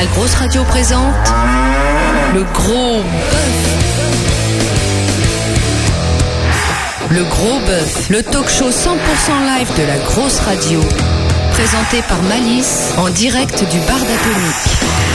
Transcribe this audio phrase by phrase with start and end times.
[0.00, 1.34] La grosse radio présente
[2.32, 3.60] le gros bœuf.
[7.10, 8.94] Le gros bœuf, le talk show 100%
[9.44, 10.80] live de la grosse radio.
[11.52, 15.09] Présenté par Malice en direct du bar d'Atomique.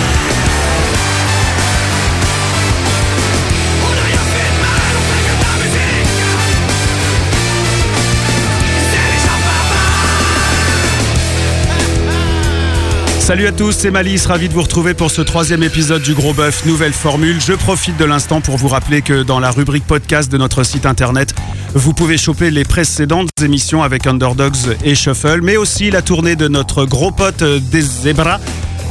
[13.25, 16.35] Salut à tous, c'est Malice, ravi de vous retrouver pour ce troisième épisode du Gros
[16.35, 17.41] Bœuf, nouvelle formule.
[17.41, 20.85] Je profite de l'instant pour vous rappeler que dans la rubrique podcast de notre site
[20.85, 21.33] internet,
[21.73, 26.47] vous pouvez choper les précédentes émissions avec Underdogs et Shuffle, mais aussi la tournée de
[26.47, 28.39] notre gros pote euh, des Zebras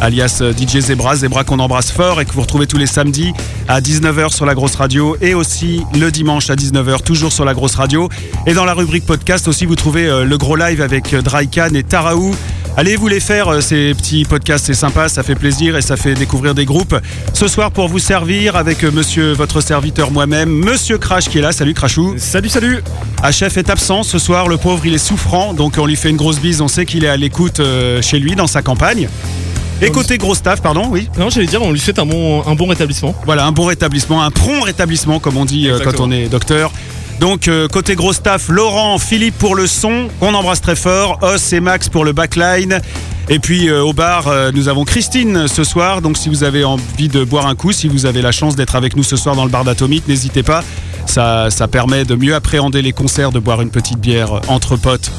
[0.01, 3.33] alias euh, DJ Zebra, Zebra qu'on embrasse fort et que vous retrouvez tous les samedis
[3.69, 7.55] à 19h sur la grosse radio et aussi le dimanche à 19h toujours sur la
[7.55, 8.09] grosse radio.
[8.49, 11.85] Et dans la rubrique podcast aussi vous trouvez euh, le gros live avec Drycan et
[11.85, 12.35] Taraou.
[12.77, 15.97] Allez vous les faire euh, ces petits podcasts, c'est sympa, ça fait plaisir et ça
[15.97, 16.97] fait découvrir des groupes.
[17.33, 21.41] Ce soir pour vous servir avec euh, monsieur votre serviteur moi-même, monsieur Crash qui est
[21.41, 21.53] là.
[21.53, 22.15] Salut Crashou.
[22.19, 22.83] Salut, salut
[23.31, 26.17] Chef est absent ce soir, le pauvre il est souffrant, donc on lui fait une
[26.17, 29.09] grosse bise, on sait qu'il est à l'écoute euh, chez lui dans sa campagne.
[29.81, 31.09] Et côté gros staff, pardon, oui.
[31.19, 33.15] Non, j'allais dire, on lui souhaite un bon, un bon rétablissement.
[33.25, 36.73] Voilà, un bon rétablissement, un prompt rétablissement, comme on dit euh, quand on est docteur.
[37.21, 41.53] Donc, euh, côté gros staff, Laurent, Philippe pour le son, qu'on embrasse très fort, Os
[41.53, 42.81] et Max pour le backline.
[43.29, 46.03] Et puis euh, au bar, euh, nous avons Christine ce soir.
[46.03, 48.77] Donc, si vous avez envie de boire un coup, si vous avez la chance d'être
[48.77, 50.63] avec nous ce soir dans le bar d'Atomique, n'hésitez pas.
[51.07, 55.11] Ça, ça permet de mieux appréhender les concerts, de boire une petite bière entre potes.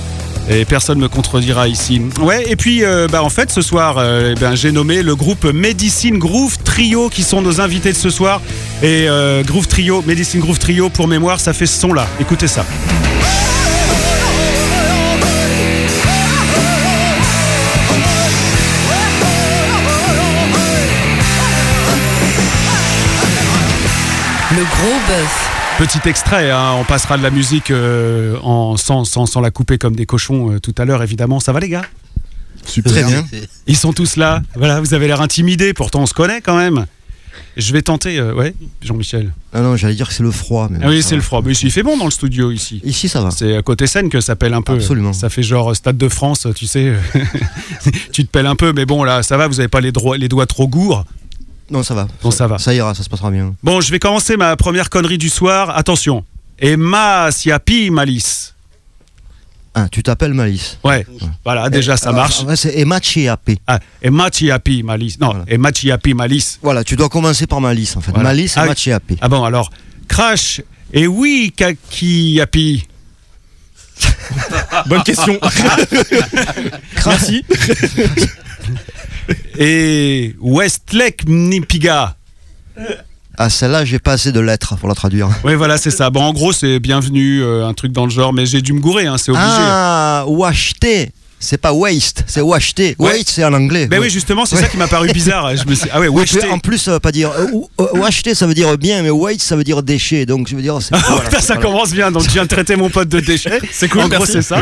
[0.49, 2.01] Et personne me contredira ici.
[2.21, 5.15] Ouais, et puis euh, bah, en fait ce soir, euh, eh ben, j'ai nommé le
[5.15, 8.41] groupe Medicine Groove Trio qui sont nos invités de ce soir.
[8.83, 12.07] Et euh, Groove Trio, Medicine Groove Trio pour mémoire, ça fait ce son là.
[12.19, 12.63] Écoutez ça.
[25.77, 29.77] Petit extrait, hein, on passera de la musique euh, en, sans, sans, sans la couper
[29.77, 31.41] comme des cochons euh, tout à l'heure évidemment.
[31.41, 31.83] Ça va les gars?
[32.85, 33.25] Très bien.
[33.67, 34.41] Ils sont tous là.
[34.55, 36.85] Voilà, vous avez l'air intimidés, pourtant on se connaît quand même.
[37.57, 39.33] Je vais tenter, euh, ouais, Jean-Michel.
[39.53, 40.69] Ah non, j'allais dire que c'est le froid.
[40.71, 41.41] Mais Ah oui, c'est le froid.
[41.43, 42.81] Mais il fait bon dans le studio ici.
[42.85, 43.31] Ici, ça va.
[43.31, 44.73] C'est à côté scène que ça pèle un peu.
[44.73, 45.11] Absolument.
[45.11, 46.93] Ça fait genre Stade de France, tu sais.
[48.13, 50.29] tu te pèles un peu, mais bon, là, ça va, vous avez pas les, les
[50.29, 51.05] doigts trop gourds.
[51.69, 52.07] Non, ça va.
[52.21, 52.57] Bon, ça va.
[52.59, 53.55] Ça ira, ça se passera bien.
[53.63, 55.75] Bon, je vais commencer ma première connerie du soir.
[55.75, 56.23] Attention.
[56.59, 58.53] Emma Siapi Malice.
[59.77, 60.77] Ah, tu t'appelles Malice.
[60.85, 61.05] Ouais,
[61.43, 62.43] voilà, déjà ça marche.
[62.43, 63.59] ouais, c'est Emma Chiapi.
[63.67, 65.19] Ah, Emma Chiapi Malice.
[65.19, 65.43] Non, Voilà.
[65.49, 66.59] Emma Chiapi Malice.
[66.61, 68.11] Voilà, tu dois commencer par Malice en fait.
[68.11, 68.29] Voilà.
[68.29, 68.73] Malice, Ah Emma.
[68.75, 69.17] Chiapi.
[69.19, 69.69] Ah bon, alors,
[70.07, 70.61] Crash
[70.93, 72.87] et oui, Kaki Yapi.
[74.85, 75.37] Bonne question.
[77.05, 77.43] Merci.
[79.57, 82.15] Et Westlake Mnipiga.
[83.37, 85.29] Ah, celle-là, j'ai pas assez de lettres pour la traduire.
[85.43, 86.09] Oui, voilà, c'est ça.
[86.09, 88.79] Bon, en gros, c'est bienvenue, euh, un truc dans le genre, mais j'ai dû me
[88.79, 89.45] gourer, hein, c'est obligé.
[89.49, 91.11] Ah, washté.
[91.37, 92.95] C'est pas waste, c'est washté.
[92.97, 93.11] Ouais.
[93.11, 93.87] Waste, c'est en anglais.
[93.87, 94.61] Ben oui, justement, c'est Ouais.
[94.61, 95.55] ça qui m'a paru bizarre.
[95.55, 95.87] Je me suis...
[95.91, 97.29] Ah ouais, tu- en plus, ça veut pas dire.
[97.29, 97.47] euh,
[97.81, 100.25] euh, washté, ça veut dire bien, mais waste, ça veut dire déchet.
[100.25, 100.79] Donc, je veux dire.
[100.91, 102.09] Ah, voilà, putain, ça commence bien.
[102.09, 103.59] Donc, je viens de traiter mon pote de déchet.
[103.71, 104.61] C'est cool, En gros, c'est ça.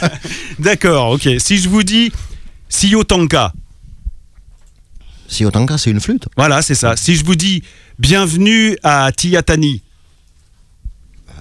[0.58, 1.28] D'accord, ok.
[1.38, 2.10] Si je vous dis
[2.70, 3.52] Siyotanka,
[5.28, 6.26] Si autant cas, c'est une flûte.
[6.36, 6.96] voilà, c'est ça.
[6.96, 7.62] Si je vous dis
[7.98, 9.82] bienvenue à Tiatani,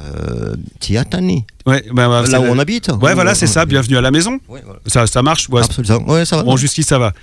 [0.03, 1.45] Euh, Tiatani.
[1.65, 2.89] ouais, ben, bah, Là où on habite.
[3.01, 3.65] Ouais, voilà, c'est ça.
[3.65, 4.39] Bienvenue à la maison.
[4.47, 4.79] Ouais, voilà.
[4.87, 5.47] Ça, ça marche.
[5.49, 6.05] Ouais, Absolument.
[6.11, 6.43] Ouais, ça va.
[6.43, 7.13] Bon, jusqu'ici, ça va.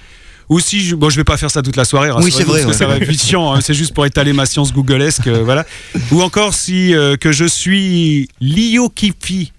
[0.49, 2.11] Ou si je, bon, je vais pas faire ça toute la soirée.
[2.17, 2.75] Oui, c'est vrai, parce que ouais.
[2.75, 3.53] ça va être chiant.
[3.53, 5.65] hein, c'est juste pour étaler ma science googlesque, euh, voilà.
[6.11, 9.53] Ou encore si euh, que je suis Lio Kifi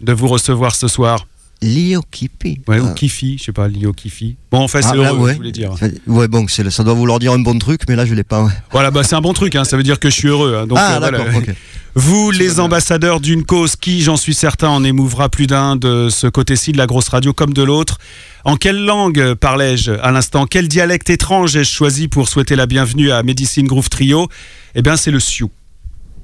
[0.00, 1.26] de vous recevoir ce soir.
[1.62, 2.60] Lio Kipi.
[2.66, 2.94] Ouais, ou Ah.
[2.94, 4.36] Kifi, je sais pas, Lio Kifi.
[4.50, 5.32] Bon, enfin, c'est Ah, heureux, ouais.
[5.32, 5.72] je voulais dire.
[6.06, 8.42] Ouais, bon, c'est- ça doit vouloir dire un bon truc, mais là, je l'ai pas.
[8.42, 8.50] ouais.
[8.72, 10.56] Voilà, bah, c'est un bon truc, hein, ça veut dire que je suis heureux.
[10.56, 11.18] hein, donc, ah, euh, voilà.
[11.94, 16.26] Vous, les ambassadeurs d'une cause qui, j'en suis certain, en émouvra plus d'un de ce
[16.26, 17.98] côté-ci de la grosse radio comme de l'autre.
[18.46, 20.46] En quelle langue parlais-je à l'instant?
[20.46, 24.28] Quel dialecte étrange ai-je choisi pour souhaiter la bienvenue à Medicine Groove Trio?
[24.74, 25.50] Eh bien, c'est le Sioux.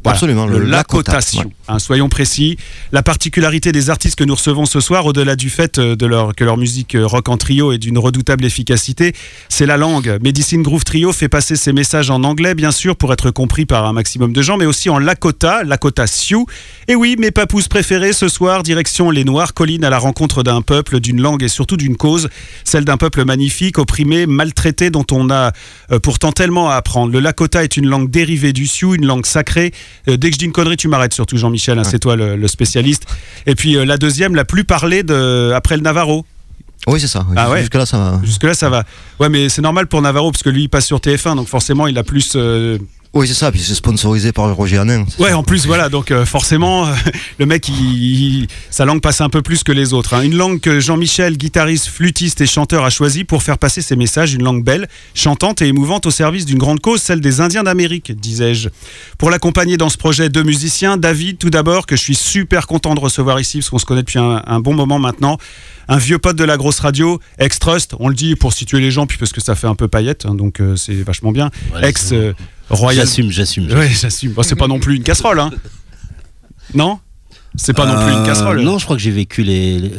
[0.05, 1.41] Voilà, Absolument, le, Lakota, Sioux.
[1.41, 1.47] ouais.
[1.67, 2.57] Hein, soyons précis.
[2.93, 6.35] La particularité des artistes que nous recevons ce soir, au-delà du fait euh, de leur,
[6.35, 9.13] que leur musique euh, rock en trio est d'une redoutable efficacité,
[9.49, 10.19] c'est la langue.
[10.23, 13.85] Medicine Groove Trio fait passer ses messages en anglais, bien sûr, pour être compris par
[13.87, 16.47] un maximum de gens, mais aussi en Lakota, Lakota Sioux.
[16.87, 20.63] Et oui, mes papous préférés ce soir, direction les Noirs collines à la rencontre d'un
[20.63, 22.29] peuple, d'une langue et surtout d'une cause,
[22.65, 25.53] celle d'un peuple magnifique, opprimé, maltraité, dont on a
[25.93, 27.13] euh, pourtant tellement à apprendre.
[27.13, 29.73] Le Lakota est une langue dérivée du Sioux, une langue sacrée.
[30.09, 32.37] Euh, dès que je dis une connerie, tu m'arrêtes surtout, Jean-Michel, hein, c'est toi le,
[32.37, 33.05] le spécialiste.
[33.47, 36.25] Et puis euh, la deuxième, la plus parlée de, après le Navarro.
[36.87, 37.27] Oui, c'est ça.
[37.29, 37.35] oui.
[37.37, 37.61] Ah ouais.
[37.61, 38.21] Jusque-là, ça va.
[38.25, 38.85] Jusque-là, ça va.
[39.21, 41.87] Ouais, mais c'est normal pour Navarro, parce que lui, il passe sur TF1, donc forcément,
[41.87, 42.33] il a plus.
[42.37, 42.79] euh,
[43.15, 43.51] Oui, c'est ça.
[43.51, 45.05] Puis c'est sponsorisé par Roger Hanin.
[45.19, 45.39] Ouais, ça.
[45.39, 46.93] en plus, voilà, donc euh, forcément, euh,
[47.39, 47.75] le mec, il-
[48.43, 50.15] il- sa langue passe un peu plus que les autres.
[50.15, 50.23] hein.
[50.23, 54.35] Une langue que Jean-Michel, guitariste, flûtiste et chanteur, a choisi pour faire passer ses messages,
[54.35, 58.13] une langue belle, chantante et émouvante au service d'une grande cause, celle des Indiens d'Amérique,
[58.13, 58.69] disais-je.
[59.17, 62.95] Pour l'accompagner dans ce projet, deux musiciens, David, tout d'abord, que je suis super content
[62.95, 65.39] de recevoir ici, parce qu'on se connaît depuis un, un bon moment maintenant.
[65.91, 69.07] Un vieux pote de la grosse radio, ex-Trust, on le dit pour situer les gens,
[69.07, 71.51] puis parce que ça fait un peu paillette, hein, donc euh, c'est vachement bien.
[71.83, 72.35] Ex euh,
[72.71, 73.07] Royal.
[73.07, 73.69] J'assume, j'assume.
[73.73, 74.35] Oui, j'assume.
[74.43, 75.51] C'est pas non plus une casserole, hein
[76.75, 76.99] Non?
[77.57, 78.61] C'est pas non plus une Euh, casserole.
[78.61, 79.93] Non, je crois que j'ai vécu les, les-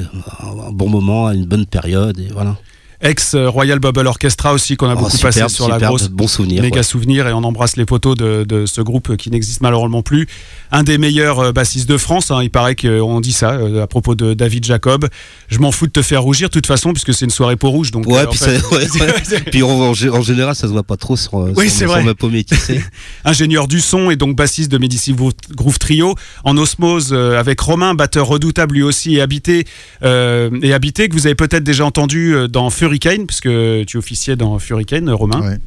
[0.43, 2.57] un bon moment, une bonne période, et voilà.
[3.01, 6.09] Ex Royal Bubble Orchestra aussi, qu'on a Oh, beaucoup superbe, passé sur la grosse.
[6.09, 6.61] bon souvenir.
[6.61, 6.83] Méga ouais.
[6.83, 10.27] souvenir et on embrasse les poteaux de, de ce groupe qui n'existe malheureusement plus.
[10.71, 13.87] Un des meilleurs euh, bassistes de France, hein, il paraît qu'on dit ça euh, à
[13.87, 15.07] propos de David Jacob.
[15.47, 17.69] Je m'en fous de te faire rougir de toute façon puisque c'est une soirée peau
[17.69, 17.91] rouge.
[17.91, 18.59] Donc, Ouais, euh, puis, fait,
[18.89, 19.41] c'est- ouais, ouais.
[19.49, 21.69] Puis en, en gé- en général, ça se voit pas trop sur, Oui, sur- c'est
[21.77, 22.03] sur vrai.
[22.03, 22.83] ma peau métissée.
[23.23, 27.93] ingénieur du son et donc bassiste de Medici Groove- Trio, en osmose euh, avec Romain,
[27.93, 29.65] batteur redoutable lui aussi et habité,
[30.03, 32.47] euh, et habité que vous avez peut-être déjà entendu euh,
[32.89, 33.49] dans Furricane, puisque
[33.85, 35.41] tu officiais dans Furricane, euh, Romain.
[35.41, 35.57] Ouais.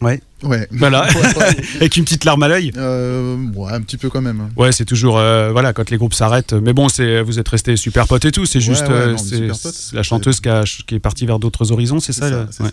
[0.00, 0.20] Ouais.
[0.42, 0.66] Ouais.
[0.72, 1.06] Voilà,
[1.76, 2.72] avec une petite larme à l'œil.
[2.76, 4.48] Euh, ouais, un petit peu quand même.
[4.56, 6.54] Ouais, c'est toujours euh, voilà quand les groupes s'arrêtent.
[6.54, 8.44] Mais bon, c'est vous êtes restés super potes et tout.
[8.44, 11.38] C'est juste Ouais, ouais, euh, non, c'est la chanteuse qui, a- qui est partie vers
[11.38, 12.28] d'autres horizons, c'est ça.
[12.28, 12.64] ça, ça.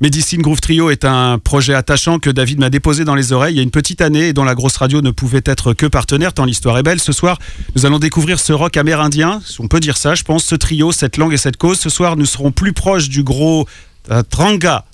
[0.00, 3.56] Medicine Groove Trio est un projet attachant que David m'a déposé dans les oreilles il
[3.56, 6.34] y a une petite année et dont la grosse radio ne pouvait être que partenaire
[6.34, 7.00] tant l'histoire est belle.
[7.00, 7.38] Ce soir,
[7.74, 10.92] nous allons découvrir ce rock amérindien, si on peut dire ça, je pense, ce trio,
[10.92, 11.78] cette langue et cette cause.
[11.78, 13.66] Ce soir, nous serons plus proches du gros
[14.10, 14.84] euh, Tranga.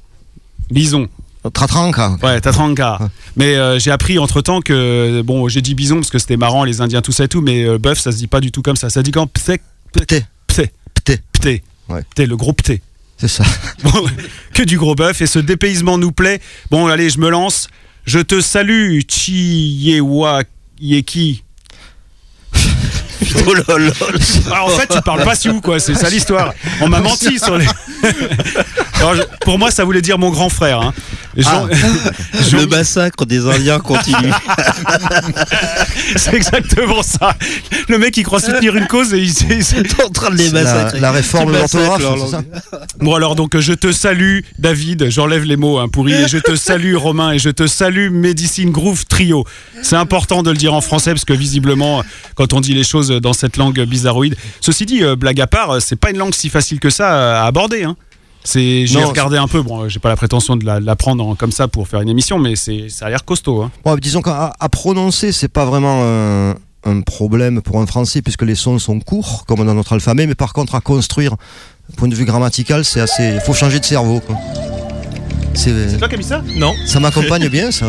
[0.71, 1.09] Bison,
[1.53, 2.17] Tratranca.
[2.23, 2.99] ouais, Tatranga.
[3.37, 6.63] Mais euh, j'ai appris entre temps que, bon, j'ai dit bison parce que c'était marrant,
[6.65, 8.63] les Indiens, tout ça et tout, mais euh, bœuf, ça se dit pas du tout
[8.63, 8.89] comme ça.
[8.89, 9.27] Ça dit quand?
[9.27, 9.61] Pté,
[9.93, 10.25] Pté.
[10.47, 11.19] pté, Pté.
[11.33, 11.63] pté.
[11.89, 12.03] Ouais.
[12.11, 12.81] Pté, le gros pté.
[13.23, 13.45] C'est ça.
[13.85, 14.05] Bon,
[14.53, 16.41] que du gros bœuf et ce dépaysement nous plaît.
[16.73, 17.69] Bon, allez, je me lance.
[18.05, 20.43] Je te salue, Chiyewa
[20.81, 21.45] Yeki.
[23.47, 23.93] oh là là.
[24.51, 25.79] Alors, en fait, tu parles pas sioux, quoi.
[25.79, 26.53] C'est ça l'histoire.
[26.81, 27.67] On m'a menti sur les.
[29.03, 30.81] Alors, je- pour moi, ça voulait dire mon grand frère.
[30.81, 30.95] hein.
[31.37, 31.67] Jean-
[32.49, 34.31] Jean- Le massacre des Indiens continue.
[36.17, 37.35] C'est exactement ça.
[37.89, 40.31] Le mec, il croit soutenir une cause et il, s'est- il s'est- T'es en train
[40.31, 41.01] de les C'est la, massacrer.
[41.01, 42.45] la réforme de l'orthographe.
[43.01, 46.55] Bon alors donc je te salue David, j'enlève les mots hein, pourris, et je te
[46.55, 49.45] salue Romain et je te salue Medicine Groove Trio.
[49.83, 52.03] C'est important de le dire en français parce que visiblement
[52.35, 54.37] quand on dit les choses dans cette langue bizarroïde.
[54.61, 57.15] Ceci dit, euh, blague à part, euh, c'est pas une langue si facile que ça
[57.15, 57.85] euh, à aborder.
[57.85, 57.97] Hein.
[58.45, 59.63] C'est, j'ai Non, regardé un peu.
[59.63, 61.87] Bon, euh, j'ai pas la prétention de la, de la prendre en- comme ça pour
[61.87, 63.63] faire une émission, mais c'est, ça a l'air costaud.
[63.63, 63.71] Hein.
[63.85, 66.55] Bon, disons qu'à à prononcer, c'est pas vraiment un,
[66.85, 70.35] un problème pour un français puisque les sons sont courts, comme dans notre alphabet, mais
[70.35, 71.37] par contre, à construire,
[71.97, 73.35] point de vue grammatical, c'est assez.
[73.35, 74.21] Il faut changer de cerveau.
[74.21, 74.37] Quoi.
[75.55, 76.75] C'est- toi qui as mis ça Non.
[76.87, 77.87] Ça m'accompagne bien, ça.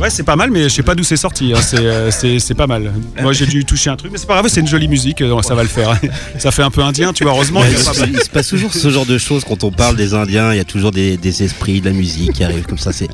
[0.00, 1.52] Ouais, c'est pas mal, mais je sais pas d'où c'est sorti.
[1.54, 1.60] hein.
[1.62, 2.92] C'est, euh, c'est, c'est pas mal.
[3.20, 4.46] Moi, j'ai dû toucher un truc, mais c'est pas grave.
[4.48, 5.98] C'est une jolie musique, euh, ça va le faire.
[6.38, 7.32] ça fait un peu indien, tu vois.
[7.32, 7.60] Heureusement.
[7.60, 8.10] Ouais, il, pas mal.
[8.12, 10.52] il se passe toujours ce genre de choses quand on parle des Indiens.
[10.52, 12.92] Il y a toujours des, des esprits, de la musique qui arrivent comme ça.
[12.92, 13.08] C'est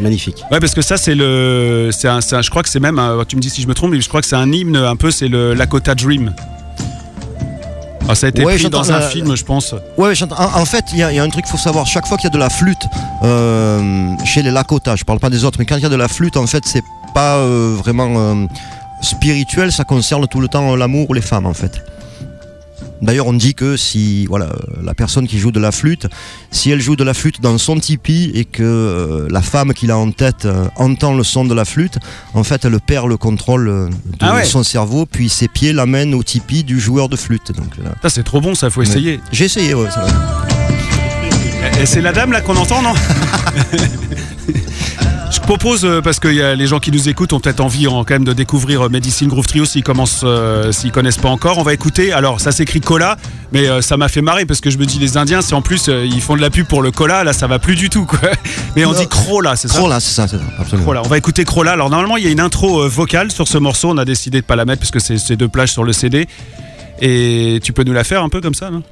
[0.00, 0.42] magnifique.
[0.50, 1.90] Ouais, parce que ça, c'est le.
[1.92, 2.98] C'est un, c'est un- je crois que c'est même.
[2.98, 4.76] un- tu me dis si je me trompe, mais je crois que c'est un hymne
[4.76, 5.10] un peu.
[5.10, 6.34] C'est le Lakota Dream.
[8.08, 9.74] Ah, ça a été Ouais, pris dans un la- film, je pense.
[9.96, 11.86] Ouais, en, en fait, il y, a- il y a un truc qu'il faut savoir.
[11.86, 12.86] Chaque fois qu'il y a de la flûte
[13.22, 15.96] euh, chez les Lakota, je parle pas des autres, mais quand il y a de
[15.96, 16.82] la flûte, en fait, c'est
[17.14, 18.46] pas euh, vraiment euh,
[19.00, 19.72] spirituel.
[19.72, 21.80] Ça concerne tout le temps l'amour ou les femmes, en fait.
[23.02, 26.06] D'ailleurs, on dit que si voilà, euh, la personne qui joue de la flûte,
[26.50, 29.90] si elle joue de la flûte dans son tipi et que euh, la femme qu'il
[29.90, 31.98] a en tête euh, entend le son de la flûte,
[32.34, 33.90] en fait, elle perd le contrôle de
[34.20, 34.44] Ah ouais.
[34.44, 37.52] son cerveau, puis ses pieds l'amènent au tipi du joueur de flûte.
[37.52, 39.20] Donc, Ça, c'est trop bon, ça, faut essayer.
[39.32, 40.51] j'ai essayé, ouais, ça va.
[41.80, 42.92] Et c'est la dame là qu'on entend, non
[45.30, 47.86] Je propose, euh, parce que y a les gens qui nous écoutent ont peut-être envie
[47.88, 51.30] en- quand même de découvrir euh, Medicine Groove Trio s'ils commencent, euh, s'ils connaissent pas
[51.30, 51.58] encore.
[51.58, 52.12] On va écouter.
[52.12, 53.16] Alors, ça s'écrit cola,
[53.50, 55.62] mais euh, ça m'a fait marrer parce que je me dis les Indiens, c'est en
[55.62, 57.88] plus euh, ils font de la pub pour le cola, là ça va plus du
[57.90, 58.20] tout quoi.
[58.76, 60.84] Mais on dit crola, c'est ça Crola, c'est ça, c'est ça, absolument.
[60.84, 61.02] Crola.
[61.04, 61.72] On va écouter Crola.
[61.72, 63.88] Alors normalement il y a une intro euh, vocale sur ce morceau.
[63.90, 65.92] On a décidé de pas la mettre parce que c'est c'est deux plages sur le
[65.94, 66.28] CD.
[67.00, 68.82] Et tu peux nous la faire un peu comme ça, non?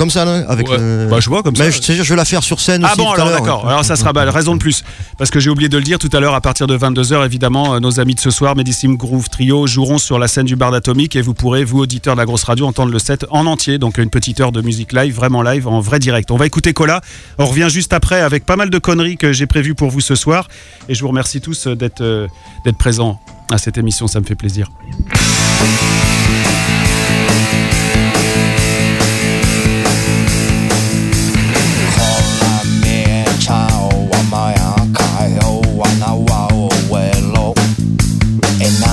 [0.00, 0.78] Comme ça, là, avec Ouais.
[0.78, 1.62] le- Bah, je vois comme ça.
[1.64, 2.96] Mais je, je vais la faire sur scène Ah aussi.
[3.02, 3.68] bon, alors d'accord.
[3.68, 4.82] Alors ça sera bah, raison de plus.
[5.18, 7.74] Parce que j'ai oublié de le dire tout à l'heure, à partir de 22h, évidemment,
[7.74, 10.70] euh, nos amis de ce soir, Medicine Groove Trio, joueront sur la scène du bar
[10.70, 13.76] d'Atomique et vous pourrez, vous auditeurs de la grosse radio, entendre le set en entier.
[13.76, 16.30] Donc une petite heure de musique live, vraiment live, en vrai direct.
[16.30, 17.02] On va écouter Cola.
[17.36, 20.14] On revient juste après avec pas mal de conneries que j'ai prévues pour vous ce
[20.14, 20.48] soir.
[20.88, 22.26] Et je vous remercie tous euh, d'être euh,
[22.64, 23.20] d'être présents
[23.52, 24.70] à cette émission, ça me fait plaisir.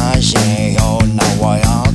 [0.09, 0.21] I
[0.79, 1.86] oh now I am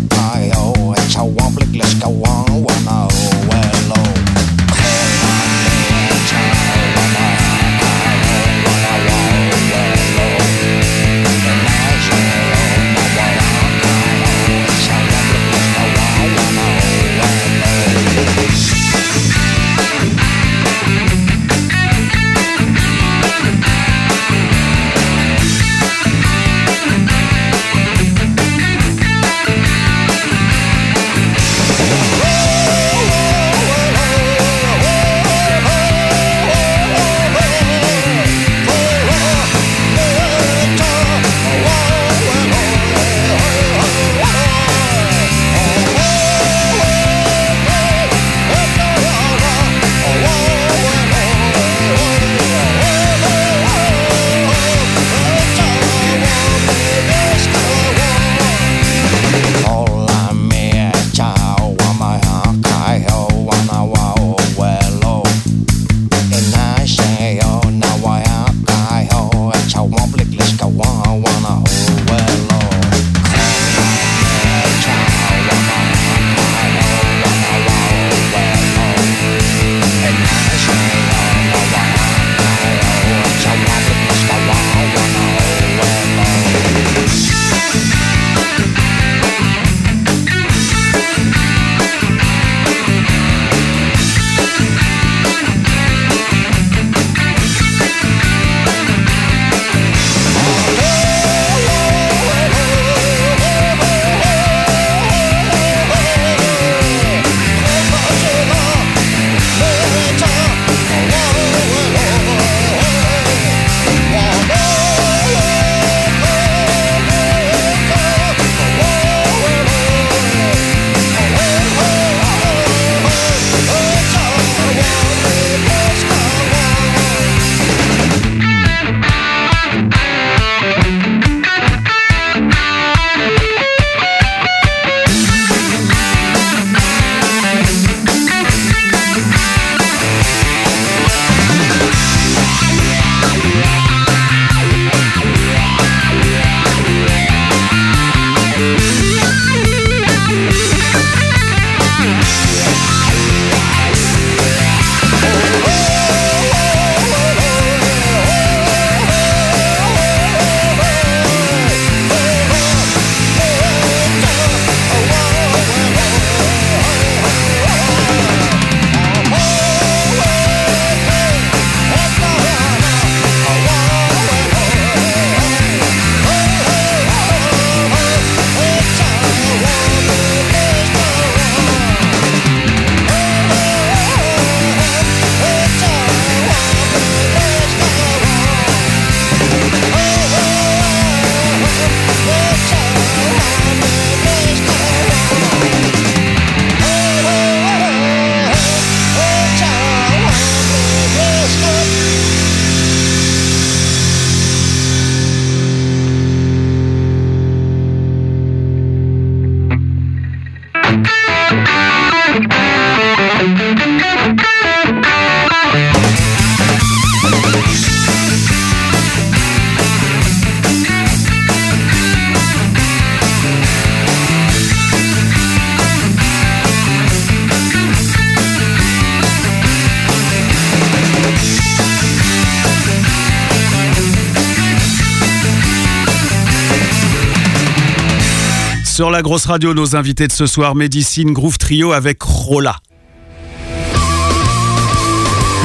[239.02, 242.76] Sur la grosse radio, nos invités de ce soir, Médicine Groove Trio avec Rolla.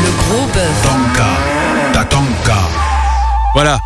[0.03, 0.81] Le gros bœuf.
[0.81, 1.27] Tanka,
[1.93, 2.57] ta tanka.
[3.53, 3.79] Voilà.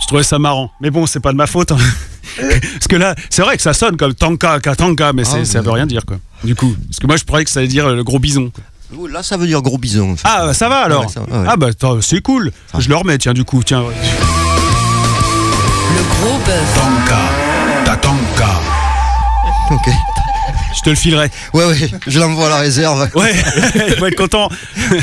[0.00, 0.70] Je trouvais ça marrant.
[0.80, 1.72] Mais bon, c'est pas de ma faute.
[1.72, 1.76] hein.
[2.38, 5.60] Parce que là, c'est vrai que ça sonne comme tanka, katanka, mais c'est- Ah, ça
[5.60, 6.16] veut rien dire quoi.
[6.44, 8.50] Du coup, parce que moi je croyais que ça allait dire euh, le gros bison.
[9.10, 10.12] Là, ça veut dire gros bison.
[10.12, 10.22] en fait.
[10.26, 11.02] Ah, bah, ça va alors.
[11.02, 11.46] Ouais, ça va, ouais.
[11.46, 11.66] Ah bah
[12.00, 12.52] c'est cool.
[12.72, 13.82] Ça Je le remets, tiens, du coup, tiens.
[13.82, 13.94] ouais.
[15.94, 16.74] Le gros bœuf.
[16.74, 17.20] Tanka,
[19.70, 19.88] Ok.
[20.76, 21.30] Je te le filerai.
[21.52, 23.08] Ouais, ouais, je l'envoie à la réserve.
[23.14, 23.32] Ouais,
[23.88, 24.48] il va être content.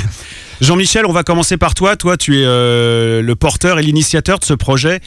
[0.62, 1.96] Jean-Michel, on va commencer par toi.
[1.96, 5.02] Toi, tu es euh, le porteur et l'initiateur de ce projet.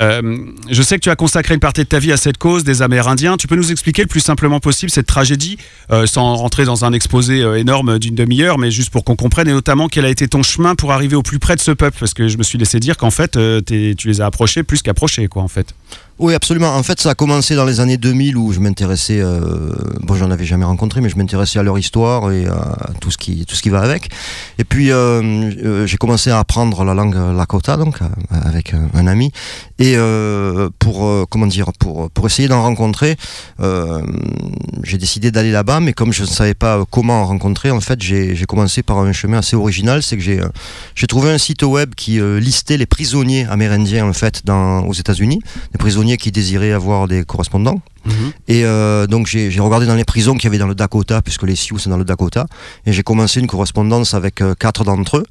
[0.00, 0.36] Euh,
[0.70, 2.82] je sais que tu as consacré une partie de ta vie à cette cause des
[2.82, 3.36] Amérindiens.
[3.36, 5.58] Tu peux nous expliquer le plus simplement possible cette tragédie,
[5.90, 9.48] euh, sans rentrer dans un exposé euh, énorme d'une demi-heure, mais juste pour qu'on comprenne,
[9.48, 11.96] et notamment quel a été ton chemin pour arriver au plus près de ce peuple,
[11.98, 14.82] parce que je me suis laissé dire qu'en fait, euh, tu les as approchés plus
[14.82, 15.74] qu'approchés, quoi, en fait.
[16.18, 16.74] Oui, absolument.
[16.74, 20.30] En fait, ça a commencé dans les années 2000 où je m'intéressais, euh, bon, j'en
[20.30, 23.54] avais jamais rencontré, mais je m'intéressais à leur histoire et à tout ce qui, tout
[23.54, 24.08] ce qui va avec.
[24.58, 25.20] Et puis, euh,
[25.62, 29.30] euh, j'ai commencé à apprendre la langue Lakota, donc, euh, avec un, ami.
[29.78, 29.94] Et
[30.78, 33.16] pour, comment dire, pour, pour essayer d'en rencontrer,
[34.82, 38.00] j'ai décidé d'aller là-bas, mais comme je ne savais pas comment en rencontrer, en fait,
[38.00, 40.40] j'ai commencé par un chemin assez original, c'est que j'ai
[40.94, 45.40] j'ai trouvé un site web qui listait les prisonniers amérindiens, en fait, dans, aux États-Unis,
[45.76, 47.82] des prisonniers qui désiraient avoir des correspondants.
[48.48, 51.42] Et euh, donc j'ai regardé dans les prisons qu'il y avait dans le Dakota, puisque
[51.42, 52.46] les Sioux c'est dans le Dakota,
[52.84, 55.24] et j'ai commencé une correspondance avec euh, quatre d'entre eux.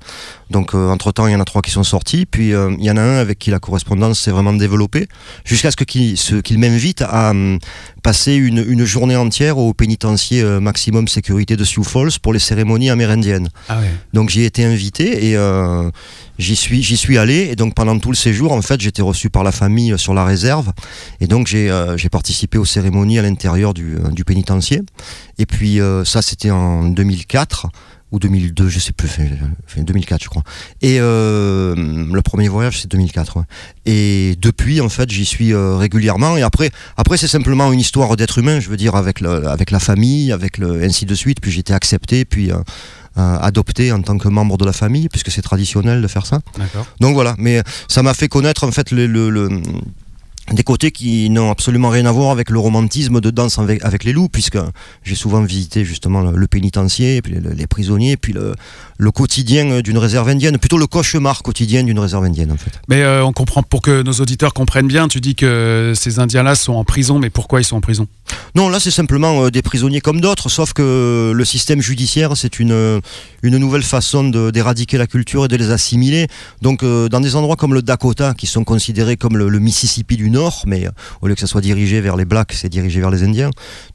[0.50, 2.92] Donc euh, entre temps il y en a trois qui sont sortis, puis il y
[2.92, 5.08] en a un avec qui la correspondance s'est vraiment développée,
[5.44, 7.34] jusqu'à ce qu'il qu'il m'invite à
[8.04, 12.90] passer une, une journée entière au pénitencier maximum sécurité de Sioux Falls pour les cérémonies
[12.90, 13.50] amérindiennes.
[13.70, 13.90] Ah ouais.
[14.14, 15.38] Donc j'y ai été invité et
[16.38, 19.44] j'y suis suis allé et donc pendant tout le séjour en fait j'étais reçu par
[19.44, 20.72] la famille sur la réserve
[21.22, 24.82] et donc j'ai j'ai participé aux cérémonies à l'intérieur du, euh, du pénitencier.
[25.38, 27.68] Et puis euh, ça c'était en 2004
[28.12, 29.24] ou 2002 je sais plus enfin,
[29.66, 30.42] enfin, 2004 je crois.
[30.82, 33.44] Et euh, le premier voyage c'est 2004 ouais.
[33.86, 36.38] et depuis en fait j'y suis euh, régulièrement.
[36.38, 39.70] Et après après c'est simplement une histoire d'être humain je veux dire avec le, avec
[39.70, 41.40] la famille avec le ainsi de suite.
[41.42, 42.58] Puis j'ai été accepté puis euh,
[43.18, 46.40] adopté en tant que membre de la famille, puisque c'est traditionnel de faire ça.
[47.00, 49.62] Donc voilà, mais ça m'a fait connaître en fait le, le- le-
[50.52, 54.04] des côtés qui n'ont absolument rien à voir avec le romantisme de danse avec, avec
[54.04, 54.60] les loups, puisque
[55.04, 58.54] j'ai souvent visité justement le, le pénitencier, puis le- les prisonniers, puis le,
[58.98, 62.72] le quotidien d'une réserve indienne, plutôt le cauchemar quotidien d'une réserve indienne en fait.
[62.88, 66.54] Mais euh, on comprend, pour que nos auditeurs comprennent bien, tu dis que ces Indiens-là
[66.56, 68.08] sont en prison, mais pourquoi ils sont en prison?
[68.54, 72.60] Non, là c'est simplement euh, des prisonniers comme d'autres, sauf que le système judiciaire c'est
[72.60, 73.02] une,
[73.42, 76.28] une nouvelle façon d'éradiquer la culture et de les assimiler.
[76.62, 80.18] Donc euh, dans des endroits comme le Dakota, qui sont considérés comme le, le Mississippi
[80.18, 80.35] du Nord,
[80.66, 83.24] mais euh, au lieu que ça soit dirigé vers les Blacks, c'est dirigé vers les
[83.24, 83.52] Indiens.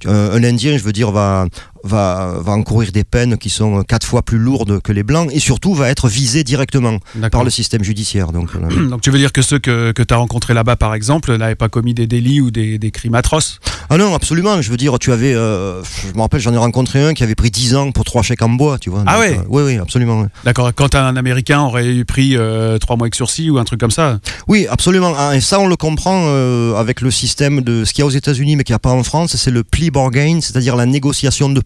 [0.06, 1.46] Un, un Indien, je veux dire, va,
[1.84, 5.40] va, va encourir des peines qui sont quatre fois plus lourdes que les Blancs et
[5.40, 6.98] surtout va être visé directement
[7.30, 8.32] par le système judiciaire.
[8.32, 10.94] Donc, euh, Donc tu veux dire que ceux que, que tu as rencontrés là-bas, par
[10.94, 13.60] exemple, n'avaient pas commis des délits ou des, des crimes atroces?
[13.88, 14.60] Ah non, absolument.
[14.62, 17.34] Je veux dire, tu avais, euh, je me rappelle, j'en ai rencontré un qui avait
[17.34, 19.02] pris 10 ans pour trois chèques en bois, tu vois.
[19.06, 20.20] Ah Donc, ouais euh, Oui, oui, absolument.
[20.20, 20.28] ouais.
[20.44, 22.36] D'accord, quand un Américain aurait eu pris
[22.80, 24.18] trois mois de sursis ou un truc comme ça?
[24.48, 25.14] Oui, absolument.
[25.16, 26.26] Ah, Et ça, on le comprend
[26.76, 28.90] avec le système de ce qu'il y a aux États-Unis, mais qu'il n'y a pas
[28.92, 31.60] en France, c'est le plea bargain, c'est-à-dire la négociation de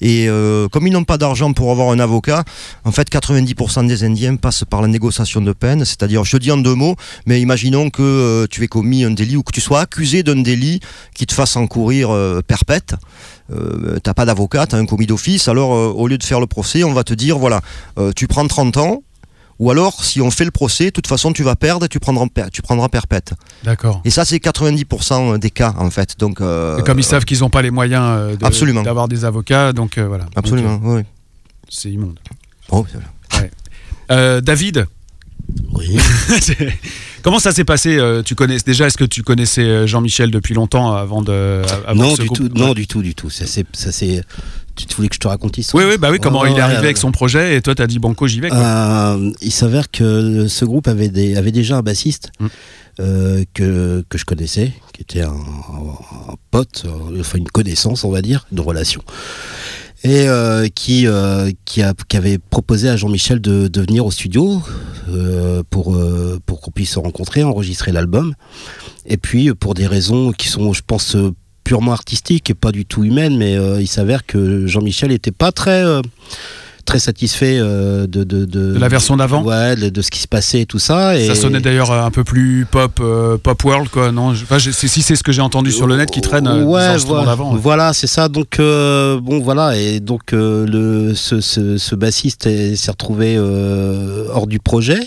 [0.00, 2.44] Et euh, comme ils n'ont pas d'argent pour avoir un avocat,
[2.84, 5.84] en fait, 90% des Indiens passent par la négociation de peine.
[5.84, 9.36] C'est-à-dire, je dis en deux mots, mais imaginons que euh, tu aies commis un délit
[9.36, 10.80] ou que tu sois accusé d'un délit
[11.14, 12.94] qui te fasse encourir euh, perpète.
[13.52, 16.84] Euh, t'as pas d'avocat, t'as un commis d'office, alors au lieu de faire le procès,
[16.84, 17.60] on va te dire voilà,
[18.16, 19.02] tu prends 30 ans,
[19.62, 22.00] ou alors si on fait le procès, de toute façon tu vas perdre et tu
[22.00, 23.32] prendras, per- tu prendras perpète.
[23.64, 24.00] D'accord.
[24.04, 26.18] Et ça c'est 90% des cas en fait.
[26.18, 29.24] Donc, euh, Et comme ils savent qu'ils n'ont pas les moyens euh, de- d'avoir des
[29.24, 30.26] avocats, donc euh, voilà.
[30.34, 31.02] Absolument, Donc, oui.
[31.68, 32.18] c'est immonde.
[32.70, 32.98] Oh, c'est-
[34.10, 34.86] Euh, David,
[35.72, 35.96] Oui.
[37.22, 41.22] comment ça s'est passé Tu connais déjà Est-ce que tu connaissais Jean-Michel depuis longtemps avant
[41.22, 43.30] de avant non, ce du tout, non, du tout, du tout.
[43.30, 44.22] Ça, c'est, ça, c'est.
[44.74, 46.18] Tu voulais que je te raconte l'histoire Oui, oui, bah oui.
[46.20, 46.84] Comment il est arrivé ouais.
[46.84, 48.48] avec son projet et toi t'as dit banco, j'y vais.
[48.48, 48.58] Quoi.
[48.58, 52.46] Euh, il s'avère que ce groupe avait, des, avait déjà un bassiste Mm.
[53.00, 58.10] euh, que, que je connaissais, qui était un, un pote, euh, enfin une connaissance, on
[58.10, 59.02] va dire, de relation.
[60.04, 64.10] Et euh, qui, euh, qui, a, qui avait proposé à Jean-Michel de, de venir au
[64.10, 64.60] studio
[65.08, 68.34] euh, pour, euh, pour qu'on puisse se rencontrer, enregistrer l'album.
[69.06, 71.32] Et puis, pour des raisons qui sont, je pense, euh,
[71.64, 75.52] purement artistiques et pas du tout humaines, mais euh, il s'avère que Jean-Michel était pas
[75.52, 75.84] très.
[75.84, 76.00] euh,
[76.84, 80.26] très satisfait euh, de, de, De la version d'avant Ouais, de, de ce qui se
[80.26, 81.16] passait et tout ça.
[81.16, 84.30] Et Ça sonnait d'ailleurs un peu plus pop, euh, pop world, quoi, non?
[84.32, 87.56] Enfin, si c'est ce que j'ai entendu sur le net qui traîne ouais, voilà, ouais.
[87.56, 88.28] voilà, c'est ça.
[88.28, 93.38] Donc euh, bon, voilà, et donc euh, le ce, ce, ce bassiste est- s'est retrouvé
[93.38, 94.98] hors du projet.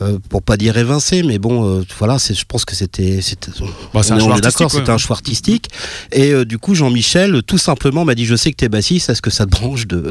[0.00, 3.50] Euh, pour pas dire évincé, mais bon, euh, voilà, je pense que c'était, c'était
[3.92, 5.68] Bah, c'est on un est- d'accord, artistique, c'était un choix artistique.
[6.12, 9.20] Et euh, du coup, Jean-Michel, tout simplement, m'a dit, je sais que t'es bassiste, est-ce
[9.22, 10.08] que ça te branche de,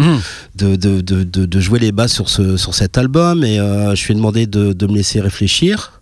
[0.56, 3.46] de, de, de, de, de jouer les basses sur, ce, sur cet album?
[3.46, 5.94] Et je lui ai demandé de, de me laisser réfléchir.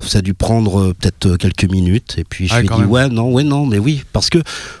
[0.00, 2.16] Ça a dû prendre peut-être quelques minutes.
[2.18, 2.90] Et puis je Ah, lui ai dit, même.
[2.90, 4.02] ouais, non, ouais, non, mais oui.
[4.12, 4.38] Parce que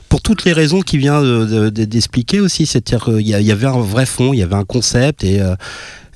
[0.08, 3.52] pour toutes les raisons qu'il vient de- de- de- d'expliquer aussi, c'est-à-dire qu'il y, y
[3.52, 5.22] avait un vrai fond, il y avait un concept.
[5.22, 5.40] Et,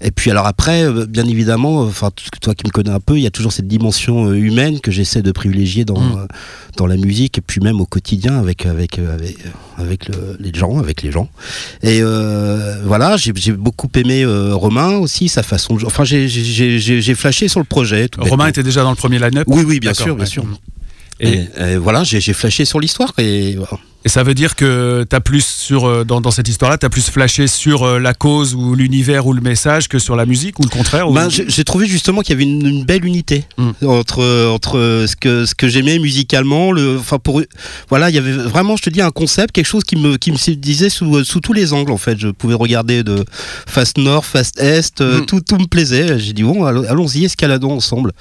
[0.02, 2.10] et puis alors après, euh, bien évidemment, euh, enfin
[2.40, 4.90] toi qui me connais un peu, il y a toujours cette dimension euh, humaine que
[4.90, 6.26] j'essaie de privilégier dans, Mm.
[6.76, 9.36] dans la musique et puis même au quotidien avec avec avec,
[9.78, 11.28] avec le- les gens, avec les gens.
[11.82, 15.86] Et euh, voilà, j'ai beaucoup aimé euh, Romain aussi, sa façon de jouer.
[15.86, 18.08] Enfin, j'ai- flashé sur le projet.
[18.18, 20.30] Romain était déjà dans le premier line-up Oui, oui, bien sûr, bien ouais.
[20.30, 20.44] sûr.
[21.20, 23.78] Et, Et, et voilà, j'ai j'ai flashé sur l'histoire et voilà.
[24.04, 27.08] Et ça veut dire que t'as plus sur euh, dans, dans cette histoire-là, t'as plus
[27.10, 30.62] flashé sur euh, la cause ou l'univers ou le message que sur la musique ou
[30.62, 33.86] le contraire ou- Ben, j'ai trouvé justement qu'il y avait une, une belle unité Mm.
[33.86, 37.42] entre entre ce que ce que j'aimais musicalement, le enfin pour
[37.88, 40.32] voilà, il y avait vraiment, je te dis, un concept, quelque chose qui me qui
[40.32, 42.18] me disait sous sous tous les angles en fait.
[42.18, 43.24] Je pouvais regarder de
[43.66, 45.26] face nord, face est, euh, Mm.
[45.26, 46.18] tout tout me plaisait.
[46.18, 48.12] J'ai dit bon, allons- allons-y, escaladons ensemble.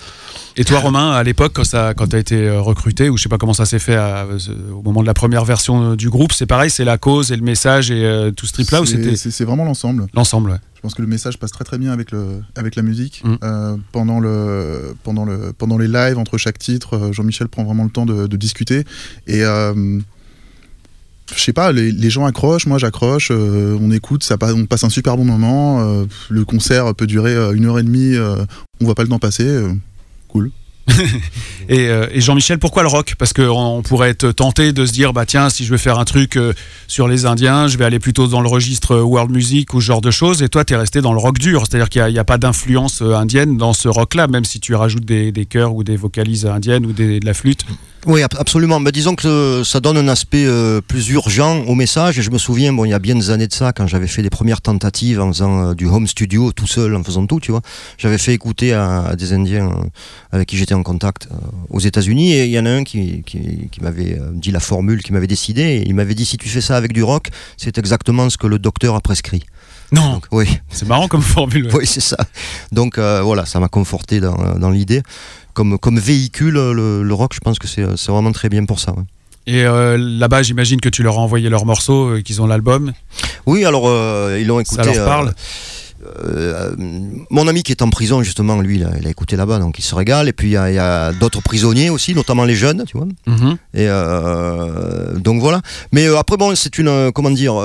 [0.57, 3.29] Et toi, Romain, à l'époque, quand ça, quand t'as été euh, recruté, ou je sais
[3.29, 4.37] pas comment ça s'est fait à- euh,
[4.75, 7.35] au moment de la première version euh, du groupe, c'est pareil, c'est la cause et
[7.35, 10.07] le message et euh, tout ce trip-là, C'est- c'était C'est c'est vraiment l'ensemble.
[10.13, 10.57] l'ensemble ouais.
[10.75, 13.21] Je pense que le message passe très très bien avec, le, avec la musique.
[13.23, 13.35] Mm.
[13.43, 17.91] Euh, pendant, le, pendant, le, pendant les lives, entre chaque titre, Jean-Michel prend vraiment le
[17.91, 18.83] temps de, de discuter.
[19.27, 19.41] Et
[21.35, 24.65] je sais pas, les, les gens accrochent, moi j'accroche, euh, on écoute, ça, pa- on
[24.65, 25.81] passe un super bon moment.
[25.81, 28.43] euh, le concert peut durer une heure et demie, euh,
[28.81, 29.61] on voit pas le temps passer.
[30.27, 30.51] cool.
[31.69, 33.15] Et, euh, et Jean-Michel, pourquoi le rock?
[33.17, 36.05] Parce qu'on pourrait être tenté de se dire, bah tiens, si je veux faire un
[36.05, 36.53] truc euh,
[36.87, 39.85] sur les Indiens, je vais aller plutôt dans le registre euh, world music ou ce
[39.85, 40.41] genre de choses.
[40.43, 43.01] Et toi, tu es resté dans le rock dur, c'est-à-dire qu'il n'y a, pas d'influence
[43.01, 46.85] indienne dans ce rock-là, même si tu rajoutes des, des chœurs ou des vocalises indiennes
[46.85, 47.65] ou des- de la flûte.
[48.07, 48.79] Oui, ab- absolument.
[48.79, 52.17] Mais disons que euh, ça donne un aspect euh, plus urgent au message.
[52.17, 54.07] Et je me souviens, bon, il y a bien des années de ça, quand j'avais
[54.07, 57.39] fait les premières tentatives en faisant euh, du home studio tout seul, en faisant tout,
[57.39, 57.61] tu vois.
[57.99, 59.69] J'avais fait écouter à, à des Indiens
[60.31, 61.35] avec qui j'étais en contact euh,
[61.69, 62.33] aux États-Unis.
[62.33, 65.27] Et il y en a un qui, qui, qui m'avait dit la formule, qui m'avait
[65.27, 65.61] décidé.
[65.61, 68.47] Et il m'avait dit si tu fais ça avec du rock, c'est exactement ce que
[68.47, 69.43] le docteur a prescrit.
[69.93, 70.45] Non, Donc, oui.
[70.71, 71.65] c'est marrant comme formule.
[71.65, 71.71] ouais.
[71.79, 72.15] Oui, c'est ça.
[72.71, 75.01] Donc euh, voilà, ça m'a conforté dans, dans l'idée.
[75.53, 78.91] Comme, comme véhicule, le, le rock, je pense que c'est vraiment très bien pour ça.
[78.91, 79.03] ouais.
[79.47, 82.93] Et euh, là-bas, j'imagine que tu leur as envoyé leurs morceaux, euh, qu'ils ont l'album.
[83.47, 84.83] Oui, alors euh, ils l'ont écouté.
[84.83, 85.33] Ça leur parle
[86.03, 86.75] euh,
[87.29, 89.79] mon ami qui est en prison, justement, lui, il a, il a écouté là-bas, donc
[89.79, 90.27] il se régale.
[90.27, 93.07] Et puis il y a, d'autres prisonniers aussi, notamment les jeunes, tu vois.
[93.27, 93.57] Mhm.
[93.73, 95.61] Et euh, donc voilà.
[95.91, 97.55] Mais euh, après bon, c'est une comment dire,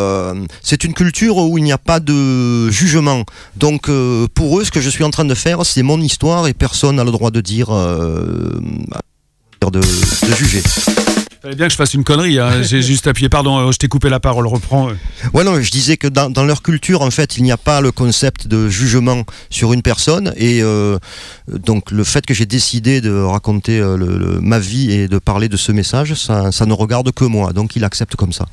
[0.63, 3.25] c'est une culture où il n'y a pas de jugement.
[3.57, 3.91] Donc
[4.35, 6.97] pour eux, ce que je suis en train de faire, c'est mon histoire et personne
[6.97, 7.69] n'a le droit de dire
[9.71, 10.63] de, de juger.
[11.43, 12.39] Fallait bien que je fasse une connerie.
[12.39, 12.63] hein.
[12.63, 14.89] J'ai juste appuyé, pardon, euh, je t'ai coupé la parole, reprends.
[14.91, 14.95] euh.
[15.35, 17.81] Ouais, non, je disais que dans, dans leur culture, en fait, il n'y a pas
[17.81, 20.33] le concept de jugement sur une personne.
[20.37, 20.99] Et euh,
[21.49, 25.49] donc, le fait que j'ai décidé de raconter le- le- ma vie et de parler
[25.49, 27.53] de ce message, ça, ça ne regarde que moi.
[27.53, 28.47] Donc, il accepte comme ça.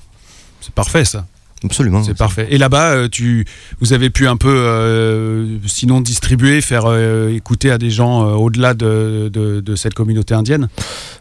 [0.61, 1.25] C'est parfait ça.
[1.63, 2.03] Absolument.
[2.03, 2.47] C'est parfait.
[2.49, 3.45] Et là-bas, euh, tu,
[3.79, 8.33] vous avez pu un peu, euh, sinon distribuer, faire euh, écouter à des gens euh,
[8.33, 10.67] au-delà de, de- de cette communauté indienne?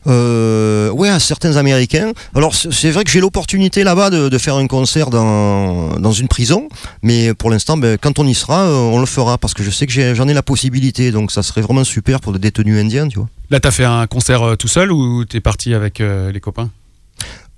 [0.07, 2.13] Ouais, à certains Américains.
[2.35, 6.29] Alors, c'est vrai que j'ai l'opportunité là-bas de, de faire un concert dans, dans une
[6.29, 6.69] prison.
[7.03, 9.39] Mais pour l'instant, ben, quand on y sera, on le fera.
[9.39, 11.11] Parce que je sais que j'ai- j'en ai, la possibilité.
[11.13, 13.29] Donc, ça serait vraiment super pour des détenus indiens, tu vois.
[13.51, 16.71] Là, t'as fait un concert tout seul ou t'es parti avec les copains?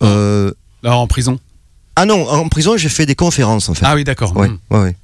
[0.00, 1.38] Là, en prison?
[1.96, 3.84] Ah non, en prison, j'ai fait des conférences, en fait.
[3.86, 4.36] Ah oui, d'accord.
[4.36, 4.58] Ouais, Hmm.
[4.70, 4.96] ouais, ouais.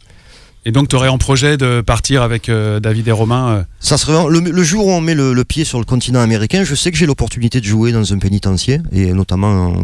[0.66, 4.12] Et donc, t'aurais en projet de partir avec euh, David et Romain euh, Ça serait
[4.12, 6.74] vraiment- le, le jour où on met le, le pied sur le continent américain, je
[6.74, 9.82] sais que j'ai l'opportunité de jouer dans un pénitencier et notamment euh,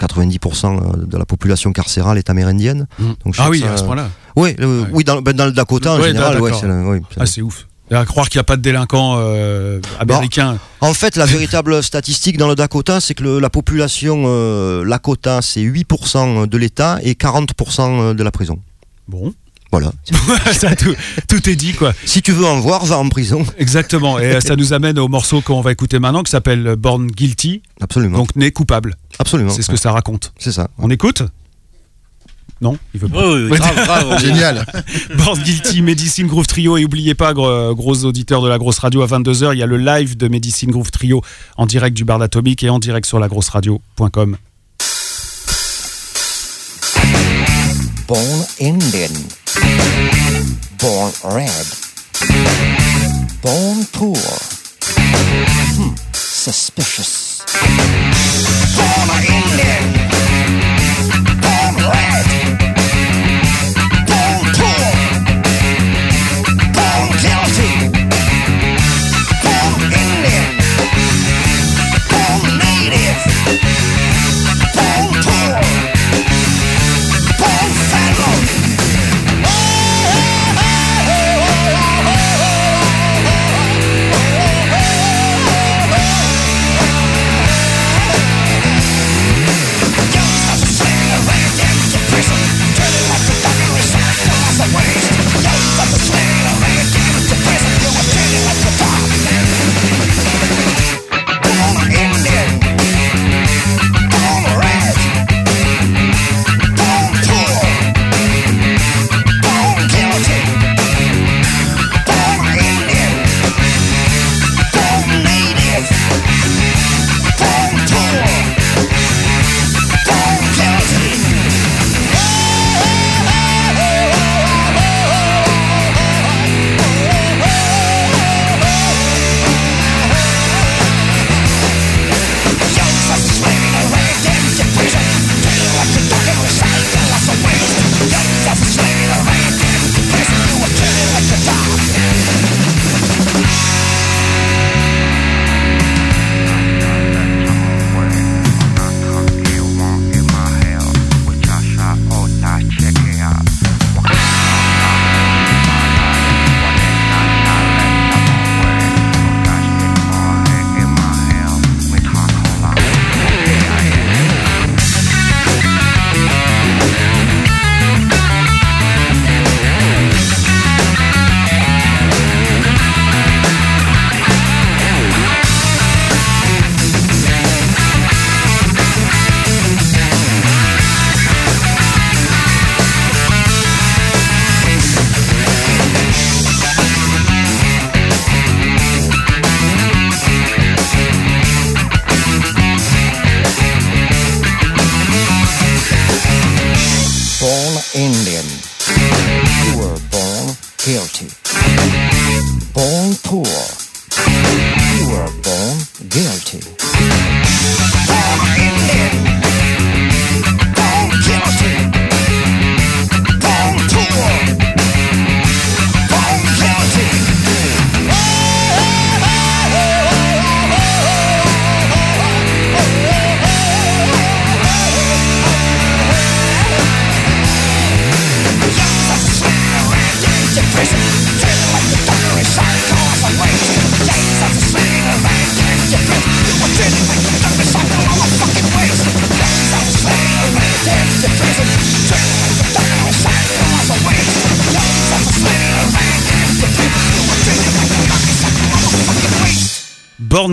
[0.00, 2.86] 90% de la population carcérale est amérindienne.
[3.24, 4.10] Donc, je Ah oui, ça- à ce point-là.
[4.34, 6.38] Oui, euh, oui dans, ben, dans le Dakota en général.
[6.60, 7.66] c'est Ah, c'est ouf.
[7.90, 10.58] À croire qu'il n'y a pas de délinquants euh, américains.
[10.80, 15.40] En fait, la véritable statistique dans le Dakota, c'est que le- la population euh, Lakota,
[15.42, 18.58] c'est 8% de l'État et 40% de la prison.
[19.08, 19.32] Bon.
[19.72, 19.92] Voilà.
[20.52, 20.94] Ça, tout,
[21.28, 21.92] tout est dit, quoi.
[22.04, 23.44] Si tu veux en voir, va en prison.
[23.58, 24.18] Exactement.
[24.18, 27.62] Et euh, ça nous amène au morceau qu'on va écouter maintenant, qui s'appelle Born Guilty,
[27.80, 28.18] Absolument.
[28.18, 28.94] donc né coupable.
[29.18, 29.50] Absolument.
[29.50, 30.32] C'est ce que ça raconte.
[30.38, 30.68] C'est ça.
[30.78, 31.22] On écoute?
[32.60, 33.18] Non, il veut pas.
[33.18, 34.20] Oui, oui, oui, grave, grave.
[34.20, 34.64] Génial.
[35.18, 36.78] Born Guilty, Medicine Groove Trio.
[36.78, 39.66] Et oubliez pas, gros, gros auditeurs de la grosse radio, à 22h, il y a
[39.66, 41.20] le live de Medicine Groove Trio
[41.56, 44.36] en direct du bar d'Atomique et en direct sur lagrosseradio.com.
[48.06, 49.10] Born Indian.
[50.78, 51.66] Born red.
[53.42, 54.16] Born poor.
[55.76, 57.42] Hmm, suspicious.
[58.76, 59.36] Born Indian.
[59.36, 59.45] Born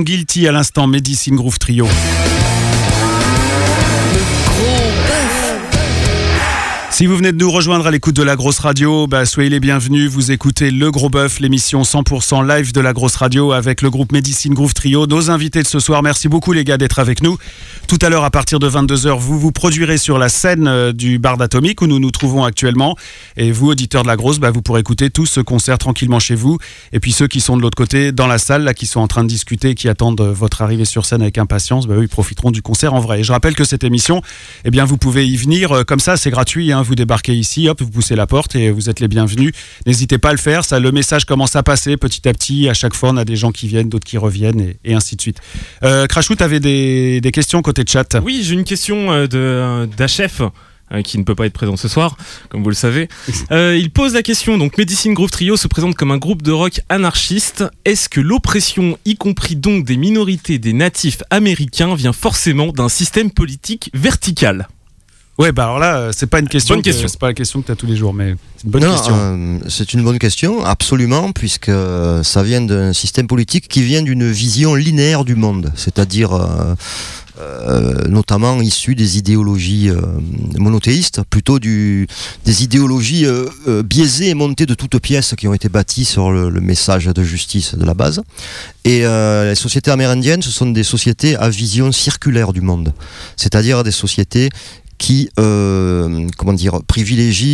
[0.04, 1.88] Guilty à l'instant, Medicine Groove Trio.
[6.94, 9.60] Si vous venez de nous rejoindre à l'écoute de la grosse radio, bah, soyez les
[9.60, 10.12] bienvenus.
[10.12, 14.12] Vous écoutez Le Gros Bœuf, l'émission 100% live de la grosse radio avec le groupe
[14.12, 15.08] Medicine Groove Trio.
[15.08, 17.40] Nos invités de ce soir, merci beaucoup les gars d'être avec nous.
[17.88, 21.18] Tout à l'heure, à partir de 22h, vous vous produirez sur la scène euh, du
[21.18, 22.96] bar d'Atomique où nous nous trouvons actuellement.
[23.38, 26.36] Et vous, auditeurs de la grosse, bah, vous pourrez écouter tout ce concert tranquillement chez
[26.36, 26.60] vous.
[26.92, 29.08] Et puis ceux qui sont de l'autre côté, dans la salle, là, qui sont en
[29.08, 32.08] train de discuter, qui attendent euh, votre arrivée sur scène avec impatience, bah, eux, ils
[32.08, 33.22] profiteront du concert en vrai.
[33.22, 34.22] Et je rappelle que cette émission,
[34.64, 36.72] eh bien, vous pouvez y venir euh, comme ça, c'est gratuit.
[36.72, 39.54] Hein, vous débarquez ici, hop, vous poussez la porte et vous êtes les bienvenus.
[39.86, 40.66] N'hésitez pas à le faire.
[40.66, 42.70] Ça, le message commence à passer petit à petit.
[42.70, 45.16] À chaque fois, on a des gens qui viennent, d'autres qui reviennent et, et ainsi
[45.16, 45.40] de suite.
[45.84, 48.18] Euh, Crashou, tu avais des, des questions côté chat.
[48.24, 50.42] Oui, j'ai une question euh, de d'Achef
[50.94, 52.18] euh, qui ne peut pas être présent ce soir,
[52.50, 53.08] comme vous le savez.
[53.52, 56.52] Euh, il pose la question, donc Medicine Groove Trio se présente comme un groupe de
[56.52, 57.66] rock anarchiste.
[57.86, 63.32] Est-ce que l'oppression, y compris donc des minorités des natifs américains, vient forcément d'un système
[63.32, 64.68] politique vertical?
[65.40, 66.76] Ouais, bah alors là, euh, c'est pas une question.
[66.76, 66.92] Bonne que-.
[66.92, 68.92] C'est pas la question que tu as tous les jours, mais c'est une bonne Non,
[68.92, 69.16] question.
[69.18, 71.72] euh, c'est une bonne question, absolument, puisque
[72.24, 76.76] ça vient d'un système politique qui vient d'une vision linéaire du monde, c'est-à-dire euh,
[77.42, 80.00] euh, notamment issus des idéologies euh,
[80.60, 82.08] monothéistes, plutôt du,
[82.46, 86.30] des idéologies euh, euh, biaisées et montées de toutes pièces qui ont été bâties sur
[86.30, 88.22] le, le message de justice de la base.
[88.86, 92.94] Et euh, les sociétés amérindiennes, ce sont des sociétés à vision circulaire du monde,
[93.36, 94.50] c'est-à-dire des sociétés
[95.04, 96.80] qui, euh, comment dire,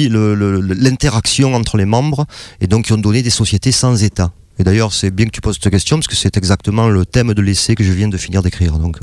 [0.09, 2.27] le- le- l'interaction entre les membres
[2.61, 4.31] et donc qui ont donné des sociétés sans État.
[4.59, 7.33] Et d'ailleurs, c'est bien que tu poses cette question parce que c'est exactement le thème
[7.33, 8.77] de l'essai que je viens de finir d'écrire.
[8.77, 8.97] Donc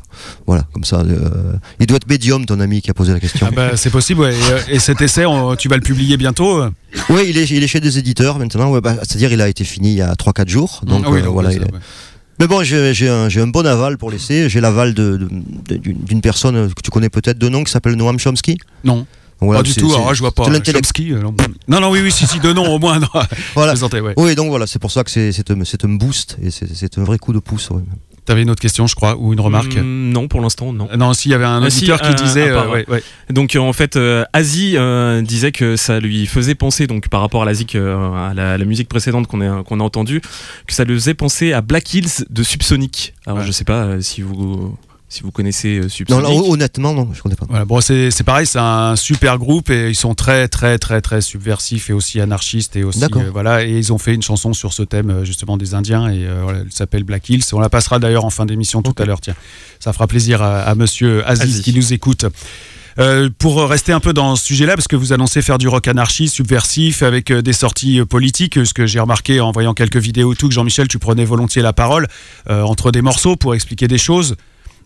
[0.47, 1.01] voilà, comme ça.
[1.01, 3.47] euh, il doit être médium, ton ami qui a posé la question.
[3.51, 4.35] Ah bah, c'est possible, ouais.
[4.35, 6.71] Et, euh, et cet essai, on- tu vas le publier bientôt euh?
[7.09, 8.71] Oui, il est, il est chez des éditeurs maintenant.
[8.71, 10.83] ouais, bah, C'est-à-dire, il a été fini il y a 3-4 jours.
[10.87, 11.49] Donc Ah oui, euh, voilà.
[11.49, 11.81] ouais, il ça, est- ouais.
[12.39, 14.49] Mais bon, j'ai un, j'ai un bon aval pour l'essai.
[14.49, 18.59] J'ai l'aval d'une personne que tu connais peut-être de nom qui s'appelle Noam Chomsky.
[18.85, 19.07] Non,
[19.41, 19.93] Voilà, pas du tout.
[19.95, 20.45] Alors, je vois pas.
[20.45, 21.35] Chomsky, non.
[21.69, 22.99] non, oui, oui, si, si, de nom au moins.
[22.99, 23.09] non.
[23.55, 23.75] Voilà.
[23.97, 24.15] Ouais.
[24.17, 27.19] Oui, donc voilà, c'est pour ça que c'est un, boost et c'est c'est un vrai
[27.19, 27.71] coup de pouce.
[27.71, 27.83] ouais.
[28.27, 30.89] T'avais une autre question, je crois, ou une remarque Mm, Non, pour l'instant, non.
[30.99, 32.51] Non, s'il y avait un Ah, si, auditeur qui disait.
[32.53, 33.03] part, euh, ouais, ouais.
[33.31, 34.77] Donc euh, en fait, euh, Asie
[35.23, 38.89] disait que ça lui faisait penser, donc par rapport à l'Asie, à la, la musique
[38.89, 40.21] précédente qu'on a, qu'on a entendue,
[40.67, 43.15] que ça lui faisait penser à Black Hills de Subsonic.
[43.27, 43.45] Alors Ouais.
[43.47, 44.77] je sais pas si vous
[45.09, 46.25] si vous connaissez euh, Non, Subsonic.
[46.25, 47.47] là, honnêtement, non, je connais pas.
[47.49, 51.01] Voilà, bon, c'est c'est pareil, c'est un super groupe et ils sont très, très, très,
[51.01, 53.01] très subversifs et aussi anarchistes et aussi.
[53.01, 53.23] D'accord.
[53.23, 56.11] euh, voilà, et ils ont fait une chanson sur ce thème euh, justement des Indiens
[56.11, 57.45] et euh, voilà, elle s'appelle Black Hills.
[57.53, 59.21] On la passera d'ailleurs en fin d'émission tout à l'heure.
[59.21, 59.37] Tiens,
[59.79, 61.63] ça fera plaisir à, à Monsieur Aziz, Aziz.
[61.63, 62.27] qui nous écoute.
[62.99, 65.87] Euh, pour rester un peu dans ce sujet-là, parce que vous annoncez faire du rock
[65.87, 69.99] anarchiste, subversif, avec euh, des sorties euh, politiques, ce que j'ai remarqué en voyant quelques
[69.99, 72.07] vidéos tout, que Jean-Michel, tu prenais volontiers la parole
[72.49, 74.37] euh, entre des morceaux pour expliquer des choses.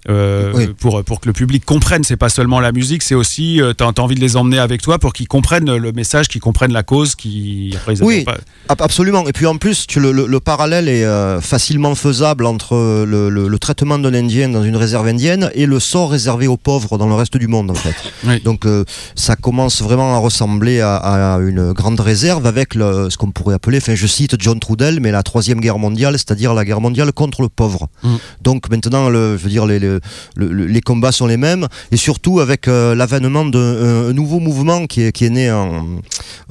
[0.08, 0.68] Euh, Oui.
[0.78, 3.86] pour, pour que le public comprenne, c'est pas seulement la musique, c'est aussi, euh, t'as
[3.86, 6.82] as envie de les emmener avec toi pour qu'ils comprennent le message, qu'ils comprennent la
[6.82, 8.24] cause, qui Oui.
[8.24, 8.38] pas.
[8.68, 9.26] Absolument.
[9.28, 13.58] Et puis en plus, tu- le, le- le parallèle est euh, facilement faisable entre le,
[13.58, 17.14] traitement d'un Indien dans une réserve indienne et le sort réservé aux pauvres dans le
[17.14, 17.94] reste du monde, en fait.
[18.24, 18.40] Oui.
[18.42, 18.84] Donc euh,
[19.14, 23.78] ça commence vraiment à ressembler à, à une grande réserve avec ce qu'on pourrait appeler,
[23.78, 27.42] enfin je cite John Trudel, mais la troisième guerre mondiale, c'est-à-dire la guerre mondiale contre
[27.42, 27.88] le pauvre.
[28.02, 28.08] Mm.
[28.42, 29.89] Donc maintenant, je veux dire, les, les,
[30.36, 31.66] le- le- les combats sont les mêmes.
[31.90, 35.86] Et surtout avec euh, l'avènement d'un un nouveau mouvement qui est, qui est né en,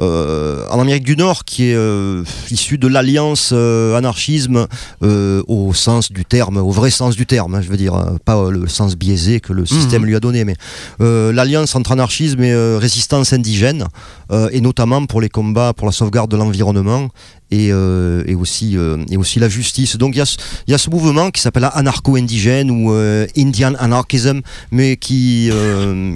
[0.02, 4.68] euh, en Amérique du Nord, qui est euh, issu de l'alliance euh, anarchisme
[5.04, 8.18] euh, au sens du terme, au vrai sens du terme, hein, je veux dire, euh,
[8.24, 10.56] pas euh, le sens biaisé que le système lui a donné, mais
[11.02, 13.88] euh, l'alliance entre anarchisme et euh, résistance indigène,
[14.32, 17.10] euh, et notamment pour les combats pour la sauvegarde de l'environnement
[17.52, 19.98] et, euh, et, aussi, euh, et aussi la justice.
[19.98, 23.26] Donc il y a, ce- il y a ce mouvement qui s'appelle anarcho-indigène ou euh,
[23.38, 25.50] Indian anarchism, mais qui,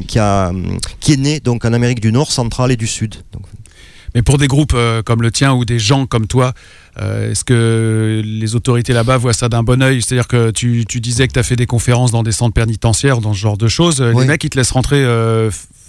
[0.08, 0.52] qui, a,
[1.00, 3.16] qui est né donc en Amérique du Nord, centrale et du Sud.
[3.32, 3.44] Donc,
[4.16, 6.54] Mais pour des groupes comme le tien ou des gens comme toi,
[7.02, 10.04] est-ce que les autorités là-bas voient ça d'un bon oeil?
[10.04, 13.22] C'est-à-dire que tu, tu disais que tu as fait des conférences dans des centres pénitentiaires,
[13.22, 14.02] dans ce genre de choses.
[14.02, 15.04] Les mecs, ils te laissent rentrer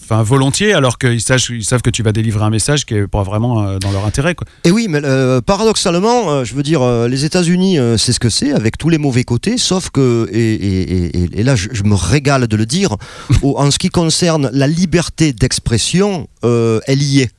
[0.05, 3.07] enfin, volontiers alors qu'ils savent, ils savent que tu vas délivrer un message qui est
[3.07, 4.35] pas vraiment euh, dans leur intérêt.
[4.35, 4.47] Quoi.
[4.65, 8.29] Et oui, mais euh, paradoxalement, euh, je veux dire, euh, les États-Unis, c'est ce que
[8.29, 11.83] c'est, avec tous les mauvais côtés, sauf que, et, et- et- et là je, je
[11.85, 12.97] me régale de le dire,
[13.43, 17.31] en ce qui concerne la liberté d'expression, elle y est.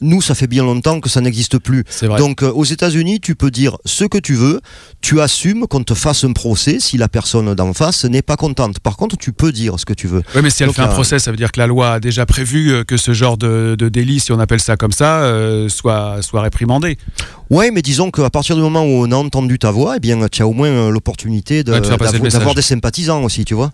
[0.00, 1.84] Nous, ça fait bien longtemps que ça n'existe plus.
[2.18, 4.60] Donc euh, aux États-Unis, tu peux dire ce que tu veux,
[5.00, 8.80] tu assumes qu'on te fasse un procès si la personne d'en face n'est pas contente.
[8.80, 10.22] Par contre, tu peux dire ce que tu veux.
[10.34, 11.92] Oui, mais si elle Donc, fait un là- procès, ça veut dire que la loi
[11.94, 14.92] a déjà prévu euh, que ce genre de, de délit, si on appelle ça comme
[14.92, 16.98] ça, euh, soit, soit réprimandé.
[17.54, 20.26] Ouais, mais disons qu'à partir du moment où on a entendu ta voix, eh bien,
[20.28, 23.70] tu as au moins euh, l'opportunité de d'avoir des sympathisants aussi, tu vois.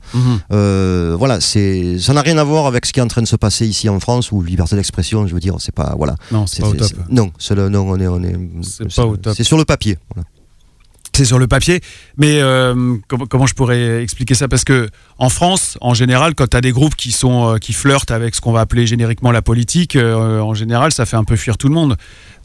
[0.52, 3.26] Euh, voilà, c'est, ça n'a rien à voir avec ce qui est en train de
[3.26, 6.16] se passer ici en France où liberté d'expression, je veux dire, c'est pas, voilà.
[6.30, 6.90] Non, c'est pas au top.
[7.08, 9.34] non, c'est le, non, on est, on est, C'est pas au top.
[9.34, 9.96] C'est sur le papier.
[10.14, 10.26] voilà.
[11.12, 11.80] C'est sur le papier,
[12.16, 14.46] mais euh, comment, comment je pourrais expliquer ça?
[14.48, 17.72] Parce que en France, en général, quand tu as des groupes qui sont euh, qui
[17.72, 21.24] flirtent avec ce qu'on va appeler génériquement la politique, euh, en général, ça fait un
[21.24, 21.96] peu fuir tout le monde.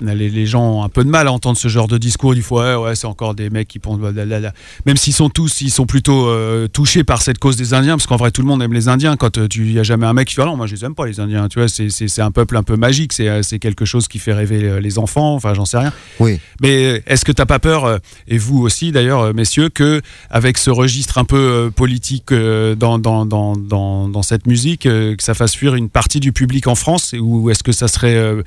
[0.02, 2.34] Les, les gens ont un peu de mal à entendre ce genre de discours.
[2.36, 4.52] Du fois, ouais, ouais, c'est encore des mecs qui pensent, blablabla.
[4.86, 6.30] même s'ils sont tous, ils sont plutôt
[6.68, 9.16] touchés par cette cause des Indiens, parce qu'en vrai, tout le monde aime les Indiens.
[9.16, 10.96] Quand tu y a jamais un mec qui fait, ah non, moi je les aime
[10.96, 11.48] pas les Indiens.
[11.48, 13.14] Tu vois, c'est- un peuple un peu magique.
[13.14, 15.34] C'est quelque chose qui fait rêver les enfants.
[15.36, 15.94] Enfin, j'en sais rien.
[16.20, 16.40] Oui.
[16.62, 20.70] Mais est-ce que t'as pas peur, et vous aussi d'ailleurs, euh, messieurs, que avec ce
[20.70, 25.56] registre un peu euh, politique euh, dans, dans, dans, dans, cette musique, que ça fasse
[25.56, 28.44] fuir une partie du public en France Ou est-ce que ça serait...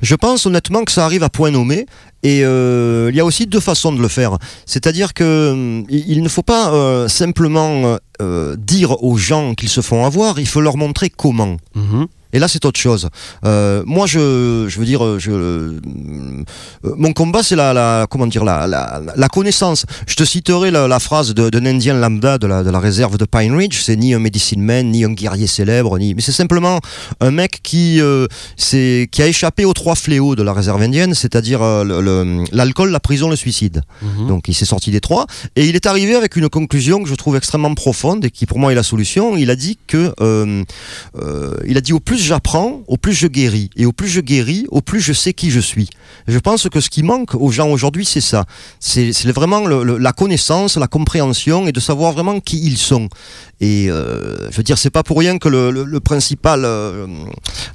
[0.00, 1.86] Je pense honnêtement que ça arrive à point nommé.
[2.22, 4.38] Et euh, il y a aussi deux façons de le faire.
[4.66, 9.80] C'est-à-dire que hum, il ne faut pas euh, simplement euh, dire aux gens qu'ils se
[9.80, 11.56] font avoir, il faut leur montrer comment.
[11.76, 13.08] Et Et là, c'est autre chose.
[13.44, 15.80] Euh, moi, je, je veux dire, euh, je, euh,
[16.84, 19.86] mon combat, c'est la, la, comment dire, la, la, la connaissance.
[20.06, 23.18] Je te citerai la, la phrase de- d'un Indien lambda de la, de la réserve
[23.18, 23.80] de Pine Ridge.
[23.82, 26.78] C'est ni un medicine man, ni un guerrier célèbre, ni, mais c'est simplement
[27.18, 31.60] un mec qui, euh, qui a échappé aux trois fléaux de la réserve indienne, c'est-à-dire
[31.60, 33.82] euh, l'alcool, la prison, le suicide.
[34.28, 37.16] Donc, il s'est sorti des trois et il est arrivé avec une conclusion que je
[37.16, 39.36] trouve extrêmement profonde et qui, pour moi, est la solution.
[39.36, 40.12] Il a dit que,
[41.66, 43.70] il a dit au plus j'apprends, au plus je guéris.
[43.76, 45.88] Et au plus je guéris, au plus je sais qui je suis.
[46.26, 48.44] Je pense que ce qui manque aux gens aujourd'hui, c'est ça.
[48.80, 53.08] C'est vraiment la connaissance, la compréhension et de savoir vraiment qui ils sont.
[53.60, 57.06] Et euh, je veux dire, c'est pas pour rien que le, principal, euh,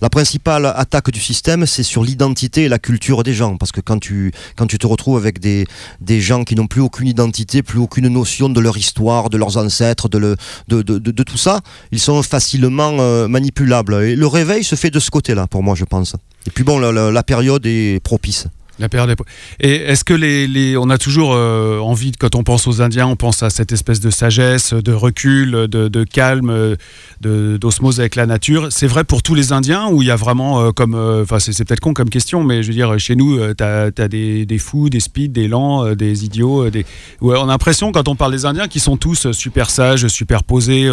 [0.01, 3.58] la principale attaque du système, c'est sur l'identité et la culture des gens.
[3.58, 5.66] Parce que quand tu, quand tu te retrouves avec des,
[5.99, 9.58] des gens qui n'ont plus aucune identité, plus aucune notion de leur histoire, de leurs
[9.58, 10.20] ancêtres, de,
[10.68, 11.60] de, de- de tout ça,
[11.91, 13.95] ils sont facilement euh, manipulables.
[14.04, 16.16] Et le réveil se fait de ce côté-là, pour moi, je pense.
[16.46, 18.48] Et puis bon, la, période est propice.
[18.80, 19.24] La période est-
[19.60, 23.16] Et est-ce que les, on a toujours euh, envie, quand on pense aux Indiens, on
[23.16, 26.76] pense à cette espèce de sagesse, de recul, de, de calme,
[27.22, 28.70] d'osmose avec la nature.
[28.72, 31.38] C'est vrai pour tous les Indiens ou il y a vraiment euh, comme, euh, enfin
[31.40, 34.90] c'est peut-être con comme question, mais je veux dire chez nous, tu as, des, fous,
[34.90, 36.64] des speeds, des lents, des idiots.
[36.66, 36.84] Ouais,
[37.22, 40.90] on a l'impression quand on parle des Indiens qu'ils sont tous super sages, super posés.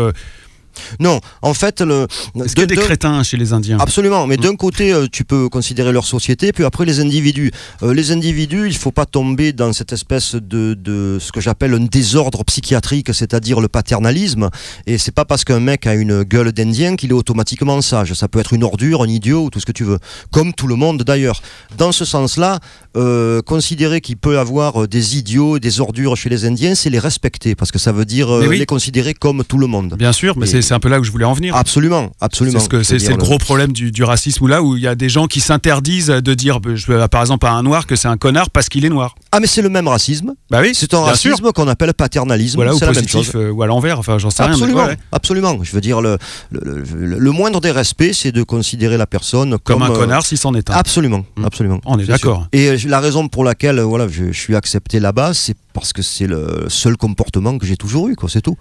[0.99, 2.07] Non, en fait, le,
[2.37, 4.41] Est-ce qu'il y a de- des de- crétins chez les Indiens Absolument, mais Mm.
[4.41, 7.51] d'un côté, euh, tu peux considérer leur société, puis après les individus.
[7.83, 11.75] Euh, les individus, il faut pas tomber dans cette espèce de, de ce que j'appelle
[11.75, 14.49] un désordre psychiatrique, c'est-à-dire le paternalisme.
[14.87, 18.13] Et c'est pas parce qu'un mec a une gueule d'Indien qu'il est automatiquement sage.
[18.15, 19.99] Ça peut être une ordure, un idiot ou tout ce que tu veux,
[20.33, 21.43] comme tout le monde d'ailleurs.
[21.79, 22.61] Dans ce sens-là,
[22.97, 27.55] euh, considérer qu'il peut avoir des idiots, des ordures chez les Indiens, c'est les respecter,
[27.55, 28.59] parce que ça veut dire euh, oui.
[28.59, 29.95] les considérer comme tout le monde.
[29.99, 31.55] Bien sûr, mais c'est c'est un peu là où je voulais en venir.
[31.57, 32.59] Absolument, absolument.
[32.59, 34.87] C'est ce que- c'est le gros problème du, du racisme où là où il y
[34.87, 37.97] a des gens qui s'interdisent de dire, bah, je- par exemple, à un noir que
[37.97, 39.15] c'est un connard parce qu'il est noir.
[39.33, 40.35] Ah, mais c'est le même racisme.
[40.51, 42.57] Bah oui, C'est un racisme qu'on appelle paternalisme.
[42.57, 43.31] Voilà, ou c'est la même chose.
[43.35, 44.51] euh, ou à l'envers, enfin j'en sais rien.
[44.51, 45.59] mais Absolument, ouais, absolument.
[45.63, 46.19] Je veux dire, le,
[46.51, 49.97] le, le- le moindre des respects, c'est de considérer la personne Comme, comme, un euh,
[49.99, 50.75] connard si c'en est un.
[50.75, 51.45] Absolument, Mm.
[51.45, 51.81] absolument.
[51.87, 52.47] On est d'accord.
[52.53, 55.93] Et euh, la raison pour laquelle euh, voilà, je, je suis accepté là-bas, c'est parce
[55.93, 58.29] que c'est le seul comportement que j'ai toujours eu, quoi.
[58.29, 58.57] C'est tout.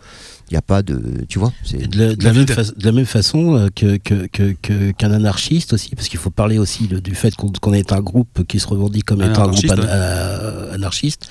[0.50, 1.54] Il n'y a pas de, tu vois.
[1.64, 2.66] c'est- De la, de la même, David.
[2.66, 6.20] fa- de la même façon euh, que, que, que, que- qu'un anarchiste aussi, parce qu'il
[6.20, 9.22] faut parler aussi de- du fait qu'on qu'on est un groupe qui se revendique comme
[9.22, 9.88] Un étant un groupe anarchiste, an- ouais.
[9.90, 11.28] euh, anarchiste.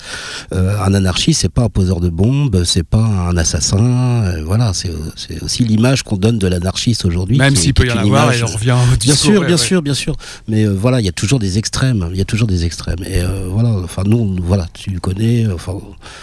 [0.53, 3.77] Euh, un anarchiste, c'est pas un poseur de bombes, c'est pas un assassin.
[4.23, 7.37] euh, voilà, c'est c'est aussi l'image qu'on donne de l'anarchiste aujourd'hui.
[7.37, 9.55] Même s'il peut y en avoir, image- et on revient au Bien sûr, ouais, bien
[9.55, 9.57] ouais.
[9.57, 10.15] sûr, bien sûr.
[10.47, 12.07] Mais euh, voilà, il y a toujours des extrêmes.
[12.11, 12.99] Il y a toujours des extrêmes.
[13.05, 15.47] Et euh, voilà, enfin nous, voilà, tu le connais.
[15.51, 15.73] Enfin,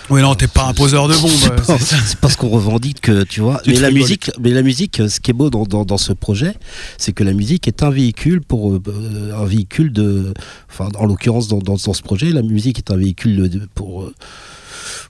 [0.09, 1.31] Oui, non, t'es pas un poseur de bombes.
[1.31, 3.61] c'est pas, c'est pas ce qu'on revendique, que, tu vois.
[3.67, 6.55] Mais la musique, mais la musique, ce qui est beau dans, dans, dans ce projet,
[6.99, 10.33] c'est que la musique est un véhicule pour euh, euh, un véhicule de,
[10.71, 14.15] enfin, en l'occurrence dans, dans, ce projet, la musique est un véhicule de- pour euh,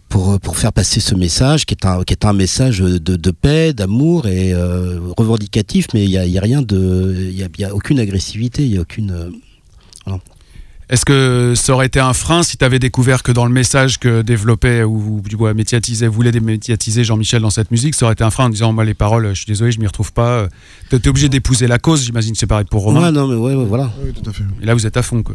[0.09, 3.31] pour, pour faire passer ce message qui est un, qui est un message de, de
[3.33, 7.15] paix, d'amour et euh, revendicatif, mais il n'y a, y a rien de.
[7.29, 9.11] Il y a, a aucune agressivité, il n'y a aucune.
[9.11, 9.31] euh,
[10.89, 14.23] Est-ce que ça aurait été un frein si t'avais découvert que dans le message que
[14.23, 18.31] développait ou du coup, médiatisait, voulait démédiatiser Jean-Michel dans cette musique, ça aurait été un
[18.31, 20.29] frein en disant moi les paroles, je suis désolé, je m'y retrouve pas.
[20.43, 20.49] euh,
[20.89, 23.03] T'es t'es obligé d'épouser la cause, j'imagine c'est pareil pour Romain.
[23.03, 23.91] Ouais, non, mais ouais, ouais, voilà.
[24.05, 24.45] Oui, tout à fait.
[24.63, 25.35] Et là vous êtes à fond quoi.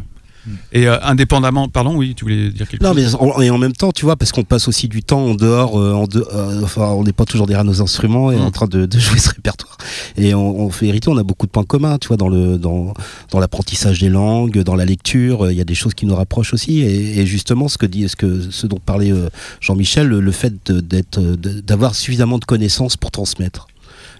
[0.72, 3.16] Et euh, indépendamment, pardon, oui, tu voulais dire quelque Non, chose.
[3.22, 5.34] mais en, et en même temps, tu vois, parce qu'on passe aussi du temps en
[5.34, 8.40] dehors, euh, en de- euh, enfin, on n'est pas toujours derrière nos instruments et Mm.
[8.42, 9.76] en train de, de jouer ce répertoire.
[10.16, 12.58] Et on, on fait hériter, on a beaucoup de points communs, tu vois, dans le
[12.58, 12.92] dans
[13.30, 15.50] dans l'apprentissage des langues, dans la lecture.
[15.50, 16.80] Il y a des choses qui nous rapprochent aussi.
[16.80, 19.12] Et, et justement, ce que dit, ce que ce dont parlait
[19.60, 23.68] Jean-Michel, le, le fait d'être, d'avoir suffisamment de connaissances pour transmettre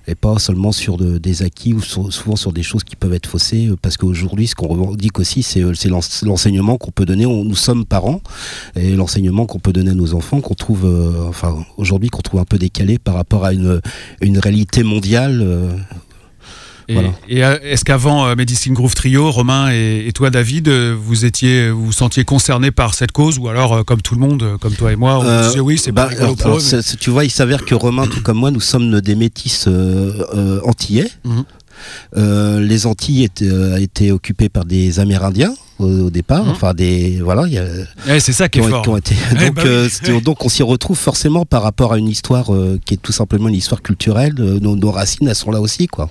[0.09, 3.27] et pas seulement sur de- des acquis ou souvent sur des choses qui peuvent être
[3.29, 5.73] faussées euh, parce qu'aujourd'hui ce qu'on revendique aussi c'est euh,
[6.23, 7.27] l'enseignement qu'on peut donner.
[7.27, 8.21] On- nous sommes parents
[8.77, 12.41] et l'enseignement qu'on peut donner à nos enfants qu'on trouve euh, enfin aujourd'hui qu'on trouve
[12.41, 13.81] un peu décalé par rapport à une,
[14.39, 15.47] réalité mondiale
[16.89, 17.09] Et, voilà.
[17.28, 21.24] et, euh, est-ce qu'avant euh, Medicine Groove Trio, Romain et, et toi David, euh, vous
[21.24, 24.74] étiez, vous vous sentiez concerné par cette cause ou alors comme tout le monde, comme
[24.74, 27.30] toi et moi, on Euh, disait oui c'est bah, alors, alors, mais- tu vois, il
[27.30, 31.09] s'avère que Romain, tout comme moi, nous sommes des métis euh, antillais.
[31.24, 31.45] Mhm.
[32.16, 36.45] Euh, les Antilles étaient, euh, étaient occupées par des Amérindiens au, au départ.
[36.45, 36.51] Mhm.
[36.51, 37.64] Enfin, des voilà, il y a,
[38.07, 38.89] Ouais, c'est ça qui est ont, fort.
[38.89, 39.14] ont été.
[39.33, 39.89] Ouais, donc, bah euh,
[40.24, 42.51] donc, on s'y retrouve forcément par rapport à une histoire
[42.85, 44.35] qui est tout simplement une histoire culturelle.
[44.37, 46.09] Nos, nos racines, elles sont là aussi, quoi.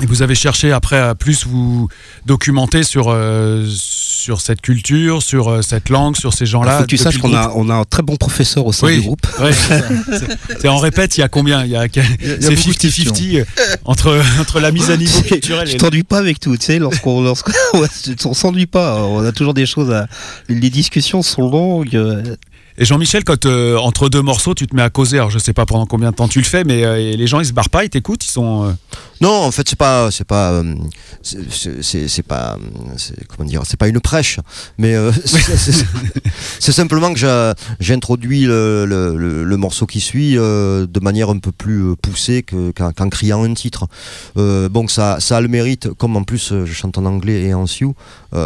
[0.00, 1.88] Et vous avez cherché après à plus vous
[2.26, 6.78] documenter sur, euh, sur cette culture, sur euh, cette langue, sur ces gens-là.
[6.78, 8.96] faut que tu saches qu'on a, on a un très bon professeur au sein Oui.
[8.96, 9.26] du groupe.
[9.40, 11.64] Ouais, c'est- c'est en répète, il y a combien?
[11.64, 13.44] Il y a, c'est beaucoup de 50-50 euh,
[13.84, 16.78] entre, entre la mise à niveau culturel Tu et t'ennuies pas avec tout, tu sais,
[16.78, 17.24] lorsqu'on
[18.24, 20.06] on s'ennuie pas, on a toujours des choses à
[20.48, 22.36] les discussions sont longues.
[22.82, 25.52] Et Jean-Michel, quand euh, entre deux morceaux, tu te mets à causer, alors je sais
[25.52, 27.70] pas pendant combien de temps tu le fais, mais euh, les gens ils se barrent
[27.70, 28.64] pas, ils t'écoutent, ils sont.
[28.64, 28.72] euh,
[29.20, 30.64] Non, en fait, c'est pas, c'est pas,
[31.22, 32.58] c'est- pas,
[33.28, 34.40] comment dire, c'est pas une prêche,
[34.78, 41.94] mais c'est- simplement que j'introduis le, le- morceau qui suit de manière un peu plus
[42.02, 43.86] poussée que- qu'en criant un titre.
[44.34, 47.68] Bon, ça, ça a le mérite, comme en plus je chante en anglais et en
[47.68, 47.94] sioux,
[48.32, 48.38] ça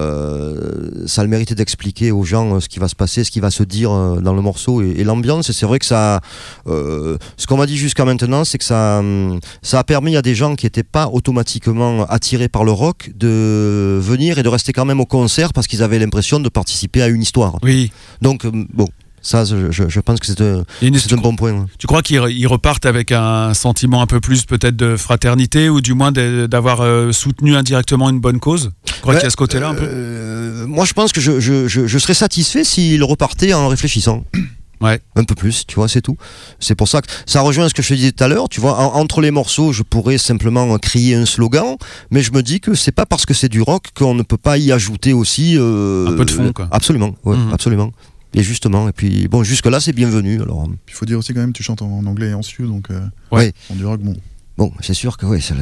[1.22, 3.62] a le mérite d'expliquer aux gens ce qui va se passer, ce qui va se
[3.62, 3.91] dire
[4.27, 5.49] dans le morceau et, et l'ambiance.
[5.49, 6.20] Et c'est vrai que ça,
[6.66, 10.22] euh, ce qu'on m'a dit jusqu'à maintenant, c'est que ça, hum, ça a permis à
[10.22, 14.72] des gens qui n'étaient pas automatiquement attirés par le rock de venir et de rester
[14.74, 17.57] quand même au concert parce qu'ils avaient l'impression de participer à une histoire.
[17.62, 17.91] Oui.
[18.20, 18.89] Donc, euh, bon,
[19.27, 21.53] ça, je, pense que c'est un, bon point.
[21.53, 21.64] ouais.
[21.79, 25.68] Tu crois qu'ils re- ils repartent avec un sentiment un peu plus peut-être de fraternité
[25.68, 28.70] ou du moins d'avoir euh, soutenu indirectement une bonne cause?
[28.85, 29.85] Tu crois Ouais, qu'il y a ce côté-là un peu?
[29.87, 34.24] Euh, moi, je pense que je, je, je, je serais satisfait s'il repartait en réfléchissant.
[34.83, 35.01] Ouais.
[35.14, 36.18] Un peu plus, tu vois, c'est tout.
[36.61, 38.51] C'est pour ça que ça rejoint ce que je te disais tout à l'heure.
[38.51, 41.77] Tu vois, en- entre les morceaux, je pourrais simplement crier un slogan,
[42.11, 44.37] mais je me dis que c'est pas parce que c'est du rock qu'on ne peut
[44.37, 46.68] pas y ajouter aussi euh, Un peu de fond, quoi.
[46.70, 47.55] Absolument, ouais, Mhm.
[47.55, 47.91] absolument.
[48.37, 50.41] Et justement, et puis bon, jusque là, c'est bienvenu.
[50.43, 52.66] Alors, Il faut dire aussi quand même, tu chantes en, en anglais et en sioux,
[52.68, 53.01] donc euh,
[53.32, 53.53] Ouais.
[53.70, 54.14] en du rock, bon,
[54.59, 55.55] bon, c'est sûr que oui, ça,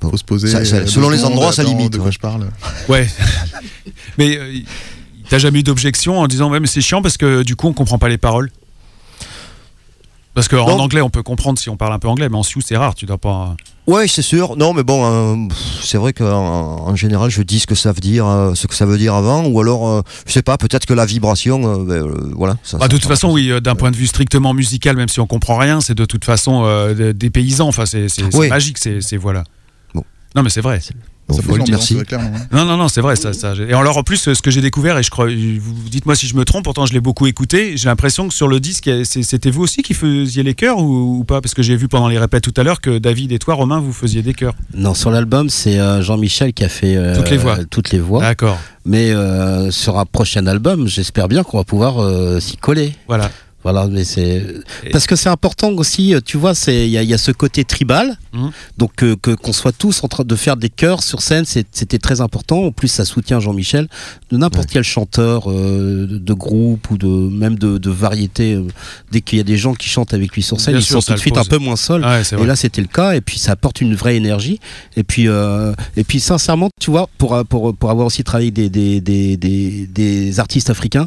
[0.00, 0.10] bon.
[0.10, 0.48] faut se poser.
[0.48, 2.12] Ça- ça- euh, selon les endroits, ça limite, De quoi ouais.
[2.12, 2.48] je parle
[2.88, 3.06] Ouais.
[4.18, 4.58] mais euh,
[5.28, 7.72] t'as jamais eu d'objection en disant ouais mais c'est chiant parce que du coup on
[7.74, 8.50] comprend pas les paroles?
[10.36, 12.60] Parce qu'en anglais on peut comprendre si on parle un peu anglais mais en sioux
[12.60, 13.56] c'est rare tu dois pas
[13.88, 14.56] Ouais, c'est sûr.
[14.56, 15.04] Non, mais bon,
[15.46, 15.48] euh,
[15.80, 16.26] c'est vrai qu'en
[16.88, 19.14] en général, je dis ce que ça veut dire, euh, ce que ça veut dire
[19.14, 22.56] avant, ou alors, euh, je sais pas, peut-être que la vibration, euh, ben, euh, voilà.
[22.64, 24.96] Ça, Bah, ça- de toute ça- façon oui euh, d'un point de vue strictement musical
[24.96, 28.48] même si on comprend rien c'est de toute façon euh, des- paysans enfin c'est Oui.
[28.48, 29.44] magique c'est- voilà
[29.94, 30.02] Bon.
[30.34, 30.80] non mais c'est vrai
[31.28, 31.96] Bon, Ça faut fait le dire, l'ambiance, si.
[31.96, 32.30] ouais, clairement.
[32.36, 32.46] hein.
[32.52, 33.16] Non, non, non, c'est vrai.
[33.16, 36.14] Ça, ça, et alors, en plus, ce que j'ai découvert, et je crois, vous dites-moi
[36.14, 38.88] si je me trompe, pourtant je l'ai beaucoup écouté, j'ai l'impression que sur le disque,
[39.04, 41.40] c'est- c'était vous aussi qui faisiez les chœurs ou, ou pas?
[41.40, 43.80] Parce que j'ai vu pendant les répètes tout à l'heure que David et toi, Romain,
[43.80, 44.54] vous faisiez des chœurs.
[44.72, 47.58] Non, sur l'album, c'est euh, Jean-Michel qui a fait euh, Toutes les voix.
[47.68, 48.20] toutes les voix.
[48.20, 48.58] D'accord.
[48.84, 52.92] Mais euh, sur un prochain album, j'espère bien qu'on va pouvoir euh, s'y coller.
[53.08, 53.32] Voilà.
[53.66, 54.44] Voilà, mais c'est
[54.92, 56.14] parce que c'est important aussi.
[56.14, 58.16] euh, Tu vois, c'est il y, y a ce côté tribal.
[58.32, 58.50] Mhm.
[58.78, 61.98] Donc euh, que qu'on soit tous en train de faire des chœurs sur scène, c'était
[61.98, 62.58] très important.
[62.66, 63.88] En plus, ça soutient Jean-Michel
[64.30, 64.74] de n'importe Ouais.
[64.74, 68.54] quel chanteur euh, de, de groupe ou de même de, de variété.
[68.54, 68.62] euh,
[69.10, 71.02] dès qu'il y a des gens qui chantent avec lui sur scène, Bien ils sûr,
[71.02, 71.42] sont tout de suite pose.
[71.46, 72.04] un peu moins seuls.
[72.04, 74.60] Ouais, Et là, c'était le cas, et puis ça apporte une vraie énergie.
[74.96, 78.68] Et puis, euh, et puis sincèrement, tu vois, pour, pour, pour avoir aussi travaillé des,
[78.68, 81.06] des, des, des, des artistes africains,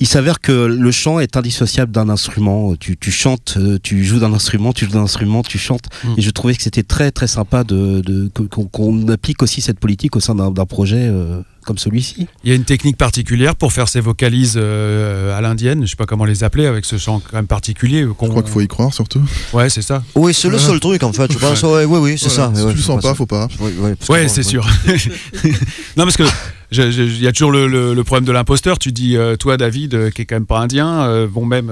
[0.00, 2.74] il s'avère que le chant est indissociable d'un instrument.
[2.76, 5.88] Tu, tu chantes, euh, tu joues d'un instrument, tu joues d'un instrument, tu chantes.
[6.04, 6.14] Mm.
[6.16, 10.16] Et je trouvais que c'était très très sympa de, de, qu'on, applique aussi cette politique
[10.16, 12.26] au sein d'un, d'un projet euh, comme celui-ci.
[12.44, 15.96] Il y a une technique particulière pour faire ces vocalises euh, à l'indienne, je sais
[15.96, 18.04] pas comment les appeler, avec ce chant quand même particulier.
[18.16, 19.22] qu'on- Je crois qu'il faut y croire surtout.
[19.52, 20.02] Ouais, c'est ça.
[20.14, 21.32] Oui, c'est le seul truc en fait.
[21.32, 21.62] Je pense.
[21.62, 22.54] Ouais, oui, oui, c'est Voilà.
[22.54, 22.60] ça.
[22.60, 23.14] Si Ouais, tu le sens pas, ça.
[23.14, 23.48] faut pas.
[23.60, 23.72] Oui,
[24.08, 24.42] Ouais, c'est ouais.
[24.42, 24.66] sûr.
[25.96, 26.24] non, parce que
[26.72, 28.78] il y a toujours le, le- le problème de l'imposteur.
[28.78, 31.70] Tu dis, euh, toi, David, euh, qui est quand même pas indien, euh, bon, même.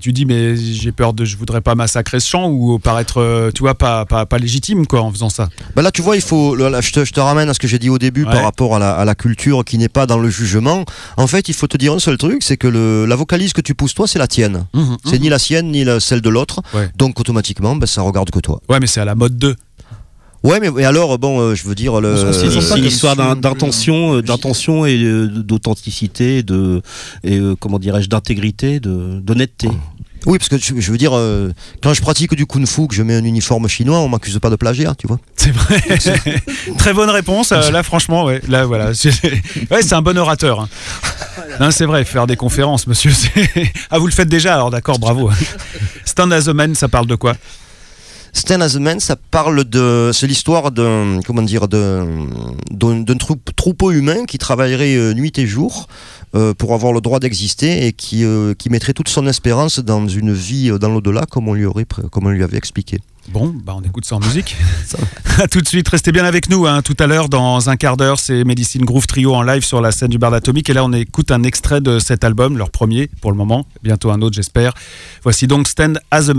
[0.00, 1.24] Tu dis, mais j'ai peur de.
[1.24, 4.86] Je voudrais pas massacrer ce chant ou paraître, euh, tu vois, pas, pas, pas légitime,
[4.86, 5.48] quoi, en faisant ça.
[5.76, 6.54] Bah là, tu vois, il faut.
[6.56, 8.32] là, je, te, je te ramène à ce que j'ai dit au début Ouais.
[8.32, 10.84] par rapport à la, à la culture qui n'est pas dans le jugement.
[11.16, 13.60] En fait, il faut te dire un seul truc c'est que le, la vocalise que
[13.60, 14.66] tu pousses, toi, c'est la tienne.
[15.04, 16.60] C'est ni la sienne ni la- celle de l'autre.
[16.74, 16.88] Ouais.
[16.96, 18.60] Donc, automatiquement, ben, ça regarde que toi.
[18.68, 19.54] Ouais, mais c'est à la mode 2.
[20.44, 22.00] Ouais, mais, alors, bon, euh, je veux dire.
[22.00, 25.26] Le, Euh, c'est pas une comme histoire si d'in- non plus, d'intention, d'intention et euh,
[25.26, 26.82] d'authenticité, de
[27.24, 29.68] et euh, comment dirais-je, d'intégrité, de d'honnêteté.
[30.26, 33.14] Oui, parce que je, veux dire, euh, quand je pratique du kung-fu, que je mets
[33.14, 35.18] un uniforme chinois, on m'accuse pas de plagiat, tu vois.
[35.36, 35.82] C'est vrai.
[36.78, 37.52] Très bonne réponse.
[37.52, 38.40] euh, là, franchement, ouais.
[38.48, 38.94] Là, voilà.
[38.94, 39.10] C'est
[39.70, 40.60] ouais, c'est un bon orateur.
[40.60, 40.68] hein.
[41.60, 42.04] Non, c'est vrai.
[42.06, 43.10] Faire des conférences, monsieur.
[43.12, 43.50] c'est-
[43.90, 45.30] Ah, vous le faites déjà, alors d'accord, bravo.
[46.06, 47.34] Stand as a man, ça parle de quoi?
[48.36, 50.10] Stand as a Man, ça parle de.
[50.12, 51.20] C'est l'histoire d'un.
[51.24, 52.06] Comment dire D'un
[52.70, 55.86] d'un- d'un trou- troupeau humain qui travaillerait euh, nuit et jour
[56.34, 60.06] euh, pour avoir le droit d'exister et qui, euh, qui mettrait toute son espérance dans
[60.08, 62.98] une vie dans l'au-delà, comme, on lui aurait comme on lui avait expliqué.
[63.28, 64.56] Bon, bah on écoute ça en musique.
[65.38, 66.66] à tout de suite, restez bien avec nous.
[66.66, 66.82] hein.
[66.82, 69.92] Tout à l'heure, dans un quart d'heure, c'est Medicine Groove Trio en live sur la
[69.92, 70.68] scène du bar d'Atomique.
[70.68, 73.64] Et là, on écoute un extrait de cet album, leur premier pour le moment.
[73.82, 74.74] Bientôt un autre, j'espère.
[75.22, 76.34] Voici donc Stand as a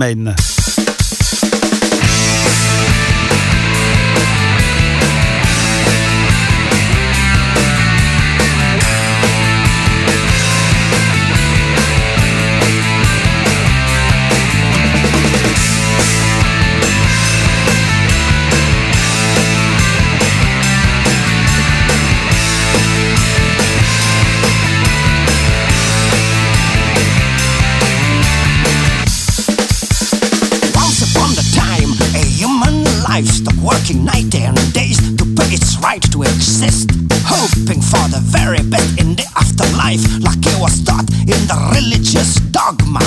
[33.66, 36.92] working night and days to pay its right to exist.
[37.26, 42.36] Hoping for the very best in the afterlife, like it was taught in the religious
[42.54, 43.02] dogma.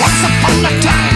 [0.00, 1.13] Once upon a time.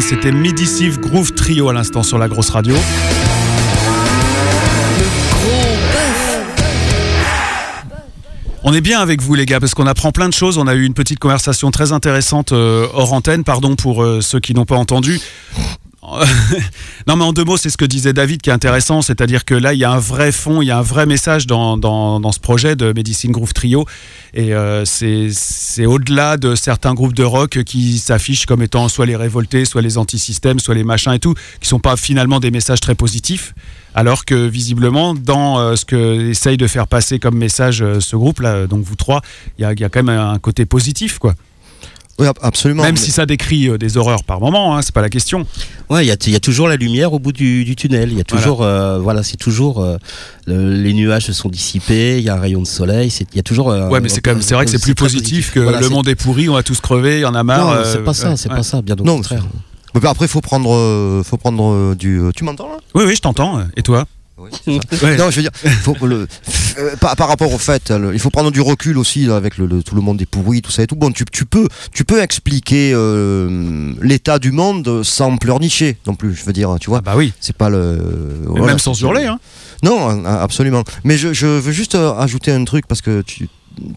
[0.00, 2.74] C'était Midisive Groove Trio à l'instant sur la grosse radio.
[8.64, 10.56] On est bien avec vous les gars parce qu'on apprend plein de choses.
[10.56, 14.40] On a eu une petite conversation très intéressante euh, hors antenne, pardon pour euh, ceux
[14.40, 15.20] qui n'ont pas entendu.
[17.06, 19.54] non mais en deux mots, c'est ce que disait David qui est intéressant, c'est-à-dire que
[19.54, 22.32] là, il y a un vrai fond, il y a un vrai message dans, dans,
[22.32, 23.86] ce projet de Medicine Groove Trio.
[24.34, 29.14] Et euh, c'est au-delà de certains groupes de rock qui s'affichent comme étant soit les
[29.14, 32.80] révoltés, soit les antisystèmes, soit les machins et tout, qui sont pas finalement des messages
[32.80, 33.54] très positifs.
[33.94, 38.16] Alors que visiblement, dans euh, ce que essaye de faire passer comme message euh, ce
[38.16, 39.20] groupe-là, donc vous trois,
[39.58, 41.34] il y a, y a quand même un côté positif, quoi.
[42.22, 42.82] Oui, absolument.
[42.82, 45.46] Même Mais- si ça décrit euh, des horreurs par moment, hein, c'est pas la question.
[45.90, 48.10] Ouais, il y a, il y a toujours la lumière au bout du, du tunnel.
[48.12, 49.96] Il y a toujours, euh, voilà, c'est toujours euh,
[50.46, 52.18] le- les nuages se sont dissipés.
[52.18, 53.12] Il y a un rayon de soleil.
[53.32, 53.66] Il y a toujours.
[53.66, 56.08] Ouais, mais c'est quand même, c'est vrai que c'est plus positif que Voilà, le monde
[56.08, 57.74] est pourri, on va tous crever, il y en a marre.
[57.76, 58.56] Non, c'est pas ça, c'est ouais.
[58.56, 58.80] pas ça.
[58.82, 59.44] Bien au contraire.
[59.94, 62.20] Mais après, faut prendre, faut prendre du.
[62.34, 62.76] Tu m'entends là?
[62.94, 63.60] Oui, oui, je t'entends.
[63.76, 64.06] Et toi?
[64.42, 64.50] Oui.
[65.02, 65.16] Ouais.
[65.16, 65.50] Non, je veux dire,
[65.82, 66.26] faut le,
[66.78, 69.56] euh, par, par rapport au fait, le- il faut prendre du recul aussi là, avec
[69.58, 70.96] le, tout le monde est pourri, tout ça et tout.
[70.96, 76.34] Bon, tu, tu peux, tu peux expliquer euh, l'état du monde sans pleurnicher non plus.
[76.34, 77.32] Je veux dire, tu vois, Ah bah oui.
[77.40, 77.98] c'est pas le.
[78.46, 79.24] Voilà, même sans hurler.
[79.24, 79.38] Hein.
[79.82, 80.84] Non, absolument.
[81.04, 83.48] Mais je, je veux juste euh, ajouter un truc parce que tu,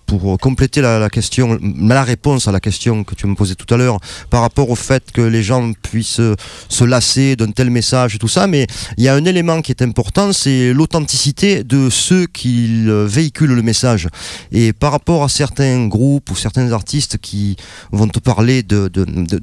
[0.06, 3.78] pour compléter la, question, la réponse à la question que tu me posais tout à
[3.78, 4.00] l'heure,
[4.30, 6.36] par rapport au fait que les gens puissent euh,
[6.70, 8.68] se lasser d'un tel message et tout ça, mais
[8.98, 13.56] il y a un élément qui est important, c'est l'authenticité de ceux qui euh, véhiculent
[13.56, 14.08] le message.
[14.52, 17.56] Et par rapport à certains groupes ou certains artistes qui
[17.92, 18.90] vont te parler de,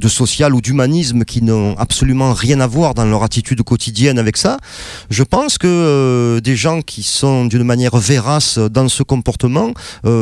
[0.08, 4.58] social ou d'humanisme qui n'ont absolument rien à voir dans leur attitude quotidienne avec ça,
[5.10, 9.72] je pense que euh, des gens qui sont d'une manière vérace dans ce comportement,
[10.04, 10.21] euh,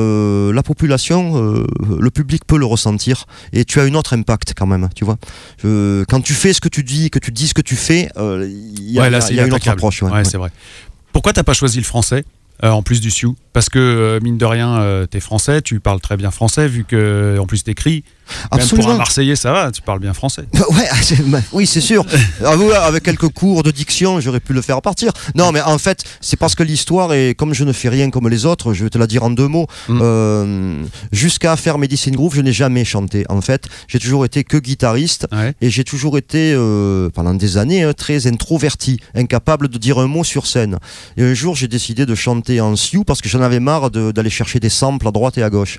[0.55, 1.66] la population, euh,
[1.98, 5.16] le public peut le ressentir et tu as une autre impact quand même, tu vois.
[5.64, 8.09] Euh, quand tu fais ce que tu dis, que tu dis ce que tu fais,
[8.16, 9.68] euh, il y a, Ouais, là, il y a- c'est il y a une autre
[9.68, 10.03] approche.
[10.03, 10.24] ouais, Ouais, ouais.
[10.24, 10.51] c'est vrai.
[11.12, 12.24] Pourquoi t'as pas choisi le français?
[12.64, 15.80] Euh, en plus du Sioux Parce que, euh, mine de rien, euh, t'es français, tu
[15.80, 18.04] parles très bien français, vu que, en plus, t'écris.
[18.56, 18.96] Même pour un.
[18.96, 20.44] Marseillais, ça va, tu parles bien français.
[20.70, 20.96] Ouais, ah,
[21.26, 22.04] bah, oui, c'est sûr.
[22.44, 22.54] Ah,
[22.86, 25.12] avec quelques cours de diction, j'aurais pu le faire partir.
[25.34, 28.28] Non, mais en fait, c'est parce que l'histoire est comme je ne fais rien comme
[28.28, 28.72] les autres.
[28.72, 29.66] Je vais te la dire en deux mots.
[29.88, 29.98] Mm.
[30.02, 30.82] Euh,
[31.12, 33.24] Jusqu'à faire Medicine Groove, je n'ai jamais chanté.
[33.28, 35.54] En fait, j'ai toujours été que guitariste Ouais.
[35.61, 40.06] et j'ai toujours été euh, pendant des années hein, très introverti, incapable de dire un
[40.06, 40.78] mot sur scène.
[41.16, 44.11] Et un jour, j'ai décidé de chanter en Sioux parce que j'en avais marre de-
[44.12, 45.78] d'aller chercher des samples à droite et à gauche.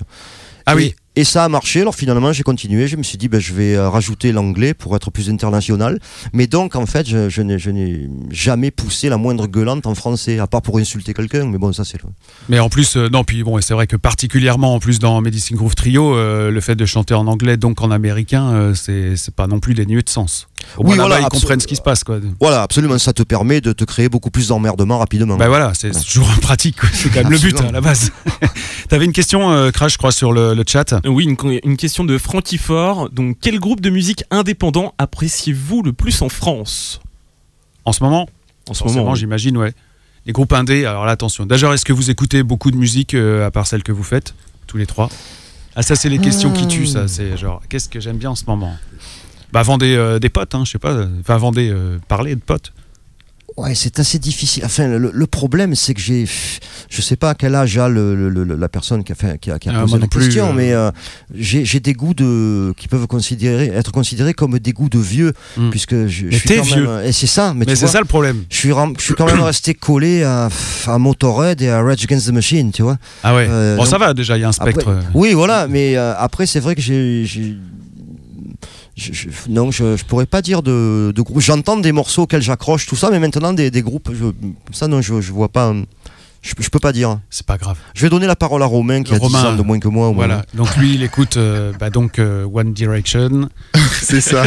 [0.67, 0.95] Ah Et- oui.
[1.17, 1.81] Et ça a marché.
[1.81, 2.87] Alors finalement, j'ai continué.
[2.87, 5.99] Je me suis dit, ben, je vais euh, rajouter l'anglais pour être plus international.
[6.31, 10.47] Mais donc, en fait, je, je n'ai- jamais poussé la moindre gueulante en français, à
[10.47, 11.45] part pour insulter quelqu'un.
[11.47, 12.07] Mais bon, ça, c'est le.
[12.47, 15.57] Mais en plus, euh, non, puis bon, c'est vrai que particulièrement en plus dans Medicine
[15.57, 19.47] Groove Trio, euh, le fait de chanter en anglais, donc en américain, euh, c'est pas
[19.47, 20.47] non plus dénué de sens.
[20.77, 22.19] Au Oui, voilà, ils comprennent ce qui se passe, quoi.
[22.39, 22.97] Voilà, absolument.
[22.97, 25.37] Ça te permet de te créer beaucoup plus d'emmerdement rapidement.
[25.37, 28.11] Bah voilà, c'est toujours pratique, c'est quand même le but hein, à la base.
[28.89, 30.95] T'avais une question, euh, Crash, je crois, sur le, le chat.
[31.05, 33.09] Oui, une, une question de Francky Fort.
[33.09, 37.01] Donc, quel groupe de musique indépendant appréciez-vous le plus en France?
[37.85, 38.27] En ce moment?
[38.69, 39.19] En ce moment, oui.
[39.19, 39.73] j'imagine, ouais.
[40.25, 41.45] Les groupes indés, alors là, attention.
[41.45, 44.35] D'ailleurs, est-ce que vous écoutez beaucoup de musique euh, à part celle que vous faites,
[44.67, 45.09] tous les trois?
[45.75, 47.07] Ah, ça, c'est les questions qui tuent, ça.
[47.07, 48.75] C'est genre, qu'est-ce que j'aime bien en ce moment?
[49.53, 51.05] Bah, vendez euh, des potes, hein, je sais pas.
[51.19, 52.71] Enfin, vendez, euh, parler de potes.
[53.57, 54.63] Ouais, c'est assez difficile.
[54.65, 56.25] Enfin, le, le problème, c'est que j'ai,
[56.89, 59.59] je sais pas à quel âge a le, la personne qui a, fait, qui a,
[59.59, 60.53] qui a Ah, posé la plus, question, euh.
[60.53, 60.89] mais euh,
[61.35, 65.69] j'ai des goûts de, qui peuvent considérer, être considérés comme des goûts de vieux, Hmm.
[65.69, 66.87] puisque je, suis quand vieux.
[66.87, 67.05] même.
[67.05, 67.53] Et c'est ça.
[67.53, 68.45] Mais, c'est ça le problème.
[68.49, 70.47] Je suis, je suis quand même resté collé à,
[70.87, 72.97] à Motorhead et à Rage Against the Machine, tu vois.
[73.21, 73.47] Ah ouais.
[73.49, 74.87] Euh, bon, donc- ça va, déjà, il y a un spectre.
[74.87, 77.25] Après- euh, oui, voilà, mais euh, après, c'est vrai que j'ai.
[78.95, 81.39] J'ai- je- je- non, je, je pourrais pas dire de, de groupe.
[81.39, 84.25] J'entends des morceaux auxquels j'accroche, tout ça, mais maintenant, des, des groupes, je,
[84.73, 85.67] ça, non, je, je vois pas.
[85.69, 85.83] euh,
[86.41, 87.19] Je, je peux pas dire.
[87.29, 87.77] C'est pas grave.
[87.93, 89.87] Je vais donner la parole à Romain, qui a 10 Romain, ans de moins que
[89.87, 90.09] moi.
[90.11, 90.43] Voilà.
[90.55, 93.47] Donc lui, il écoute euh, bah, donc euh, One Direction.
[94.01, 94.43] C'est ça.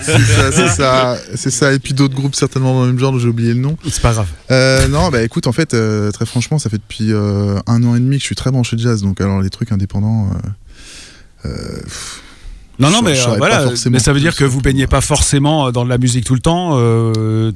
[0.00, 1.16] c'est ça, c'est ça.
[1.36, 1.72] C'est ça.
[1.72, 3.76] Et puis d'autres groupes certainement dans le même genre, j'ai oublié le nom.
[3.88, 4.26] C'est pas grave.
[4.50, 7.94] Euh, non, bah écoute, en fait, euh, très franchement, ça fait depuis euh, un an
[7.94, 9.00] et demi que je suis très branché jazz.
[9.02, 10.28] Donc, alors, les trucs indépendants.
[10.34, 12.22] euh, euh, pff,
[12.78, 13.66] Non, non, Je- mais je euh, voilà.
[13.90, 16.34] Mais ça veut dire que vous euh, baignez pas forcément dans de la musique tout
[16.34, 17.52] le temps, euh,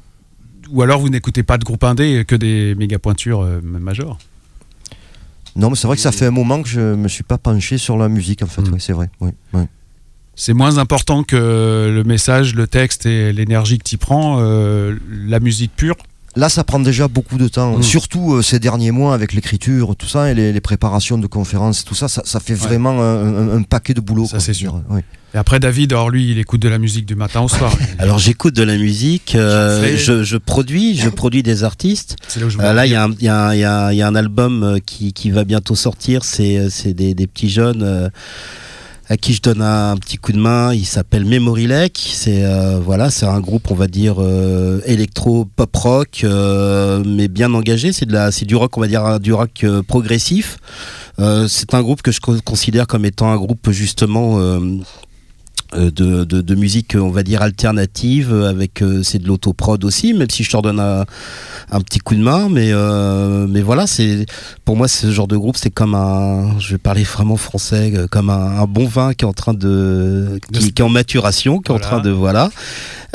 [0.71, 4.19] ou alors vous n'écoutez pas de groupe indé que des méga pointures euh, majors.
[5.57, 7.79] Non, mais c'est vrai que ça fait un moment que je me suis pas penché
[7.79, 8.61] sur la musique, en fait.
[8.62, 8.73] Mm.
[8.75, 9.09] Oui, c'est vrai.
[9.21, 9.62] Oui, oui.
[10.35, 14.95] C'est moins important que le message, le texte et l'énergie que tu prends, euh,
[15.27, 15.97] la musique pure?
[16.37, 17.82] Là, ça prend déjà beaucoup de temps, Mm.
[17.82, 21.84] surtout euh, ces derniers mois avec l'écriture, tout ça, et les, les préparations de conférences,
[21.84, 24.26] tout ça, ça, ça fait vraiment un, un- un paquet de boulot.
[24.26, 24.80] Ça, c'est sûr.
[24.91, 25.01] oui.
[25.34, 27.70] Et après, David, alors lui, il écoute de la musique du matin au soir.
[27.99, 29.97] Alors j'écoute de la musique, euh, fais.
[29.99, 32.16] je, je produis, je produis des artistes.
[32.28, 33.05] C'est là où je Euh, là, il y, y, a
[33.49, 33.59] un- y
[33.99, 36.24] y a album qui, qui va bientôt sortir.
[36.24, 38.09] C'est c'est des, des petits jeunes euh,
[39.09, 40.74] à qui je donne un, petit coup de main.
[40.74, 42.11] Il s'appelle Memory Lake.
[42.12, 47.28] C'est euh, voilà, c'est un groupe, on va dire euh, électro pop rock, euh, mais
[47.28, 47.92] bien engagé.
[47.92, 50.59] C'est de la, c'est du rock, on va dire du rock euh, progressif.
[51.18, 54.38] Euh, c'est un groupe que je co- considère comme étant un groupe justement.
[55.75, 59.85] Euh, de, de, de musique on va dire alternative euh, avec euh, c'est de l'autoprod
[59.85, 61.05] aussi même si je leur donne un,
[61.71, 64.27] un petit coup de main mais euh, mais voilà c'est
[64.64, 68.31] pour moi ce genre de groupe c'est comme un je vais parler vraiment français comme
[68.31, 71.75] un, un bon vin qui est en train de qui, est en maturation qui est
[71.75, 72.51] en train de voilà.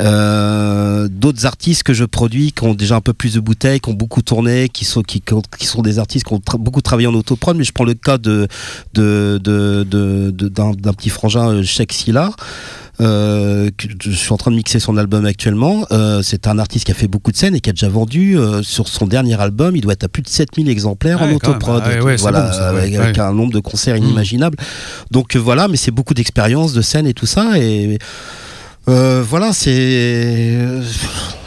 [0.00, 3.88] Euh, d'autres artistes que je produis qui ont déjà un peu plus de bouteilles qui
[3.90, 6.58] ont beaucoup tourné qui sont qui, qui ont- qui sont des artistes qui ont tra-
[6.58, 8.48] beaucoup travaillé en autoprod mais je prends le cas de
[8.94, 12.32] de de de- de- d'un d'un petit frangin Cheikh Silla
[13.00, 15.86] euh, que je suis en train de mixer son album actuellement.
[15.90, 18.38] Euh, c'est un artiste qui a fait beaucoup de scènes et qui a déjà vendu
[18.38, 19.74] euh, sur son dernier album.
[19.74, 21.82] Il doit être à plus de 7000 exemplaires Ouais, en autoprod.
[21.84, 22.96] Ah ouais, ouais, c'est voilà, bon, ça, ouais.
[22.96, 24.04] avec, un nombre de concerts Mm.
[24.04, 24.58] inimaginables.
[25.10, 27.58] Donc voilà, mais c'est beaucoup d'expérience, de scènes et tout ça.
[27.58, 27.98] Et
[28.86, 30.58] voilà, c'est.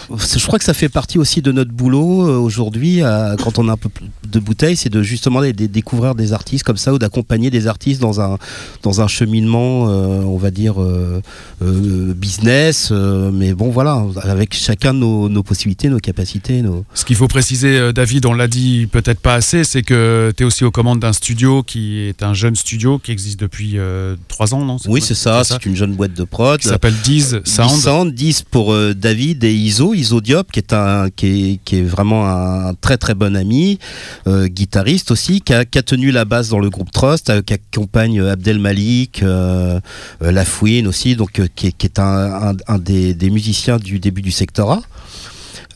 [0.10, 3.68] Je crois que ça fait partie aussi de notre boulot euh, aujourd'hui, à- quand on
[3.70, 6.93] a un peu plus de bouteilles, c'est de justement dé- découvrir des artistes comme ça
[6.93, 8.38] ou d'accompagner des artistes dans un
[8.84, 11.22] dans un cheminement, euh, on va dire euh,
[11.64, 12.89] euh, business.
[12.91, 16.86] euh, mais bon, voilà, avec chacun nos, nos possibilités, nos capacités, nos.
[16.93, 20.43] Ce qu'il faut préciser, euh, David, on l'a dit peut-être pas assez, c'est que tu
[20.43, 24.16] es aussi aux commandes d'un studio qui est un jeune studio qui existe depuis euh,
[24.28, 24.78] trois ans, non?
[24.88, 25.43] Oui, c'est ça.
[25.43, 26.60] C'est une jeune boîte de prod.
[26.60, 27.80] Qui s'appelle Diz Sound.
[27.82, 28.14] Sound.
[28.14, 31.83] 10 pour euh, David et Iso, Iso Diop, qui est, un, qui, est, qui est
[31.83, 33.79] vraiment un très très bon ami,
[34.27, 37.41] euh, guitariste aussi, qui a, qui a tenu la basse dans le groupe Trust, euh,
[37.41, 39.79] qui accompagne euh, Abdel Malik, euh,
[40.21, 44.21] Lafouine aussi, donc, qui est, qui est un, un- un des, des musiciens du début
[44.21, 44.81] du secteur A.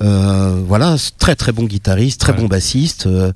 [0.01, 2.39] Euh, voilà, très très bon guitariste, très Ouais.
[2.39, 3.05] bon bassiste.
[3.07, 3.31] euh,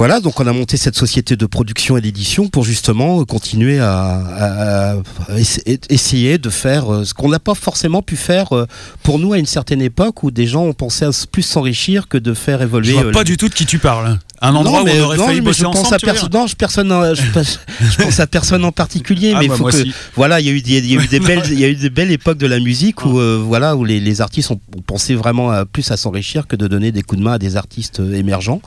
[0.00, 3.92] voilà, donc on a monté cette société de production et d'édition pour justement continuer à,
[3.92, 4.92] à-
[5.28, 8.66] à essa- essayer de faire euh, ce qu'on n'a pas forcément pu faire euh,
[9.02, 12.16] pour nous à une certaine époque où des gens ont pensé à plus s'enrichir que
[12.16, 12.92] de faire Je évoluer.
[12.94, 14.18] vois euh, pas du tout de qui tu parles.
[14.42, 16.08] Un endroit non, où mais, on aurait non, failli bosser je pense ensemble.
[16.08, 19.44] à Non, je, personne, euh, je, pense- je pense à personne en particulier, Ah, mais
[19.44, 19.76] il bah, faut que
[20.16, 21.60] voilà, il y a eu, il y a- il y a eu des belles, il
[21.60, 24.20] y a eu des belles époques de la musique où euh, voilà où les, les
[24.22, 27.32] artistes ont, pensé vraiment à- plus à s'enrichir que de donner des coups de main
[27.32, 28.62] à des artistes euh, émergents.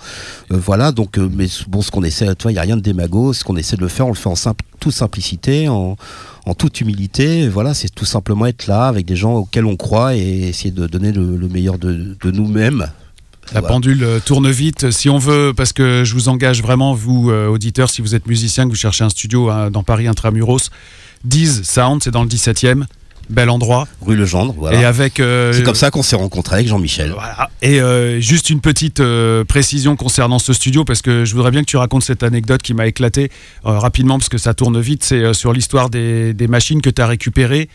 [0.51, 3.33] Euh, voilà, donc mais bon, ce qu'on essaie, toi, il y a rien de démago.
[3.33, 5.97] Ce qu'on essaie de le faire, on le fait en simple, toute simplicité, en
[6.45, 10.13] en toute humilité, voilà, c'est tout simplement être là avec des gens auxquels on croit
[10.17, 12.85] et essayer de donner le, le meilleur de, de nous-mêmes.
[13.53, 13.67] La Voilà.
[13.73, 14.91] pendule euh, tourne vite.
[14.91, 18.25] Si on veut, parce que je vous engage vraiment, vous, euh, auditeurs, si vous êtes
[18.27, 20.69] musicien, que vous cherchez un studio hein, dans Paris intramuros,
[21.23, 22.85] Diz Sound, c'est dans le 17e.
[23.29, 23.87] Bel endroit.
[24.01, 24.81] Rue Legendre, voilà.
[24.81, 25.21] Et avec.
[25.21, 27.11] euh, C'est comme ça qu'on s'est rencontrés avec Jean-Michel.
[27.13, 27.49] Voilà.
[27.61, 31.61] Et euh, juste une petite euh, précision concernant ce studio, parce que je voudrais bien
[31.61, 33.31] que tu racontes cette anecdote qui m'a éclaté
[33.63, 35.05] rapidement, parce que ça tourne vite.
[35.05, 37.69] C'est sur l'histoire des, des machines que tu as récupérées.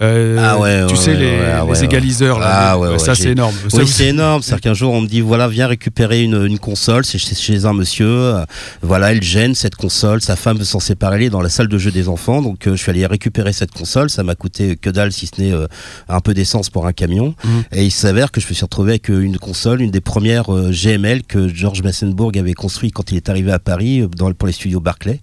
[0.00, 1.84] Euh, Ah ouais, tu ouais, sais, ouais, les, ouais.
[1.84, 3.54] égaliseurs, là, Ah les- ouais, ouais, ça c'est énorme.
[3.72, 4.42] Oui, c'est énorme.
[4.42, 7.04] C'est-à-dire qu'un jour, on me dit voilà, viens récupérer une, une console.
[7.04, 8.06] C'est chez, chez un monsieur.
[8.08, 8.44] euh,
[8.82, 10.20] voilà, elle gêne cette console.
[10.20, 11.16] Sa femme veut s'en séparer.
[11.16, 12.42] Elle est dans la salle de jeu des enfants.
[12.42, 14.08] Donc, euh, je suis allé récupérer cette console.
[14.10, 15.66] Ça m'a coûté que dalle, si ce n'est euh,
[16.08, 17.34] un peu d'essence pour un camion.
[17.44, 17.62] Mhm.
[17.72, 21.22] Et il s'avère que je me suis retrouvé avec une console, une des premières GML
[21.24, 24.80] que George Massenburg avait construit quand il est arrivé à Paris dans, pour les studios
[24.80, 25.20] Barclay.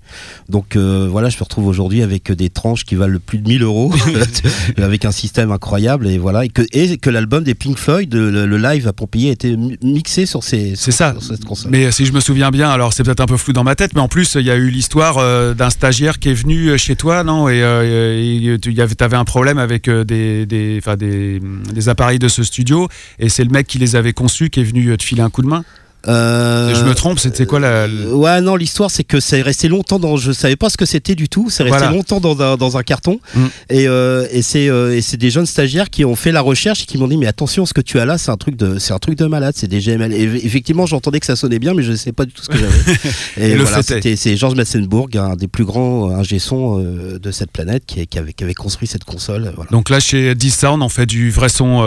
[0.49, 3.93] Donc, voilà, je me retrouve aujourd'hui avec des tranches qui valent plus de 1000 euros,
[4.81, 6.07] avec un système incroyable.
[6.07, 9.29] Et voilà, et que, et que l'album des Pink Floyd, le, le live à Pompéi,
[9.29, 10.73] a été mi- mixé sur ces.
[10.75, 11.13] C'est ça.
[11.13, 11.71] sur cette console.
[11.71, 13.91] Mais si je me souviens bien, alors c'est peut-être un peu flou dans ma tête,
[13.95, 16.95] mais en plus il y a eu l'histoire euh, d'un stagiaire qui est venu chez
[16.95, 17.49] toi, non?
[17.49, 21.41] Et euh, et tu avais un problème avec euh, des, des, enfin, des,
[21.73, 22.87] des appareils de ce studio,
[23.19, 25.29] et c'est le mec qui les avait conçus qui est venu euh, te filer un
[25.29, 25.63] coup de main?
[26.07, 27.67] Euh, je me trompe, c'était quoi la.
[27.67, 30.17] Euh, Ouais, non, l'histoire c'est que c'est resté longtemps dans.
[30.17, 31.49] Je savais pas ce que c'était du tout.
[31.49, 31.93] C'est resté Voilà.
[31.93, 33.19] longtemps dans un, dans un carton.
[33.33, 33.45] Mm.
[33.69, 36.85] Et, euh, et c'est euh, c'est des jeunes stagiaires qui ont fait la recherche et
[36.85, 38.99] qui m'ont dit mais attention, ce que tu as là, c'est un truc de un
[38.99, 39.53] truc de malade.
[39.57, 40.13] C'est des GML.
[40.13, 42.57] Et effectivement, j'entendais que ça sonnait bien, mais je sais pas du tout ce que
[42.57, 42.97] j'avais.
[43.37, 47.83] et Et voilà, c'est Georges Massenburg, un des plus grands ingé son de cette planète,
[47.85, 49.51] qui, qui avait qui avait construit cette console.
[49.55, 49.69] Voilà.
[49.71, 51.83] Donc là, chez D-Sound, on fait du vrai son,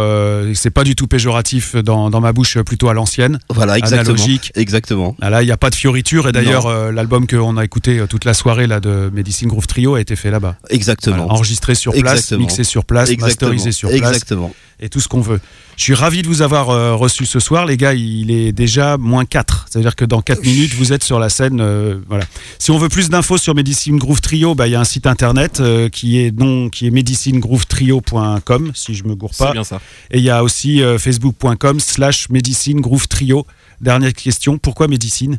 [0.55, 4.08] c'est pas du tout péjoratif dans, dans ma bouche, plutôt à l'ancienne, Voilà, exactement.
[4.11, 4.53] Analogique.
[4.55, 5.17] Exactement.
[5.21, 7.99] Ah, Là, il n'y a pas de fioriture, et d'ailleurs, euh, l'album qu'on a écouté
[7.99, 10.57] euh, toute la soirée là, de Medicine Groove Trio a été fait là-bas.
[10.71, 11.17] Exactement.
[11.17, 12.41] Voilà, enregistré sur place, Exactement.
[12.41, 13.51] mixé sur place, Exactement.
[13.51, 13.99] masterisé sur place.
[14.01, 14.53] Exactement.
[14.81, 15.41] et tout ce qu'on veut.
[15.77, 17.95] Je suis ravi de vous avoir euh, reçu ce soir, les gars.
[17.95, 19.67] Il est déjà moins 4.
[19.71, 21.61] C'est-à-dire que dans 4 minutes, vous êtes sur la scène.
[21.61, 22.25] euh, voilà.
[22.59, 25.07] Si on veut plus d'infos sur Medicine Groove Trio, bah, il y a un site
[25.07, 29.53] internet euh, qui est non, qui est medicinegroovetrio.com, si je me gourre C'est pas.
[29.53, 29.81] bien ça.
[30.11, 33.47] Et il y a aussi euh, facebook.com slash Medicine Groove Trio.
[33.81, 35.39] Dernière question, pourquoi médecine?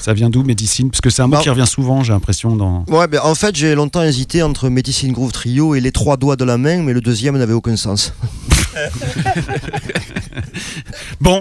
[0.00, 0.90] Ça vient d'où médecine?
[0.90, 2.56] Parce que c'est un mot Bah- qui revient souvent, j'ai l'impression.
[2.56, 2.84] Dans...
[2.88, 6.36] Ouais, ben en fait, j'ai longtemps hésité entre Medicine Groove Trio et les trois doigts
[6.36, 8.12] de la main, mais le deuxième n'avait aucun sens.
[11.20, 11.40] Bon,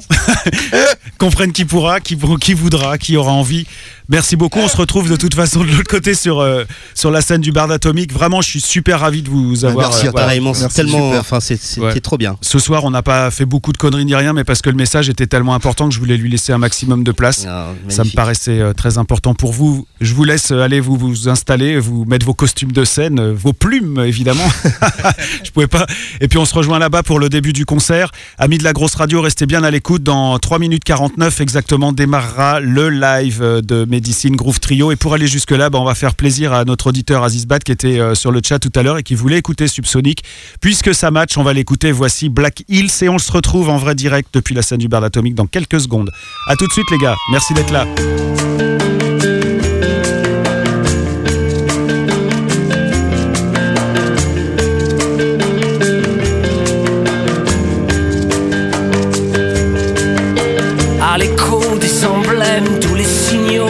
[1.18, 3.68] comprenne qui pourra, qui, qui voudra, qui aura envie.
[4.10, 4.60] Merci beaucoup.
[4.60, 7.52] On se retrouve de toute façon de l'autre côté sur, euh, sur la scène du
[7.52, 8.14] bar d'Atomique.
[8.14, 9.90] Vraiment, je suis super ravi de vous avoir.
[9.90, 10.26] merci euh, voilà.
[10.28, 11.08] Pareillement, Merci, tellement.
[11.10, 11.20] super.
[11.20, 12.00] Enfin, c'était Ouais.
[12.00, 12.38] trop bien.
[12.42, 14.78] Ce soir, on n'a pas fait beaucoup de conneries ni rien, mais parce que le
[14.78, 17.46] message était tellement important que je voulais lui laisser un maximum de place.
[17.50, 19.86] Ah, Ça me paraissait euh, très important pour vous.
[20.00, 23.52] Je vous laisse euh, aller vous, vous installer, vous mettre vos costumes de scène, vos
[23.54, 24.48] plumes évidemment.
[25.44, 25.86] je pouvais pas.
[26.22, 28.12] Et puis on se rejoint là-bas pour le début du concert.
[28.38, 30.04] Amis de la grosse radio, restez bien à l'écoute.
[30.04, 34.92] Dans 3 minutes 49 exactement démarrera le live de Medicine Groove Trio.
[34.92, 38.00] Et pour aller jusque-là, bah, on va faire plaisir à notre auditeur Azizbat qui était
[38.00, 40.24] euh, sur le chat tout à l'heure et qui voulait écouter Subsonic.
[40.62, 41.92] Puisque ça match, on va l'écouter.
[41.92, 45.02] Voici Black Hills et on se retrouve en vrai direct depuis la scène du bar
[45.02, 46.12] d'Atomique dans quelques secondes.
[46.48, 47.16] À tout de suite les gars.
[47.32, 47.88] Merci d'être là.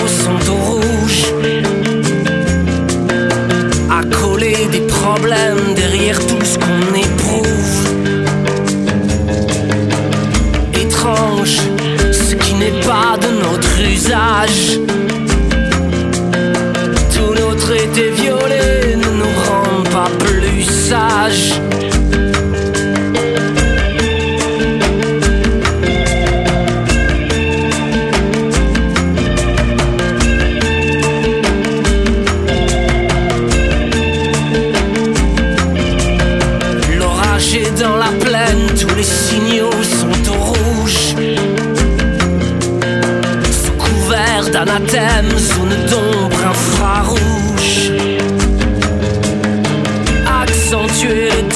[0.05, 1.33] Sont au rouge.
[3.89, 7.47] À coller des problèmes derrière tout ce qu'on éprouve.
[10.73, 11.59] Étrange,
[12.11, 14.79] ce qui n'est pas de notre usage.
[45.37, 47.91] Zone d'ombre infrarouge.
[50.41, 51.46] Accentuer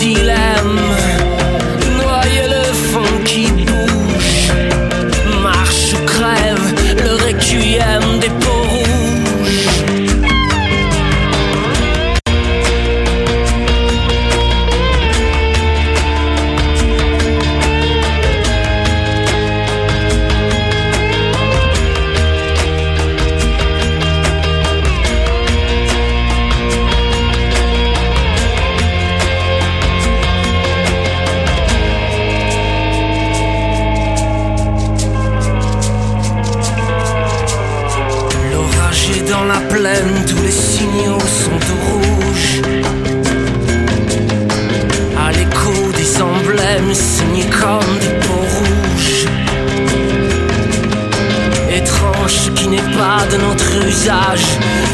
[53.91, 54.45] usage.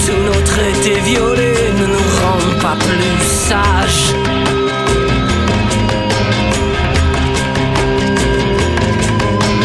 [0.05, 3.17] Tout notre été violé ne nous rend pas plus
[3.47, 4.05] sages.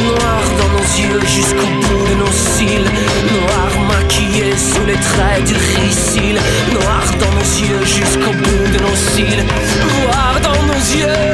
[0.07, 2.91] Noir dans nos yeux jusqu'au bout de nos cils
[3.37, 6.37] Noir maquillé sous les traits du ricil
[6.76, 9.45] Noir dans nos yeux jusqu'au bout de nos cils
[10.03, 11.32] Noir dans nos yeux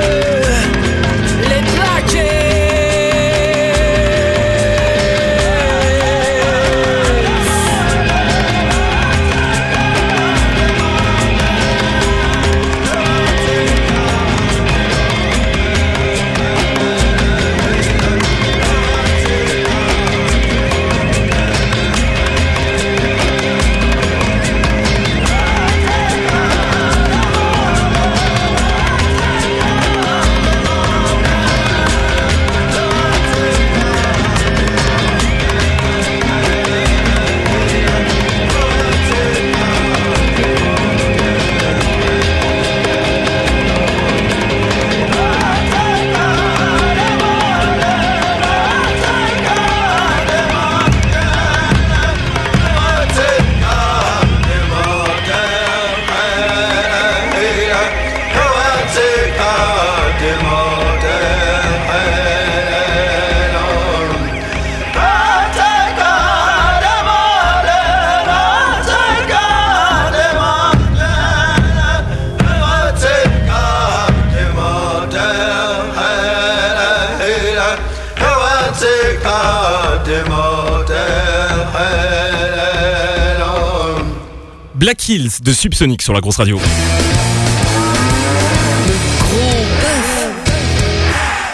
[85.49, 86.61] de Subsonic sur la grosse radio.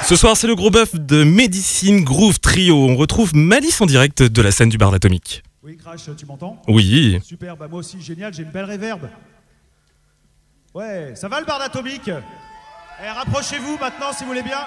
[0.03, 2.76] Ce soir, c'est le gros bœuf de Medicine Groove Trio.
[2.76, 5.45] On retrouve Malice en direct de la scène du bar d'Atomique.
[5.62, 6.61] Oui, Crash, tu m'entends?
[6.66, 7.20] Oui.
[7.22, 9.09] Super, bah moi aussi, génial, j'ai une belle réverbe.
[10.74, 12.11] Ouais, ça va le bar d'Atomique
[13.01, 14.59] Eh, rapprochez-vous maintenant si vous voulez bien.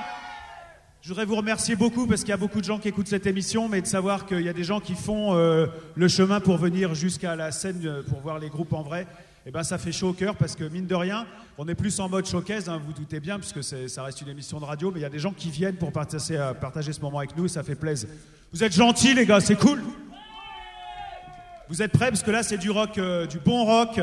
[1.07, 3.27] Je voudrais vous remercier beaucoup parce qu'il y a beaucoup de gens qui écoutent cette
[3.27, 6.57] émission, mais de savoir qu'il y a des gens qui font euh, le chemin pour
[6.57, 9.07] venir jusqu'à la scène euh, pour voir les groupes en vrai.
[9.45, 11.25] Et ben ça fait chaud au cœur parce que mine de rien,
[11.57, 14.59] on est plus en mode showcase, hein, vous doutez bien, puisque ça reste une émission
[14.59, 16.99] de radio, mais il y a des gens qui viennent pour partager, euh, partager ce
[16.99, 18.09] moment avec nous ça fait plaisir.
[18.51, 19.81] Vous êtes gentils les gars, c'est cool.
[21.69, 22.09] Vous êtes prêts?
[22.09, 22.99] Parce que là c'est du rock,
[23.29, 24.01] du bon rock,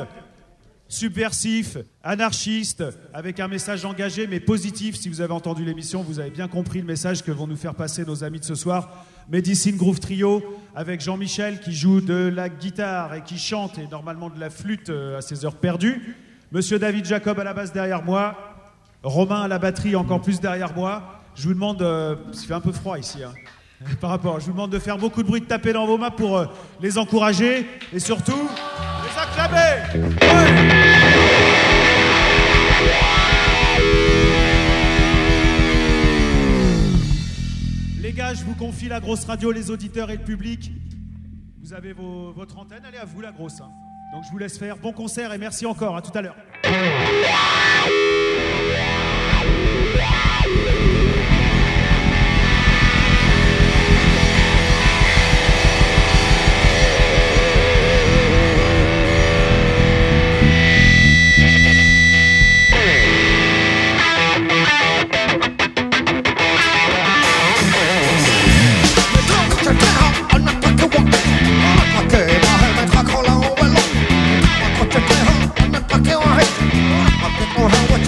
[0.88, 4.96] subversif, anarchiste, avec un message engagé mais positif.
[4.96, 7.74] Si vous avez entendu l'émission, vous avez bien compris le message que vont nous faire
[7.74, 9.06] passer nos amis de ce soir.
[9.30, 10.42] Medicine Groove Trio
[10.74, 14.90] avec Jean-Michel qui joue de la guitare et qui chante et normalement de la flûte
[14.90, 16.16] euh, à ses heures perdues.
[16.52, 18.36] Monsieur David Jacob à la basse derrière moi.
[19.02, 21.20] Romain à la batterie encore plus derrière moi.
[21.34, 23.32] Je vous demande, euh, qu'il fait un peu froid ici, hein,
[24.00, 26.10] par rapport, je vous demande de faire beaucoup de bruit, de taper dans vos mains
[26.10, 26.46] pour euh,
[26.80, 28.48] les encourager et surtout
[29.02, 30.04] les acclamer.
[38.00, 40.70] Les gars, je vous confie la grosse radio, les auditeurs et le public.
[41.62, 43.60] Vous avez votre antenne, allez à vous la grosse.
[43.60, 43.70] hein.
[44.12, 44.76] Donc je vous laisse faire.
[44.76, 45.96] Bon concert et merci encore.
[45.96, 46.36] À tout à l'heure.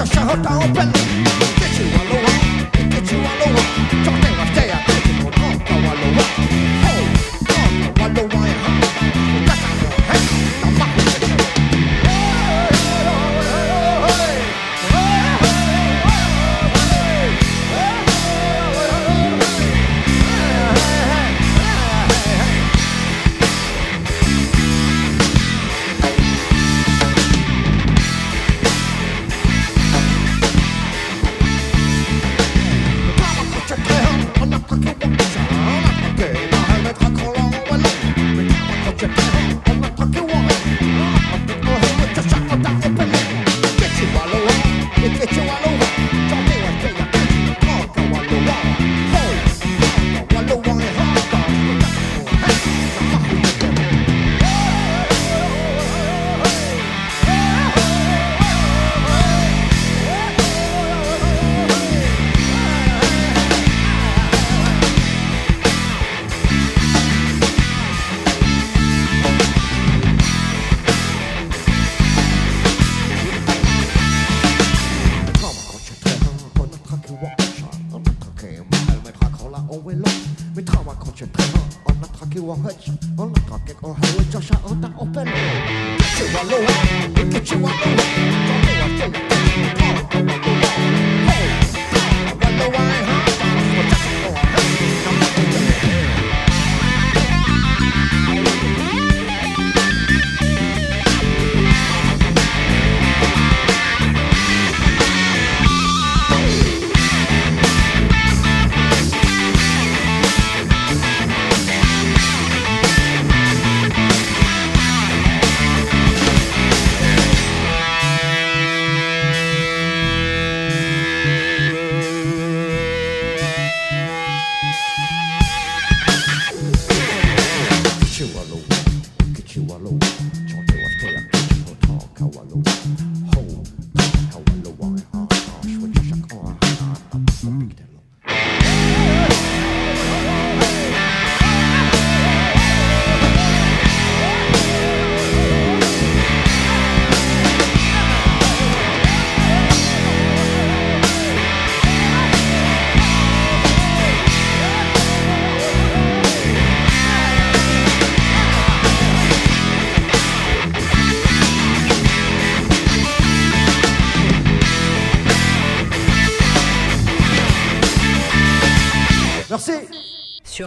[0.07, 1.06] shut her down,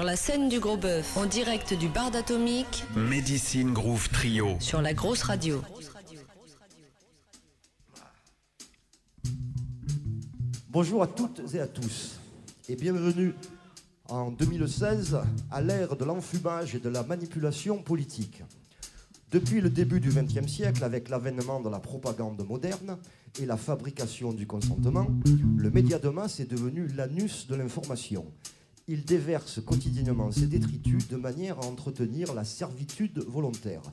[0.09, 4.57] la scène du Gros Bœuf, en direct du bar d'Atomique, Medicine Groove Trio.
[4.59, 5.61] sur la grosse radio.
[10.67, 12.17] Bonjour à toutes et à tous
[12.67, 13.35] et bienvenue
[14.07, 15.19] en 2016
[15.51, 18.41] à l'ère de l'enfumage et de la manipulation politique.
[19.29, 22.97] Depuis le début du XXe siècle, avec l'avènement de la propagande moderne
[23.39, 25.05] et la fabrication du consentement,
[25.55, 28.25] le média de masse est devenu l'anus de l'information.
[28.91, 33.83] Il déverse quotidiennement ses détritus de manière à entretenir la servitude volontaire.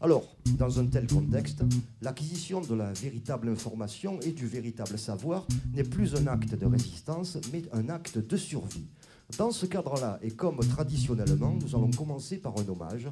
[0.00, 1.62] Alors, dans un tel contexte,
[2.00, 7.36] l'acquisition de la véritable information et du véritable savoir n'est plus un acte de résistance,
[7.52, 8.86] mais un acte de survie.
[9.36, 13.10] Dans ce cadre-là, et comme traditionnellement, nous allons commencer par un hommage.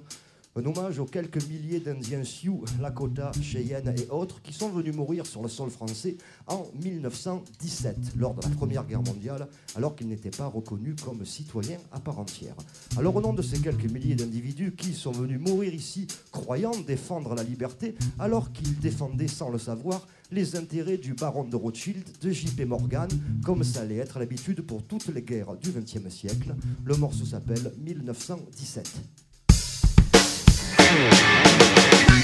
[0.56, 5.26] Un hommage aux quelques milliers d'Indiens Sioux, Lakota, Cheyenne et autres qui sont venus mourir
[5.26, 10.30] sur le sol français en 1917, lors de la Première Guerre mondiale, alors qu'ils n'étaient
[10.30, 12.54] pas reconnus comme citoyens à part entière.
[12.96, 17.34] Alors au nom de ces quelques milliers d'individus qui sont venus mourir ici, croyant défendre
[17.34, 22.30] la liberté, alors qu'ils défendaient sans le savoir les intérêts du baron de Rothschild, de
[22.30, 23.08] JP Morgan,
[23.44, 26.54] comme ça allait être l'habitude pour toutes les guerres du XXe siècle.
[26.84, 29.23] Le morceau s'appelle 1917.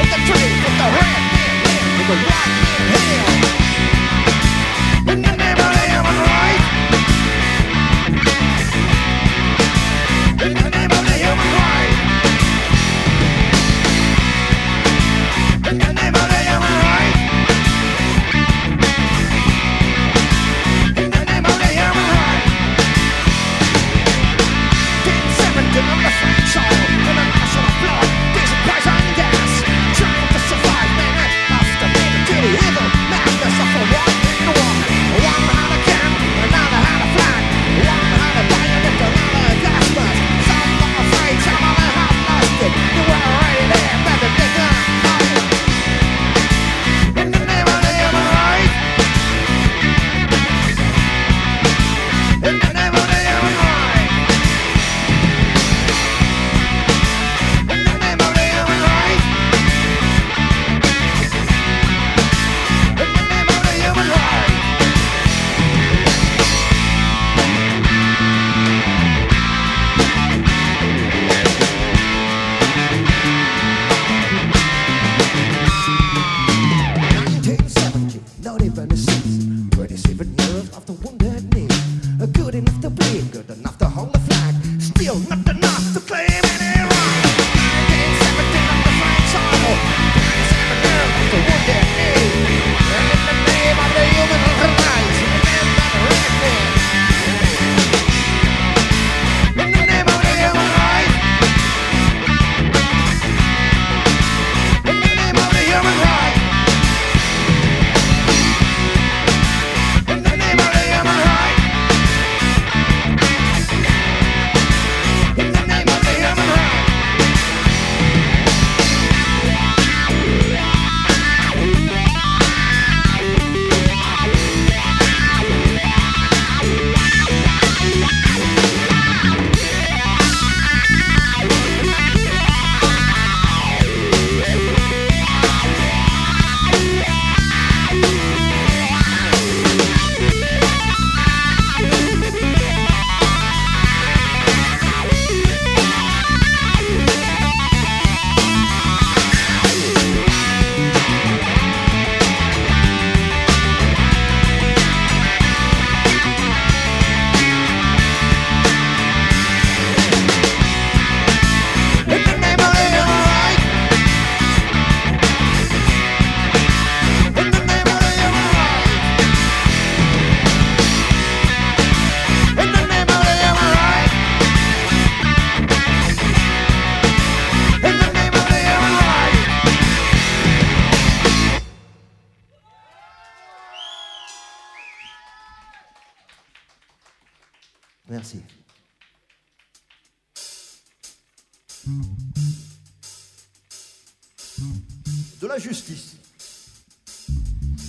[0.06, 1.26] the tree, with the red
[1.66, 2.54] man with the white
[2.86, 5.10] man.
[5.10, 5.74] In the name of.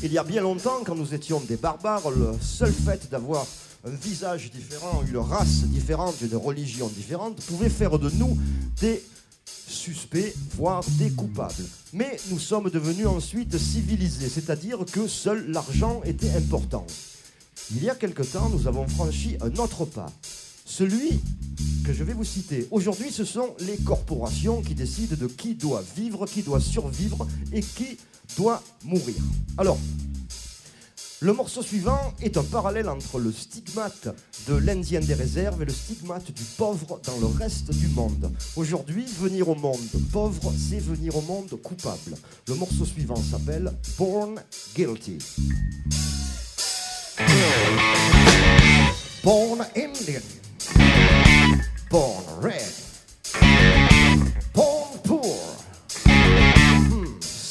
[0.07, 3.45] Il y a bien longtemps, quand nous étions des barbares, le seul fait d'avoir
[3.85, 8.39] un visage différent, une race différente, une religion différente, pouvait faire de nous
[8.81, 9.03] des
[9.67, 11.65] suspects, voire des coupables.
[11.93, 16.87] Mais nous sommes devenus ensuite civilisés, c'est-à-dire que seul l'argent était important.
[17.73, 20.13] Il y a quelque temps, nous avons franchi un autre pas.
[20.65, 21.21] Celui
[21.85, 22.69] que je vais vous citer.
[22.71, 27.61] Aujourd'hui, ce sont les corporations qui décident de qui doit vivre, qui doit survivre et
[27.61, 27.99] qui
[28.37, 29.17] doit mourir.
[29.59, 29.79] Alors,
[31.21, 34.09] le morceau suivant est un parallèle entre le stigmate
[34.49, 38.31] de l'Indien des réserves et le stigmate du pauvre dans le reste du monde.
[38.55, 39.81] Aujourd'hui, venir au monde
[40.13, 42.17] pauvre, c'est venir au monde coupable.
[42.49, 44.43] Le morceau suivant s'appelle Born
[44.75, 45.19] Guilty.
[49.25, 50.21] Born Indian.
[51.91, 52.86] Born red.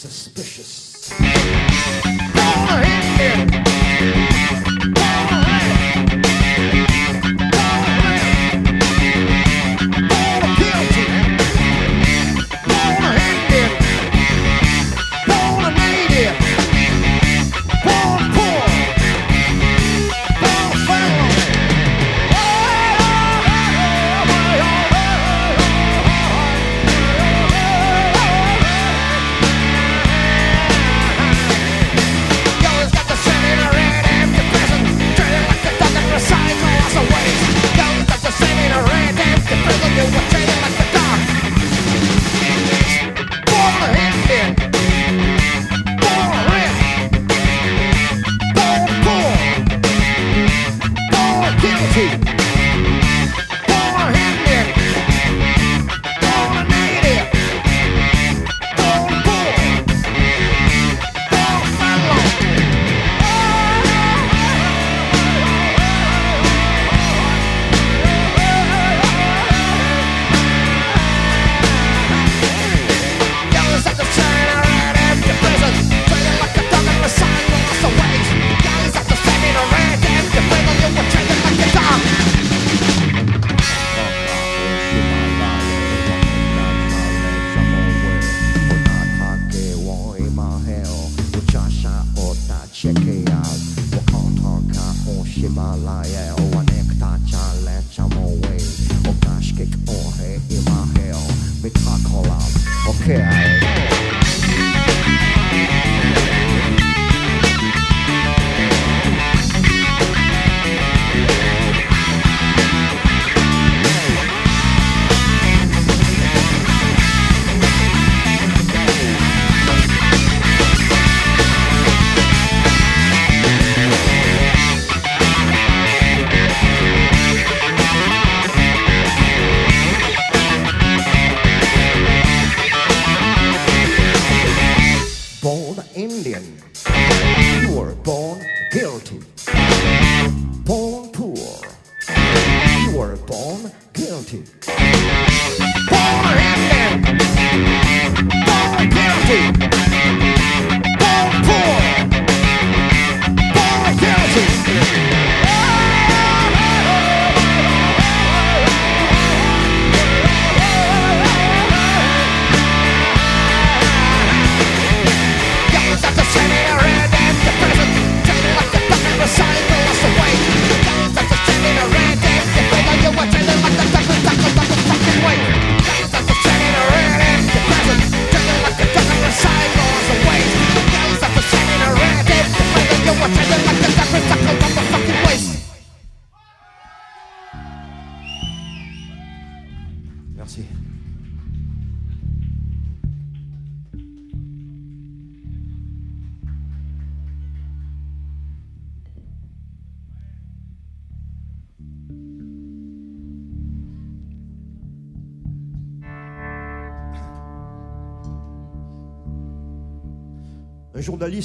[0.09, 1.11] Suspicious.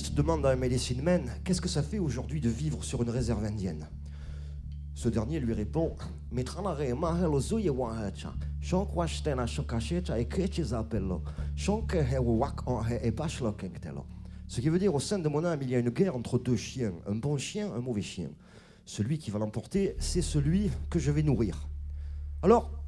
[0.08, 3.44] Demande à un medicine man Qu'est-ce que ça fait aujourd'hui de vivre sur une réserve
[3.44, 3.88] indienne?
[4.94, 5.96] Ce dernier lui répond
[6.32, 10.26] "Mitralare mahelo zuye wahacha, shonkwashtena shokashecha e
[13.02, 14.06] e bashlo kengtelo."
[14.48, 16.38] Ce qui veut dire au sein de mon âme, il y a une guerre entre
[16.38, 18.30] deux chiens, un bon chien, un mauvais chien.
[18.84, 21.68] Celui qui va l'emporter, c'est celui que je vais nourrir.
[22.42, 22.79] Alors,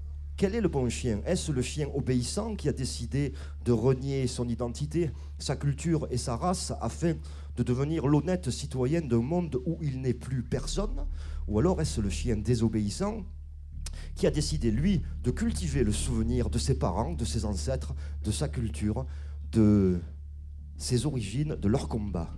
[0.43, 1.21] quel est le bon chien?
[1.25, 3.33] Est-ce le chien obéissant qui a décidé
[3.65, 7.15] de renier son identité, sa culture et sa race afin
[7.55, 11.07] de devenir l'honnête citoyen d'un monde où il n'est plus personne?
[11.47, 13.25] Ou alors est-ce le chien désobéissant
[14.17, 17.95] qui a décidé, lui, de cultiver le souvenir de ses parents, de ses ancêtres,
[18.25, 19.07] de sa culture,
[19.53, 20.01] de
[20.77, 22.35] ses origines, de leur combat?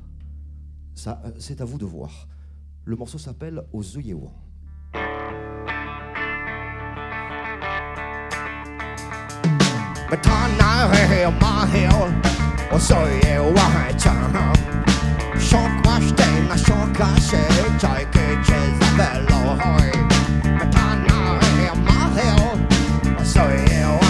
[1.07, 2.29] Euh, c'est à vous de voir.
[2.85, 3.83] Le morceau s'appelle Aux
[10.23, 12.13] men han är hemma här
[12.73, 14.57] och så är han
[15.41, 19.93] Tjocka stenar, tjocka tjejer, inte Isabella och hoj
[20.43, 22.59] Men han är hemma här
[23.21, 24.04] och så är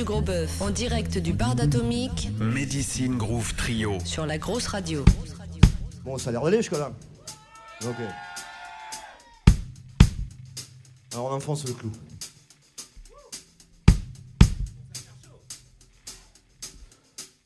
[0.00, 3.98] du Gros Bœuf, en direct du bar d'Atomique, Medicine Groove Trio.
[4.06, 5.04] sur la grosse radio.
[6.04, 6.90] Bon, ça a l'air d'aller jusque-là.
[7.84, 7.96] Ok.
[11.12, 11.92] Alors on enfonce le clou.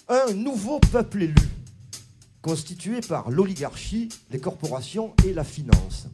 [0.09, 1.35] Un nouveau peuple élu,
[2.41, 6.07] constitué par l'oligarchie, les corporations et la finance.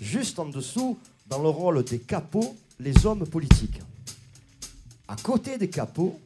[0.00, 0.98] Juste en dessous,
[1.28, 3.80] dans le rôle des capots, les hommes politiques.
[5.06, 6.18] À côté des capots,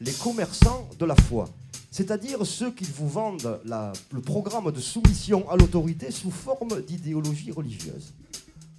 [0.00, 1.48] les commerçants de la foi,
[1.90, 3.58] c'est-à-dire ceux qui vous vendent
[4.12, 8.12] le programme de soumission à l'autorité sous forme d'idéologie religieuse.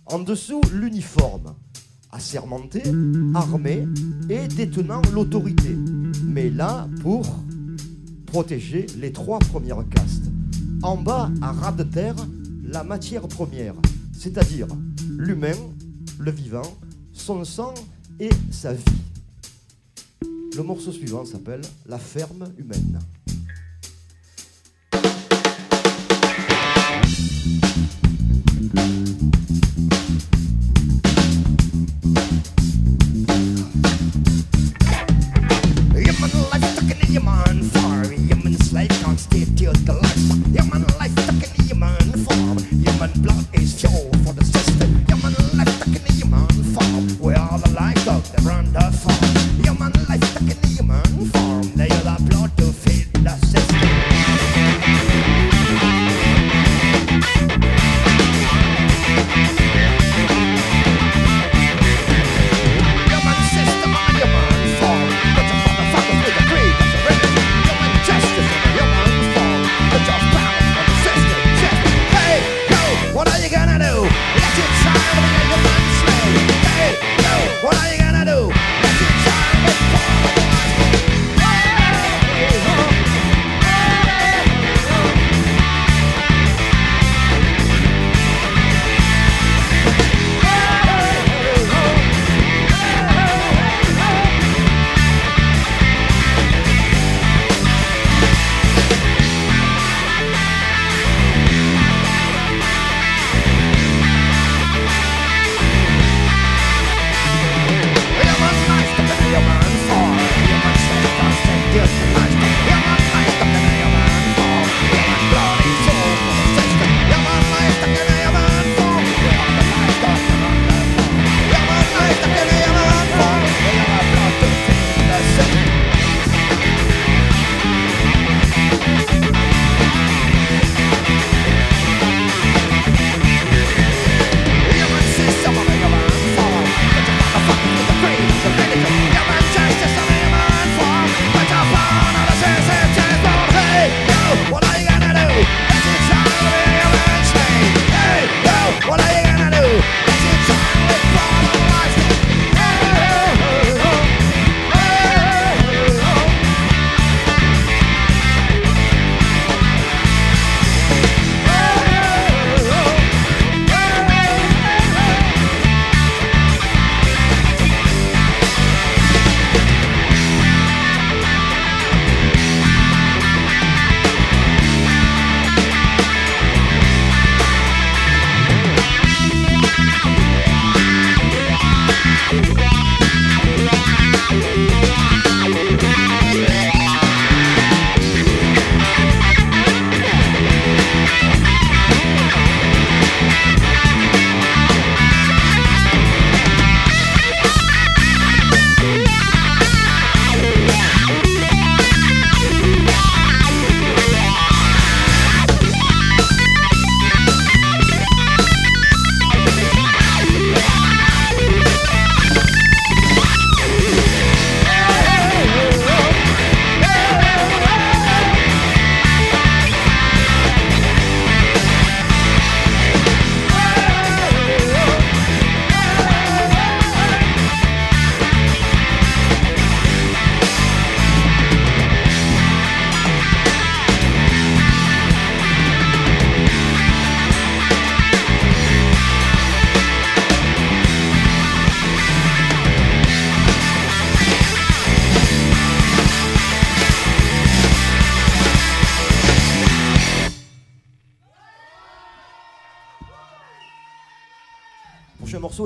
[0.06, 1.56] En dessous, l'uniforme,
[2.12, 2.84] assermenté,
[3.34, 3.88] armé
[4.30, 5.76] et détenant l'autorité.
[6.24, 7.26] Mais là, pour
[8.28, 10.26] protéger les trois premières castes.
[10.84, 12.16] En bas, à ras de terre,
[12.64, 13.74] la matière première,
[14.14, 14.68] c'est-à-dire
[15.10, 15.58] l'humain,
[16.20, 16.78] le vivant,
[17.12, 17.74] son sang
[18.20, 18.84] et sa vie.
[20.56, 23.00] Le morceau suivant s'appelle La ferme humaine.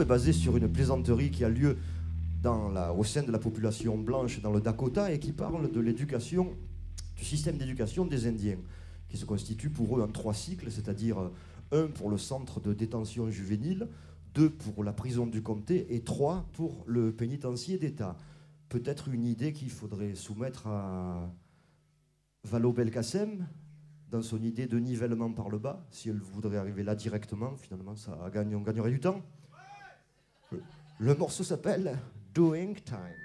[0.01, 1.77] est basé sur une plaisanterie qui a lieu
[2.97, 6.53] au sein de la population blanche dans le Dakota et qui parle de l'éducation,
[7.15, 8.57] du système d'éducation des Indiens,
[9.07, 11.29] qui se constitue pour eux en trois cycles, c'est-à-dire euh,
[11.85, 13.87] un pour le centre de détention juvénile,
[14.33, 18.17] deux pour la prison du comté et trois pour le pénitencier d'État.
[18.69, 21.31] Peut-être une idée qu'il faudrait soumettre à
[22.43, 23.47] Valo Belkacem
[24.09, 25.85] dans son idée de nivellement par le bas.
[25.91, 29.21] Si elle voudrait arriver là directement, finalement, on gagnerait du temps.
[31.05, 31.99] Le morceau s'appelle
[32.33, 33.23] Doing Time.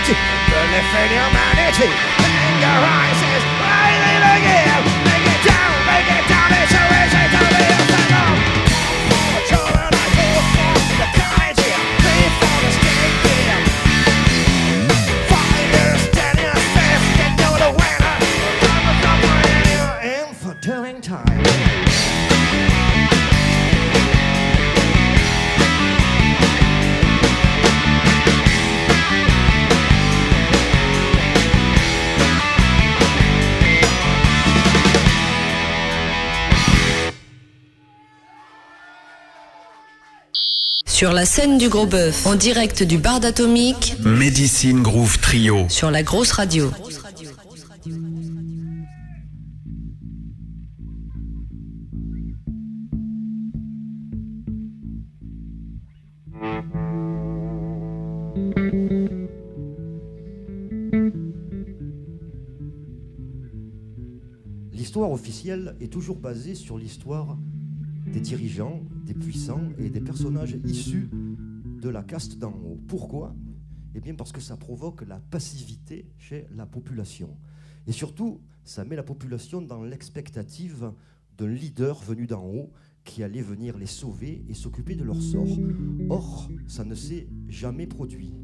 [0.00, 0.16] humanity,
[0.48, 1.90] benefit humanity.
[2.24, 4.99] Anger rises, rising again.
[41.00, 45.66] Sur la scène du Gros Bœuf, en direct du bar d'Atomique, Medicine Groove Trio.
[45.70, 46.70] sur la grosse radio.
[64.70, 67.38] L'histoire officielle est toujours basée sur l'histoire
[68.12, 71.10] des dirigeants, des puissants et des personnages issus
[71.80, 72.78] de la caste d'en haut.
[72.88, 73.34] Pourquoi?
[73.94, 77.36] Eh bien parce que ça provoque la passivité chez la population.
[77.86, 80.92] Et surtout, ça met la population dans l'expectative
[81.38, 82.70] d'un leader venu d'en haut
[83.04, 85.58] qui allait venir les sauver et s'occuper de leur sort.
[86.10, 88.34] Or, ça ne s'est jamais produit.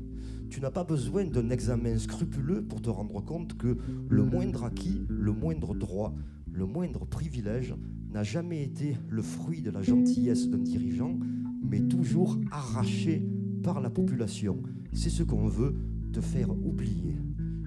[0.48, 3.76] Tu n'as pas besoin d'un examen scrupuleux pour te rendre compte que
[4.09, 6.14] le moindre acquis, le moindre droit,
[6.57, 7.74] le moindre privilège
[8.11, 11.19] n'a jamais été le fruit de la gentillesse d'un dirigeant,
[11.62, 13.23] mais toujours arraché
[13.62, 14.62] par la population.
[14.93, 15.74] C'est ce qu'on veut
[16.12, 17.19] te faire oublier.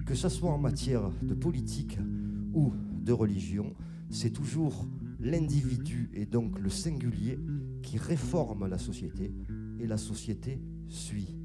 [0.06, 1.98] Que ce soit en matière de politique
[2.52, 3.74] ou de religion,
[4.08, 4.88] c'est toujours
[5.20, 7.38] l'individu et donc le singulier
[7.82, 9.32] qui réforme la société
[9.78, 11.36] et la société suit.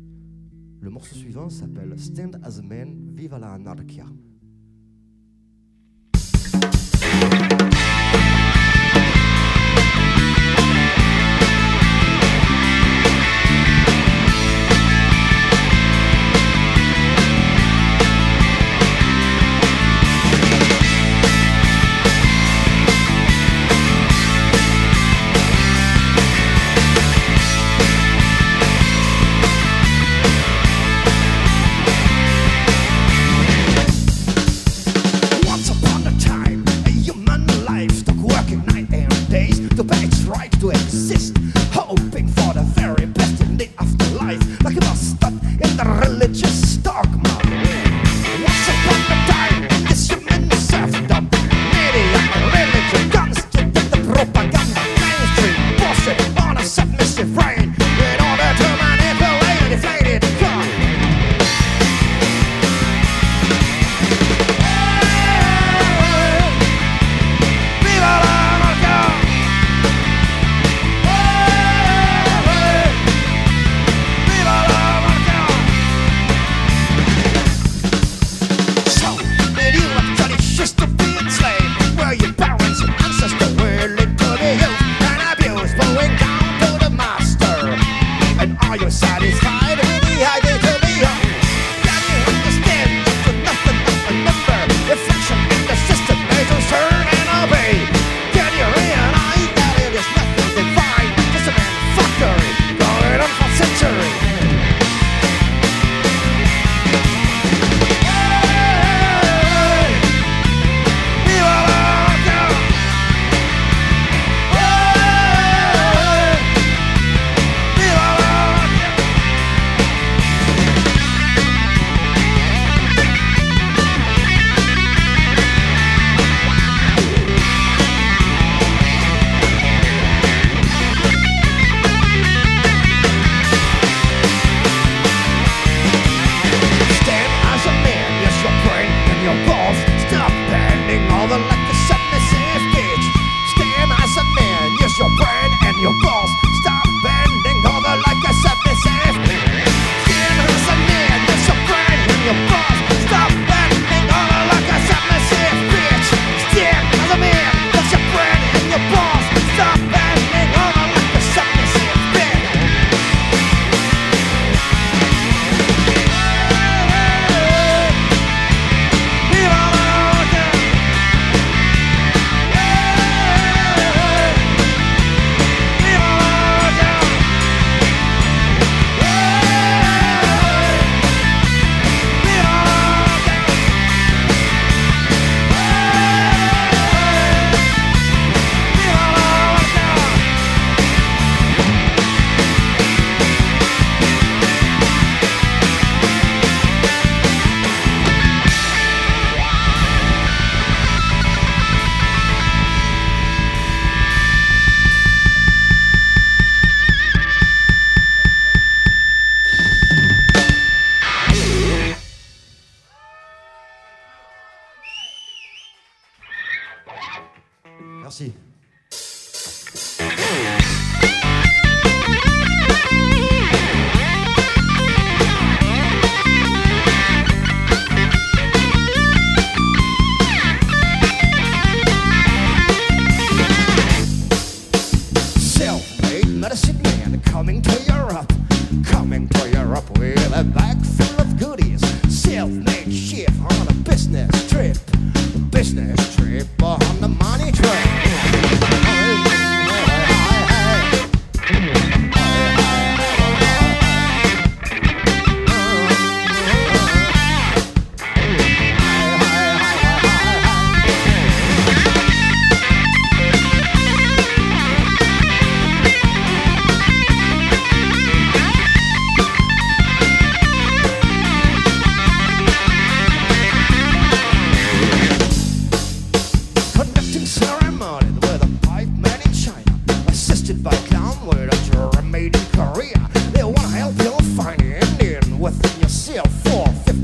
[0.82, 4.06] Le morceau suivant s'appelle Stand as Man, Viva la Anarchia.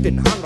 [0.02, 0.41] been hungry.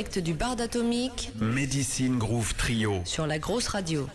[0.00, 3.02] Direct du bar d'Atomique, Medicine Groove Trio.
[3.04, 4.06] sur la grosse radio.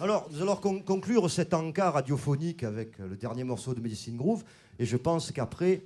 [0.00, 4.42] Alors, nous allons con- conclure cet encart radiophonique avec le dernier morceau de Medicine Groove.
[4.80, 5.84] Et je pense qu'après,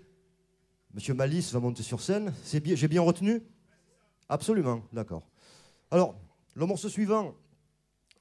[0.95, 2.33] Monsieur Malice va monter sur scène.
[2.43, 3.43] C'est bien, j'ai bien retenu?
[4.31, 5.23] Absolument, d'accord.
[5.91, 6.15] Alors,
[6.55, 7.35] le morceau suivant,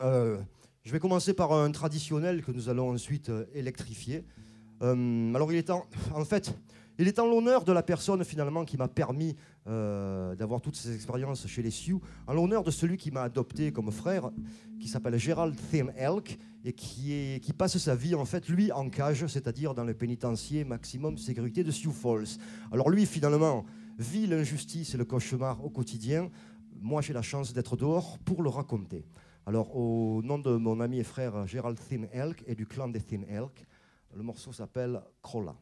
[0.01, 0.37] euh,
[0.83, 4.25] je vais commencer par un traditionnel que nous allons ensuite euh, électrifier.
[4.81, 6.53] Euh, alors, il est en, en fait,
[7.01, 9.35] il est en l'honneur de la personne finalement qui m'a permis
[9.67, 13.71] euh, d'avoir toutes ces expériences chez les Sioux, en l'honneur de celui qui m'a adopté
[13.71, 14.29] comme frère,
[14.79, 19.25] qui s'appelle Gerald Thin Elk et qui, passe sa vie en fait lui en cage,
[19.25, 22.37] c'est-à-dire dans le pénitencier maximum sécurité de Sioux Falls.
[22.71, 23.65] Alors lui finalement
[23.97, 26.29] vit l'injustice et le cauchemar au quotidien.
[26.79, 29.05] Moi j'ai la chance d'être dehors pour le raconter.
[29.47, 33.01] Alors au nom de mon ami et frère Gerald Thin Elk et du clan des
[33.01, 33.65] Thin Elk,
[34.15, 35.55] le morceau s'appelle Crolla.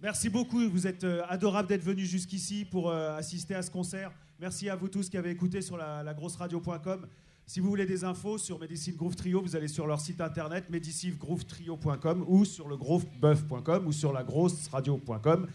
[0.00, 4.12] Merci beaucoup, vous êtes euh, adorables d'être venus jusqu'ici pour euh, assister à ce concert.
[4.38, 7.06] Merci à vous tous qui avez écouté sur la, lagrosseradio.com.
[7.46, 10.70] Si vous voulez des infos sur Medicine Groove Trio, vous allez sur leur site internet
[10.70, 14.24] medicinegroovetrio.com ou sur le groovebuff.com ou sur la
[14.70, 15.48] radio.com.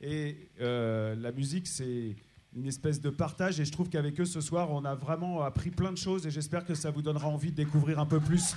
[0.00, 2.16] Et euh, la musique, c'est
[2.56, 3.60] une espèce de partage.
[3.60, 6.26] Et je trouve qu'avec eux ce soir, on a vraiment appris plein de choses.
[6.26, 8.56] Et j'espère que ça vous donnera envie de découvrir un peu plus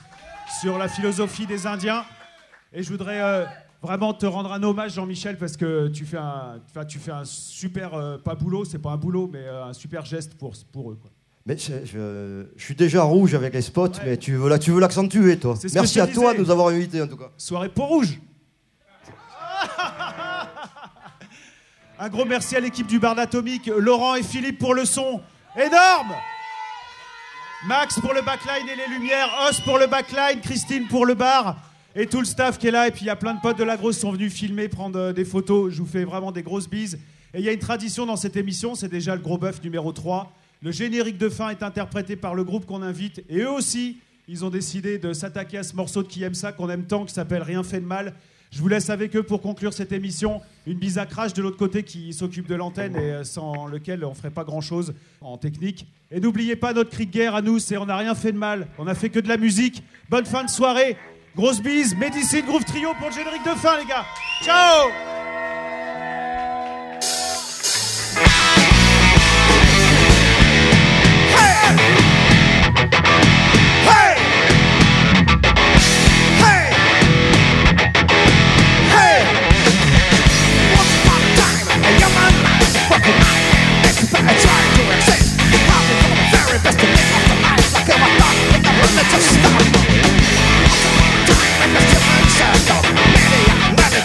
[0.62, 2.06] sur la philosophie des Indiens.
[2.78, 3.46] Et je voudrais euh,
[3.82, 7.24] vraiment te rendre un hommage, Jean-Michel, parce que tu fais un, enfin, tu fais un
[7.24, 10.92] super, euh, pas boulot, c'est pas un boulot, mais euh, un super geste pour, pour
[10.92, 10.98] eux.
[11.02, 11.10] Quoi.
[11.46, 15.40] Mais je, je suis déjà rouge avec les spots, mais tu veux, tu veux l'accentuer,
[15.40, 15.56] toi.
[15.74, 17.32] Merci à toi de nous avoir invités, en tout cas.
[17.38, 18.20] Soirée pour rouge.
[21.98, 25.22] Un gros merci à l'équipe du Bar d'Atomique, Laurent et Philippe pour le son.
[25.56, 26.14] Énorme
[27.68, 31.56] Max pour le backline et les lumières, Os pour le backline, Christine pour le bar
[31.96, 32.88] et tout le staff qui est là.
[32.88, 34.68] Et puis il y a plein de potes de la grosse qui sont venus filmer,
[34.68, 35.74] prendre euh, des photos.
[35.74, 37.00] Je vous fais vraiment des grosses bises.
[37.34, 39.92] Et il y a une tradition dans cette émission, c'est déjà le gros bœuf numéro
[39.92, 40.32] 3.
[40.62, 43.24] Le générique de fin est interprété par le groupe qu'on invite.
[43.30, 43.98] Et eux aussi,
[44.28, 47.06] ils ont décidé de s'attaquer à ce morceau de qui aime ça, qu'on aime tant,
[47.06, 48.14] qui s'appelle Rien fait de mal.
[48.52, 50.42] Je vous laisse avec eux pour conclure cette émission.
[50.66, 54.06] Une bise à Crash de l'autre côté qui s'occupe de l'antenne et euh, sans lequel
[54.06, 55.88] on ferait pas grand chose en technique.
[56.10, 58.38] Et n'oubliez pas notre cri de guerre à nous, c'est on n'a rien fait de
[58.38, 59.84] mal, on a fait que de la musique.
[60.10, 60.96] Bonne fin de soirée,
[61.36, 64.06] grosse bise, Medicine Groove Trio pour le générique de fin les gars.
[64.42, 64.92] Ciao!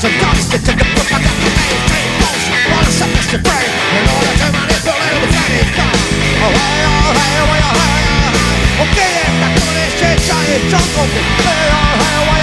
[0.01, 3.37] There's a constant in the book I got to maintain motion While I set this
[3.37, 5.93] brain In order to manipulate the tiny car
[6.41, 9.77] Oh hey, oh hey, oh hey, oh hey, oh hey Oh get it, that good
[9.77, 11.05] is shit, shiny jungle.
[11.05, 12.40] Hey, oh hey, oh hey